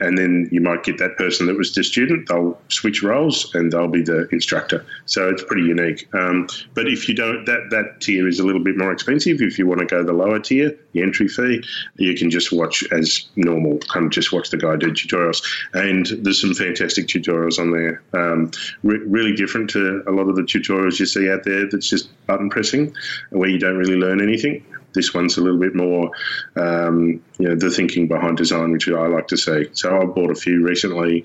and 0.00 0.16
then 0.16 0.48
you 0.50 0.60
might 0.60 0.82
get 0.84 0.98
that 0.98 1.16
person 1.16 1.46
that 1.46 1.56
was 1.56 1.74
the 1.74 1.84
student, 1.84 2.28
they'll 2.28 2.58
switch 2.68 3.02
roles 3.02 3.54
and 3.54 3.72
they'll 3.72 3.88
be 3.88 4.02
the 4.02 4.28
instructor. 4.28 4.84
So 5.06 5.28
it's 5.28 5.44
pretty 5.44 5.62
unique. 5.62 6.08
Um, 6.14 6.48
but 6.74 6.88
if 6.88 7.08
you 7.08 7.14
don't, 7.14 7.44
that, 7.46 7.68
that 7.70 8.00
tier 8.00 8.26
is 8.28 8.38
a 8.38 8.44
little 8.44 8.62
bit 8.62 8.76
more 8.76 8.92
expensive. 8.92 9.40
If 9.40 9.58
you 9.58 9.66
want 9.66 9.80
to 9.80 9.86
go 9.86 10.02
the 10.02 10.12
lower 10.12 10.38
tier, 10.38 10.76
the 10.92 11.02
entry 11.02 11.28
fee, 11.28 11.62
you 11.96 12.14
can 12.14 12.30
just 12.30 12.52
watch 12.52 12.84
as 12.92 13.28
normal, 13.36 13.78
kind 13.78 14.06
of 14.06 14.12
just 14.12 14.32
watch 14.32 14.50
the 14.50 14.56
guy 14.56 14.76
do 14.76 14.92
tutorials. 14.92 15.42
And 15.74 16.06
there's 16.22 16.40
some 16.40 16.54
fantastic 16.54 17.06
tutorials 17.06 17.58
on 17.58 17.70
there. 17.72 18.02
Um, 18.12 18.50
re- 18.82 18.98
really 18.98 19.34
different 19.34 19.70
to 19.70 20.02
a 20.06 20.12
lot 20.12 20.28
of 20.28 20.36
the 20.36 20.42
tutorials 20.42 20.98
you 20.98 21.06
see 21.06 21.30
out 21.30 21.44
there 21.44 21.68
that's 21.68 21.88
just 21.88 22.08
button 22.26 22.50
pressing, 22.50 22.94
where 23.30 23.48
you 23.48 23.58
don't 23.58 23.76
really 23.76 23.96
learn 23.96 24.22
anything. 24.22 24.64
This 24.94 25.12
one's 25.12 25.36
a 25.36 25.42
little 25.42 25.58
bit 25.58 25.74
more, 25.74 26.10
um, 26.56 27.20
you 27.38 27.48
know, 27.48 27.54
the 27.56 27.70
thinking 27.70 28.08
behind 28.08 28.36
design, 28.36 28.72
which 28.72 28.88
I 28.88 29.06
like 29.08 29.28
to 29.28 29.36
see. 29.36 29.66
So 29.72 30.00
I 30.00 30.04
bought 30.04 30.30
a 30.30 30.34
few 30.34 30.64
recently, 30.64 31.24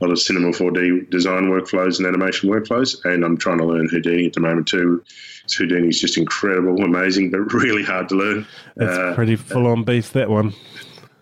a 0.00 0.04
lot 0.04 0.12
of 0.12 0.18
Cinema 0.18 0.48
4D 0.48 1.10
design 1.10 1.44
workflows 1.44 1.98
and 1.98 2.06
animation 2.06 2.50
workflows, 2.50 3.04
and 3.04 3.24
I'm 3.24 3.36
trying 3.36 3.58
to 3.58 3.64
learn 3.64 3.88
Houdini 3.88 4.26
at 4.26 4.34
the 4.34 4.40
moment 4.40 4.68
too. 4.68 5.02
So 5.46 5.64
is 5.64 6.00
just 6.00 6.18
incredible, 6.18 6.82
amazing, 6.82 7.30
but 7.30 7.38
really 7.52 7.82
hard 7.82 8.08
to 8.10 8.16
learn. 8.16 8.46
It's 8.76 8.96
Uh, 8.98 9.14
pretty 9.14 9.36
full 9.36 9.66
on 9.66 9.84
beef 9.84 10.12
that 10.12 10.28
one. 10.28 10.52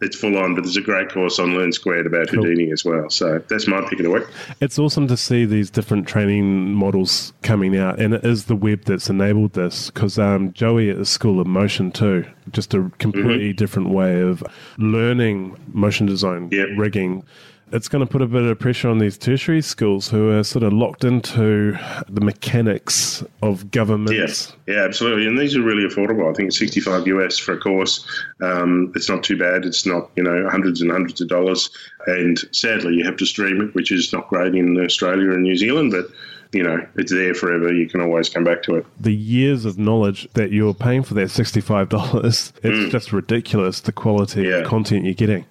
It's 0.05 0.17
full 0.17 0.37
on, 0.38 0.55
but 0.55 0.62
there's 0.64 0.77
a 0.77 0.81
great 0.83 1.11
course 1.11 1.38
on 1.38 1.55
Learn 1.57 1.73
Squared 1.73 2.07
about 2.07 2.29
Houdini 2.31 2.71
as 2.71 2.85
well. 2.85 3.09
So 3.11 3.40
that's 3.49 3.67
my 3.67 3.81
pick 3.88 3.99
of 4.01 4.05
the 4.05 4.11
week. 4.11 4.25
It's 4.61 4.79
awesome 4.79 5.09
to 5.09 5.17
see 5.17 5.45
these 5.45 5.71
different 5.71 6.07
training 6.07 6.75
models 6.75 7.33
coming 7.43 7.77
out, 7.77 7.99
and 7.99 8.14
it 8.14 8.25
is 8.25 8.45
the 8.45 8.57
web 8.57 8.85
that's 8.85 9.09
enabled 9.11 9.55
this. 9.55 9.90
Because 9.90 10.19
um, 10.19 10.53
Joey 10.53 10.90
at 10.90 10.99
the 10.99 11.07
School 11.07 11.40
of 11.40 11.47
Motion 11.47 11.90
too, 11.90 12.25
just 12.53 12.75
a 12.75 12.90
completely 12.99 13.53
different 13.53 13.88
way 13.90 14.21
of 14.21 14.45
learning 14.79 15.57
motion 15.73 16.07
design, 16.07 16.49
Yep. 16.53 16.69
rigging. 16.77 17.25
It's 17.72 17.88
going 17.88 18.07
to 18.07 18.11
put 18.11 18.22
a 18.22 18.27
bit 18.27 18.42
of 18.42 18.59
pressure 18.59 18.88
on 18.88 18.98
these 18.98 19.18
tertiary 19.18 19.62
schools 19.62 20.09
who 20.09 20.31
are 20.31 20.44
sort 20.44 20.62
of 20.62 20.72
locked 20.72 21.03
into 21.03 21.72
the 22.09 22.20
mechanics 22.20 23.24
of 23.42 23.70
government. 23.70 24.14
Yes, 24.16 24.55
yeah, 24.68 24.85
absolutely. 24.85 25.27
And 25.27 25.37
these 25.38 25.57
are 25.57 25.62
really 25.62 25.83
affordable. 25.88 26.31
I 26.31 26.35
think 26.35 26.48
it's 26.48 26.59
65 26.59 27.07
US 27.09 27.38
for 27.38 27.55
a 27.55 27.59
course. 27.59 28.07
Um, 28.42 28.92
it's 28.94 29.09
not 29.09 29.24
too 29.24 29.37
bad. 29.37 29.64
It's 29.64 29.87
not, 29.87 30.11
you 30.14 30.22
know, 30.22 30.48
hundreds 30.48 30.83
and 30.83 30.90
hundreds 30.92 31.20
of 31.20 31.29
dollars. 31.29 31.70
And 32.07 32.38
sadly, 32.53 32.94
you 32.94 33.05
have 33.05 33.16
to 33.16 33.27
stream 33.27 33.61
it, 33.62 33.74
which 33.74 33.90
is 33.90 34.12
not 34.12 34.29
great 34.29 34.55
in 34.55 34.79
Australia 34.79 35.31
and 35.33 35.42
New 35.42 35.57
Zealand, 35.57 35.90
but, 35.90 36.07
you 36.53 36.62
know, 36.62 36.87
it's 36.96 37.11
there 37.12 37.35
forever. 37.35 37.72
You 37.72 37.88
can 37.88 38.00
always 38.03 38.29
come 38.29 38.44
back 38.44 38.62
to 38.64 38.77
it. 38.77 38.87
The 39.00 39.14
years 39.14 39.64
of 39.64 39.79
knowledge 39.79 40.29
that 40.35 40.53
you're 40.53 40.74
paying 40.74 41.03
for 41.03 41.14
that 41.14 41.29
$65, 41.29 42.53
it's 42.62 42.92
just 42.92 43.12
ridiculous 43.12 43.81
the 43.81 43.90
quality 43.92 44.42
Mm. 44.44 44.50
Yeah. 44.50 44.57
of 44.59 44.66
content 44.68 45.05
you're 45.07 45.14
getting. 45.14 45.44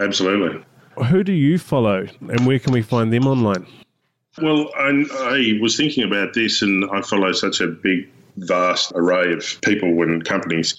Absolutely. 0.00 0.64
Who 1.08 1.24
do 1.24 1.32
you 1.32 1.58
follow 1.58 2.06
and 2.28 2.46
where 2.46 2.58
can 2.58 2.72
we 2.72 2.82
find 2.82 3.12
them 3.12 3.26
online? 3.26 3.66
Well, 4.40 4.70
I, 4.76 5.04
I 5.12 5.58
was 5.60 5.76
thinking 5.76 6.02
about 6.02 6.34
this, 6.34 6.60
and 6.60 6.84
I 6.90 7.02
follow 7.02 7.30
such 7.32 7.60
a 7.60 7.68
big, 7.68 8.08
vast 8.36 8.92
array 8.94 9.32
of 9.32 9.60
people 9.62 9.88
and 10.02 10.24
companies. 10.24 10.74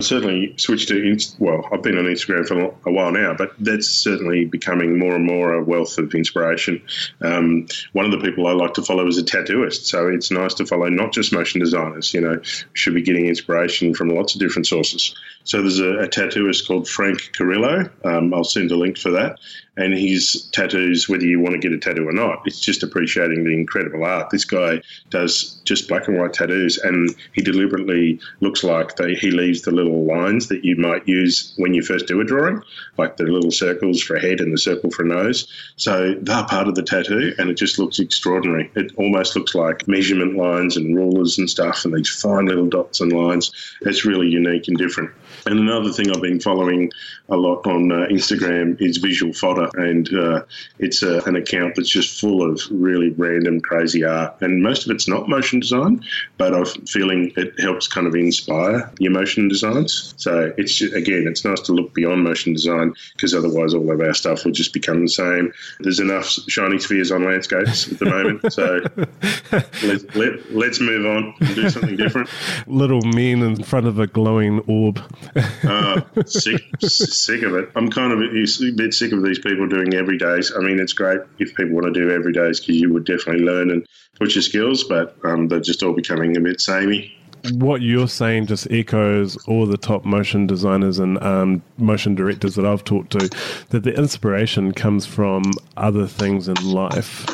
Certainly 0.00 0.54
switched 0.56 0.88
to, 0.88 1.18
well, 1.38 1.68
I've 1.72 1.82
been 1.82 1.98
on 1.98 2.04
Instagram 2.04 2.46
for 2.46 2.74
a 2.88 2.92
while 2.92 3.10
now, 3.12 3.34
but 3.34 3.52
that's 3.58 3.88
certainly 3.88 4.44
becoming 4.44 4.98
more 4.98 5.14
and 5.14 5.24
more 5.24 5.54
a 5.54 5.62
wealth 5.62 5.98
of 5.98 6.14
inspiration. 6.14 6.82
Um, 7.20 7.66
one 7.92 8.04
of 8.04 8.12
the 8.12 8.20
people 8.20 8.46
I 8.46 8.52
like 8.52 8.74
to 8.74 8.82
follow 8.82 9.06
is 9.06 9.18
a 9.18 9.24
tattooist, 9.24 9.86
so 9.86 10.08
it's 10.08 10.30
nice 10.30 10.54
to 10.54 10.66
follow 10.66 10.88
not 10.88 11.12
just 11.12 11.32
motion 11.32 11.60
designers. 11.60 12.14
You 12.14 12.20
know, 12.20 12.40
should 12.74 12.94
be 12.94 13.02
getting 13.02 13.26
inspiration 13.26 13.94
from 13.94 14.10
lots 14.10 14.34
of 14.34 14.40
different 14.40 14.66
sources. 14.66 15.14
So 15.44 15.62
there's 15.62 15.80
a, 15.80 16.00
a 16.00 16.08
tattooist 16.08 16.66
called 16.66 16.88
Frank 16.88 17.32
Carrilho. 17.36 17.90
Um, 18.04 18.32
I'll 18.34 18.44
send 18.44 18.70
a 18.70 18.76
link 18.76 18.98
for 18.98 19.10
that. 19.12 19.38
And 19.80 19.94
his 19.94 20.46
tattoos, 20.52 21.08
whether 21.08 21.24
you 21.24 21.40
want 21.40 21.54
to 21.54 21.58
get 21.58 21.72
a 21.72 21.78
tattoo 21.78 22.06
or 22.06 22.12
not, 22.12 22.42
it's 22.44 22.60
just 22.60 22.82
appreciating 22.82 23.44
the 23.44 23.54
incredible 23.54 24.04
art. 24.04 24.28
This 24.28 24.44
guy 24.44 24.82
does 25.08 25.60
just 25.64 25.88
black 25.88 26.06
and 26.06 26.18
white 26.18 26.34
tattoos, 26.34 26.76
and 26.78 27.14
he 27.32 27.40
deliberately 27.40 28.20
looks 28.40 28.62
like 28.62 28.96
they, 28.96 29.14
he 29.14 29.30
leaves 29.30 29.62
the 29.62 29.70
little 29.70 30.04
lines 30.04 30.48
that 30.48 30.64
you 30.64 30.76
might 30.76 31.08
use 31.08 31.54
when 31.56 31.72
you 31.72 31.82
first 31.82 32.06
do 32.06 32.20
a 32.20 32.24
drawing, 32.24 32.62
like 32.98 33.16
the 33.16 33.24
little 33.24 33.50
circles 33.50 34.02
for 34.02 34.16
a 34.16 34.20
head 34.20 34.40
and 34.40 34.52
the 34.52 34.58
circle 34.58 34.90
for 34.90 35.02
a 35.02 35.08
nose. 35.08 35.50
So 35.76 36.14
they're 36.20 36.44
part 36.44 36.68
of 36.68 36.74
the 36.74 36.82
tattoo, 36.82 37.34
and 37.38 37.48
it 37.48 37.56
just 37.56 37.78
looks 37.78 37.98
extraordinary. 37.98 38.70
It 38.74 38.92
almost 38.96 39.34
looks 39.34 39.54
like 39.54 39.88
measurement 39.88 40.36
lines 40.36 40.76
and 40.76 40.94
rulers 40.94 41.38
and 41.38 41.48
stuff, 41.48 41.86
and 41.86 41.94
these 41.94 42.08
fine 42.08 42.46
little 42.46 42.66
dots 42.66 43.00
and 43.00 43.12
lines. 43.12 43.50
It's 43.80 44.04
really 44.04 44.28
unique 44.28 44.68
and 44.68 44.76
different. 44.76 45.10
And 45.46 45.58
another 45.58 45.92
thing 45.92 46.10
I've 46.10 46.22
been 46.22 46.40
following 46.40 46.90
a 47.28 47.36
lot 47.36 47.66
on 47.66 47.92
uh, 47.92 48.06
Instagram 48.10 48.80
is 48.80 48.98
Visual 48.98 49.32
Fodder, 49.32 49.70
and 49.74 50.12
uh, 50.14 50.42
it's 50.78 51.02
uh, 51.02 51.22
an 51.26 51.36
account 51.36 51.76
that's 51.76 51.88
just 51.88 52.20
full 52.20 52.48
of 52.48 52.60
really 52.70 53.10
random, 53.10 53.60
crazy 53.60 54.04
art. 54.04 54.34
And 54.40 54.62
most 54.62 54.84
of 54.84 54.90
it's 54.90 55.08
not 55.08 55.28
motion 55.28 55.60
design, 55.60 56.04
but 56.38 56.54
I'm 56.54 56.64
feeling 56.86 57.32
it 57.36 57.58
helps 57.60 57.86
kind 57.86 58.06
of 58.06 58.14
inspire 58.14 58.90
your 58.98 59.12
motion 59.12 59.48
designs. 59.48 60.14
So 60.16 60.52
it's 60.56 60.74
just, 60.74 60.94
again, 60.94 61.26
it's 61.26 61.44
nice 61.44 61.60
to 61.62 61.72
look 61.72 61.94
beyond 61.94 62.24
motion 62.24 62.52
design 62.52 62.94
because 63.14 63.34
otherwise 63.34 63.74
all 63.74 63.90
of 63.90 64.00
our 64.00 64.14
stuff 64.14 64.44
will 64.44 64.52
just 64.52 64.72
become 64.72 65.02
the 65.02 65.08
same. 65.08 65.52
There's 65.80 66.00
enough 66.00 66.26
shiny 66.48 66.78
spheres 66.78 67.12
on 67.12 67.24
landscapes 67.24 67.90
at 67.92 67.98
the 67.98 68.06
moment, 68.06 68.52
so 68.52 68.80
let, 69.86 70.16
let, 70.16 70.52
let's 70.52 70.80
move 70.80 71.06
on 71.06 71.34
and 71.40 71.54
do 71.54 71.70
something 71.70 71.96
different. 71.96 72.28
Little 72.66 73.02
men 73.02 73.42
in 73.42 73.62
front 73.62 73.86
of 73.86 73.98
a 73.98 74.06
glowing 74.06 74.60
orb. 74.66 75.00
Uh, 75.36 76.00
sick, 76.26 76.62
sick 76.80 77.42
of 77.42 77.54
it. 77.54 77.70
I'm 77.76 77.90
kind 77.90 78.12
of 78.12 78.20
a 78.20 78.72
bit 78.72 78.94
sick 78.94 79.12
of 79.12 79.22
these 79.22 79.38
people 79.38 79.68
doing 79.68 79.90
everydays. 79.90 80.56
I 80.56 80.60
mean, 80.60 80.78
it's 80.78 80.92
great 80.92 81.20
if 81.38 81.54
people 81.54 81.74
want 81.74 81.86
to 81.86 81.92
do 81.92 82.08
everydays 82.08 82.60
because 82.60 82.76
you 82.76 82.92
would 82.92 83.04
definitely 83.04 83.44
learn 83.44 83.70
and 83.70 83.86
push 84.18 84.34
your 84.34 84.42
skills, 84.42 84.84
but 84.84 85.16
um, 85.24 85.48
they're 85.48 85.60
just 85.60 85.82
all 85.82 85.92
becoming 85.92 86.36
a 86.36 86.40
bit 86.40 86.60
samey. 86.60 87.16
What 87.52 87.80
you're 87.80 88.08
saying 88.08 88.46
just 88.46 88.70
echoes 88.70 89.36
all 89.46 89.64
the 89.64 89.78
top 89.78 90.04
motion 90.04 90.46
designers 90.46 90.98
and 90.98 91.22
um, 91.22 91.62
motion 91.78 92.14
directors 92.14 92.54
that 92.56 92.66
I've 92.66 92.84
talked 92.84 93.12
to. 93.12 93.30
That 93.70 93.82
the 93.82 93.94
inspiration 93.94 94.72
comes 94.72 95.06
from 95.06 95.44
other 95.76 96.06
things 96.06 96.48
in 96.48 96.56
life 96.70 97.24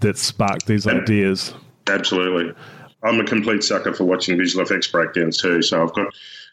that 0.00 0.18
spark 0.18 0.64
these 0.64 0.86
ideas. 0.86 1.54
Absolutely. 1.86 2.52
I'm 3.04 3.20
a 3.20 3.24
complete 3.24 3.64
sucker 3.64 3.92
for 3.94 4.04
watching 4.04 4.36
visual 4.36 4.64
effects 4.64 4.86
breakdowns 4.86 5.36
too. 5.36 5.62
So 5.62 5.82
I've 5.82 5.92
got 5.92 6.12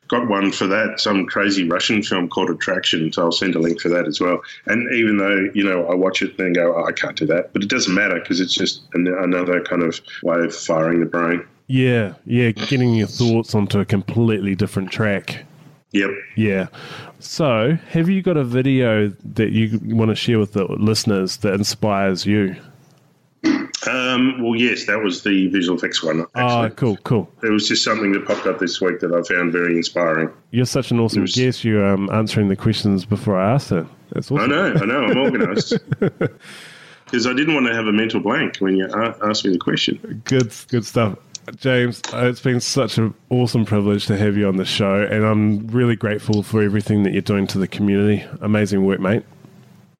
got 0.09 0.27
one 0.27 0.51
for 0.51 0.67
that, 0.67 0.99
some 0.99 1.25
crazy 1.25 1.67
Russian 1.67 2.03
film 2.03 2.27
called 2.27 2.49
Attraction. 2.49 3.13
So 3.13 3.23
I'll 3.23 3.31
send 3.31 3.55
a 3.55 3.59
link 3.59 3.79
for 3.79 3.89
that 3.89 4.07
as 4.07 4.19
well. 4.19 4.41
And 4.65 4.93
even 4.93 5.17
though, 5.17 5.49
you 5.53 5.63
know, 5.63 5.85
I 5.85 5.95
watch 5.95 6.21
it 6.21 6.37
and 6.37 6.53
go, 6.53 6.75
oh, 6.75 6.85
I 6.85 6.91
can't 6.91 7.15
do 7.15 7.25
that, 7.27 7.53
but 7.53 7.63
it 7.63 7.69
doesn't 7.69 7.93
matter 7.93 8.19
because 8.19 8.41
it's 8.41 8.53
just 8.53 8.81
an, 8.93 9.07
another 9.07 9.61
kind 9.61 9.83
of 9.83 10.01
way 10.23 10.39
of 10.39 10.53
firing 10.53 10.99
the 10.99 11.05
brain. 11.05 11.45
Yeah, 11.67 12.15
yeah, 12.25 12.49
getting 12.49 12.95
your 12.95 13.07
thoughts 13.07 13.53
onto 13.53 13.79
a 13.79 13.85
completely 13.85 14.55
different 14.55 14.91
track. 14.91 15.45
Yep. 15.91 16.09
Yeah. 16.35 16.67
So, 17.19 17.77
have 17.89 18.09
you 18.09 18.21
got 18.21 18.37
a 18.37 18.43
video 18.43 19.09
that 19.09 19.51
you 19.51 19.79
want 19.83 20.09
to 20.09 20.15
share 20.15 20.39
with 20.39 20.53
the 20.53 20.65
listeners 20.65 21.37
that 21.37 21.53
inspires 21.53 22.25
you? 22.25 22.55
Um, 23.87 24.41
well, 24.43 24.55
yes, 24.55 24.85
that 24.85 25.01
was 25.01 25.23
the 25.23 25.47
visual 25.47 25.77
effects 25.77 26.03
one. 26.03 26.21
Actually. 26.35 26.43
Oh, 26.43 26.69
cool, 26.71 26.97
cool. 26.97 27.31
It 27.43 27.49
was 27.49 27.67
just 27.67 27.83
something 27.83 28.11
that 28.11 28.25
popped 28.25 28.45
up 28.45 28.59
this 28.59 28.81
week 28.81 28.99
that 28.99 29.13
I 29.13 29.21
found 29.23 29.51
very 29.53 29.77
inspiring. 29.77 30.31
You're 30.51 30.65
such 30.65 30.91
an 30.91 30.99
awesome 30.99 31.21
was, 31.21 31.35
guest. 31.35 31.63
You're 31.63 31.85
um, 31.85 32.09
answering 32.11 32.49
the 32.49 32.55
questions 32.55 33.05
before 33.05 33.39
I 33.39 33.53
ask 33.53 33.69
them. 33.69 33.89
That's 34.11 34.31
awesome. 34.31 34.51
I 34.51 34.55
know, 34.55 34.73
I 34.73 34.85
know. 34.85 35.03
I'm 35.05 35.17
organised. 35.17 35.77
Because 37.05 37.25
I 37.25 37.33
didn't 37.33 37.55
want 37.55 37.65
to 37.65 37.73
have 37.73 37.87
a 37.87 37.91
mental 37.91 38.19
blank 38.19 38.57
when 38.57 38.75
you 38.75 38.87
asked 39.23 39.43
me 39.43 39.51
the 39.51 39.57
question. 39.57 40.21
Good, 40.25 40.53
good 40.67 40.85
stuff. 40.85 41.17
James, 41.55 42.01
uh, 42.13 42.27
it's 42.27 42.41
been 42.41 42.59
such 42.59 42.99
an 42.99 43.15
awesome 43.31 43.65
privilege 43.65 44.05
to 44.05 44.17
have 44.17 44.37
you 44.37 44.47
on 44.47 44.57
the 44.57 44.65
show, 44.65 45.01
and 45.01 45.25
I'm 45.25 45.65
really 45.69 45.95
grateful 45.95 46.43
for 46.43 46.61
everything 46.61 47.01
that 47.03 47.13
you're 47.13 47.23
doing 47.23 47.47
to 47.47 47.57
the 47.57 47.67
community. 47.67 48.23
Amazing 48.41 48.85
work, 48.85 48.99
mate. 48.99 49.23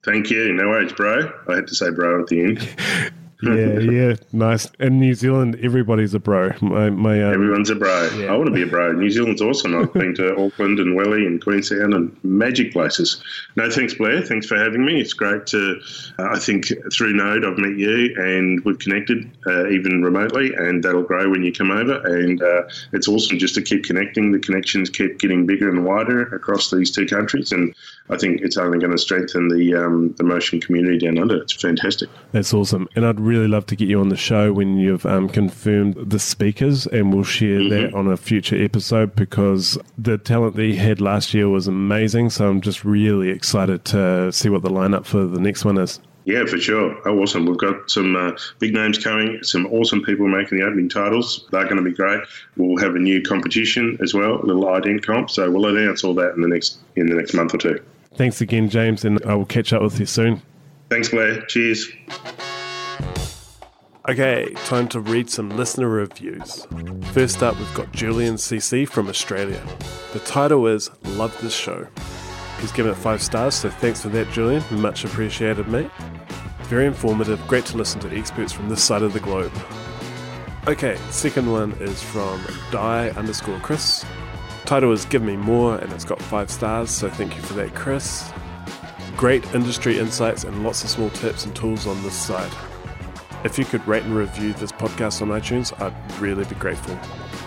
Thank 0.06 0.30
you. 0.30 0.54
No 0.54 0.68
worries, 0.68 0.94
bro. 0.94 1.32
I 1.48 1.56
had 1.56 1.68
to 1.68 1.76
say 1.76 1.90
bro 1.90 2.22
at 2.22 2.28
the 2.28 2.42
end. 2.42 2.70
yeah, 3.42 3.80
yeah, 3.80 4.16
nice. 4.34 4.70
In 4.80 5.00
New 5.00 5.14
Zealand, 5.14 5.58
everybody's 5.62 6.14
a 6.14 6.20
bro. 6.20 6.52
My, 6.62 6.90
my 6.90 7.24
um, 7.24 7.34
everyone's 7.34 7.70
a 7.70 7.76
bro. 7.76 8.10
Yeah. 8.18 8.34
I 8.34 8.36
want 8.36 8.48
to 8.48 8.54
be 8.54 8.64
a 8.64 8.68
bro. 8.68 8.92
New 8.92 9.10
Zealand's 9.10 9.42
awesome. 9.42 9.76
I've 9.76 9.94
been 9.94 10.14
to 10.16 10.36
Auckland 10.46 10.80
and 10.80 10.96
Welly 10.96 11.26
and 11.26 11.42
Queenstown 11.42 11.94
and 11.94 12.16
magic 12.24 12.74
places. 12.74 13.24
No, 13.56 13.70
thanks, 13.70 13.94
Blair. 13.94 14.22
Thanks 14.22 14.46
for 14.46 14.58
having 14.58 14.86
me. 14.86 15.00
It's 15.00 15.14
great 15.14 15.46
to. 15.48 15.80
Uh, 16.18 16.28
I 16.32 16.40
think 16.40 16.68
through 16.94 17.14
Node, 17.14 17.46
I've 17.46 17.58
met 17.58 17.78
you 17.78 18.14
and 18.18 18.64
we've 18.66 18.80
connected 18.80 19.30
uh, 19.48 19.70
even 19.70 20.04
remotely, 20.04 20.54
and 20.56 20.84
that'll 20.84 21.04
grow 21.04 21.30
when 21.30 21.44
you 21.44 21.54
come 21.54 21.72
over. 21.72 22.06
And 22.06 22.42
uh, 22.42 22.64
it's 22.92 23.08
awesome 23.08 23.40
just 23.40 23.56
to 23.56 23.62
keep 23.62 23.86
connecting. 23.86 24.34
The 24.34 24.40
connections 24.40 24.90
keep 24.90 25.18
getting 25.18 25.46
bigger 25.46 25.70
and 25.70 25.86
wider 25.86 26.24
across 26.36 26.72
these 26.72 26.92
two 26.92 27.06
countries, 27.06 27.54
and 27.54 27.74
I 28.10 28.18
think 28.18 28.42
it's 28.42 28.58
only 28.58 28.80
going 28.80 28.92
to 28.92 28.98
strengthen 28.98 29.48
the 29.48 29.76
um, 29.76 30.14
the 30.18 30.26
motion 30.26 30.60
community 30.60 30.98
down 30.98 31.18
under. 31.18 31.42
It's 31.42 31.54
fantastic. 31.54 32.10
That's 32.34 32.54
awesome, 32.54 32.90
and 32.96 33.06
I'd 33.06 33.20
really 33.20 33.29
love 33.38 33.66
to 33.68 33.76
get 33.76 33.88
you 33.88 34.00
on 34.00 34.10
the 34.10 34.18
show 34.18 34.52
when 34.54 34.78
you've 34.78 35.06
um, 35.06 35.30
confirmed 35.30 35.96
the 35.96 36.20
speakers, 36.20 36.88
and 36.88 37.14
we'll 37.14 37.24
share 37.24 37.60
mm-hmm. 37.60 37.70
that 37.70 37.94
on 37.94 38.08
a 38.08 38.18
future 38.18 38.62
episode 38.62 39.16
because 39.16 39.78
the 39.98 40.18
talent 40.18 40.56
that 40.56 40.66
you 40.66 40.78
had 40.78 41.02
last 41.02 41.34
year 41.34 41.50
was 41.50 41.68
amazing. 41.68 42.30
So 42.30 42.48
I'm 42.48 42.62
just 42.62 42.84
really 42.84 43.30
excited 43.30 43.86
to 43.86 44.32
see 44.32 44.50
what 44.50 44.62
the 44.62 44.70
lineup 44.70 45.06
for 45.06 45.26
the 45.26 45.40
next 45.40 45.66
one 45.66 45.78
is. 45.78 46.00
Yeah, 46.26 46.46
for 46.46 46.60
sure. 46.60 46.96
Oh, 47.08 47.20
awesome. 47.20 47.46
We've 47.46 47.58
got 47.58 47.90
some 47.90 48.16
uh, 48.16 48.34
big 48.60 48.74
names 48.74 49.04
coming, 49.04 49.42
some 49.42 49.66
awesome 49.68 50.04
people 50.04 50.28
making 50.28 50.60
the 50.60 50.66
opening 50.66 50.90
titles. 50.90 51.48
They're 51.52 51.64
going 51.64 51.78
to 51.78 51.82
be 51.82 51.92
great. 51.92 52.22
We'll 52.56 52.78
have 52.78 52.96
a 52.96 53.00
new 53.00 53.22
competition 53.22 53.98
as 54.02 54.14
well, 54.14 54.36
a 54.36 54.46
little 54.46 54.66
ident 54.66 55.04
comp. 55.04 55.32
So 55.32 55.50
we'll 55.50 55.66
announce 55.66 56.04
all 56.04 56.14
that 56.16 56.36
in 56.36 56.42
the 56.42 56.48
next 56.48 56.78
in 56.96 57.08
the 57.08 57.16
next 57.16 57.34
month 57.34 57.56
or 57.56 57.58
two. 57.58 57.84
Thanks 58.14 58.42
again, 58.42 58.70
James, 58.70 59.06
and 59.06 59.20
I 59.26 59.34
will 59.34 59.46
catch 59.46 59.74
up 59.74 59.82
with 59.82 60.00
you 60.00 60.06
soon. 60.06 60.42
Thanks, 60.90 61.10
Blair. 61.10 61.42
Cheers. 61.46 61.90
Okay, 64.10 64.52
time 64.66 64.88
to 64.88 65.00
read 65.02 65.30
some 65.30 65.52
listener 65.52 65.88
reviews. 65.88 66.66
First 67.12 67.44
up, 67.44 67.56
we've 67.60 67.74
got 67.76 67.92
Julian 67.92 68.38
CC 68.38 68.90
from 68.90 69.08
Australia. 69.08 69.64
The 70.14 70.20
title 70.22 70.66
is 70.66 70.90
Love 71.04 71.40
This 71.42 71.54
Show. 71.54 71.88
He's 72.60 72.72
given 72.72 72.92
it 72.92 72.96
five 72.96 73.22
stars, 73.22 73.54
so 73.54 73.70
thanks 73.70 74.02
for 74.02 74.10
that, 74.10 74.32
Julian. 74.32 74.64
Much 74.72 75.06
appreciated, 75.06 75.68
mate. 75.68 75.92
Very 76.64 76.88
informative, 76.88 77.40
great 77.48 77.68
to 77.68 77.78
listen 77.78 78.02
to 78.02 78.18
experts 78.18 78.52
from 78.52 78.68
this 78.68 78.84
side 78.84 79.04
of 79.04 79.14
the 79.14 79.20
globe. 79.20 79.54
Okay, 80.66 80.98
second 81.12 81.52
one 81.52 81.74
is 81.74 82.02
from 82.02 82.44
die 82.72 83.10
underscore 83.12 83.60
Chris. 83.60 84.04
Title 84.66 84.92
is 84.92 85.06
Give 85.06 85.22
Me 85.22 85.38
More, 85.38 85.78
and 85.78 85.94
it's 85.94 86.04
got 86.04 86.20
five 86.20 86.50
stars, 86.50 86.90
so 86.90 87.12
thank 87.12 87.36
you 87.36 87.44
for 87.44 87.54
that, 87.54 87.76
Chris. 87.76 88.32
Great 89.16 89.46
industry 89.54 90.00
insights 90.00 90.46
and 90.46 90.64
lots 90.64 90.84
of 90.84 90.90
small 90.90 91.12
tips 91.12 91.46
and 91.46 91.56
tools 91.56 91.86
on 91.86 92.02
this 92.02 92.16
side. 92.16 92.52
If 93.44 93.58
you 93.58 93.66
could 93.66 93.86
rate 93.88 94.04
and 94.04 94.16
review 94.16 94.54
this 94.54 94.72
podcast 94.72 95.22
on 95.22 95.30
iTunes, 95.30 95.80
I'd 95.82 95.94
really 96.22 96.46
be 96.46 96.56
grateful. 96.56 96.96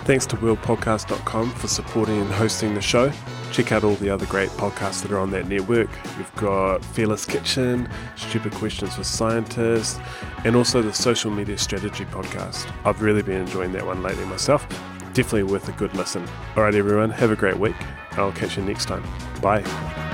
Thanks 0.05 0.27
to 0.27 0.37
WheelPodcast.com 0.37 1.53
for 1.53 1.69
supporting 1.69 2.21
and 2.21 2.31
hosting 2.31 2.75
the 2.75 2.81
show. 2.81 3.13
Check 3.53 3.73
out 3.73 3.85
all 3.85 3.95
the 3.97 4.09
other 4.09 4.27
great 4.27 4.49
podcasts 4.51 5.03
that 5.03 5.13
are 5.13 5.19
on 5.19 5.31
that 5.31 5.49
network. 5.49 5.91
You've 6.17 6.35
got 6.37 6.85
Fearless 6.85 7.27
Kitchen, 7.27 7.89
Stupid 8.17 8.53
Questions 8.53 8.95
for 8.95 9.05
Scientists, 9.05 10.01
and 10.45 10.57
also 10.57 10.83
the 10.83 10.93
Social 10.93 11.31
Media 11.31 11.59
Strategy 11.59 12.07
podcast. 12.07 12.73
I've 12.85 13.03
really 13.03 13.23
been 13.23 13.43
enjoying 13.43 13.73
that 13.73 13.85
one 13.87 14.03
lately 14.03 14.25
myself 14.25 14.67
definitely 15.13 15.45
worth 15.45 15.69
a 15.69 15.73
good 15.73 15.95
listen. 15.95 16.27
All 16.57 16.63
right, 16.63 16.75
everyone, 16.75 17.11
have 17.11 17.31
a 17.31 17.37
great 17.37 17.59
week. 17.59 17.77
I'll 18.13 18.33
catch 18.33 18.57
you 18.57 18.65
next 18.65 18.87
time. 18.87 19.05
Bye. 19.41 20.11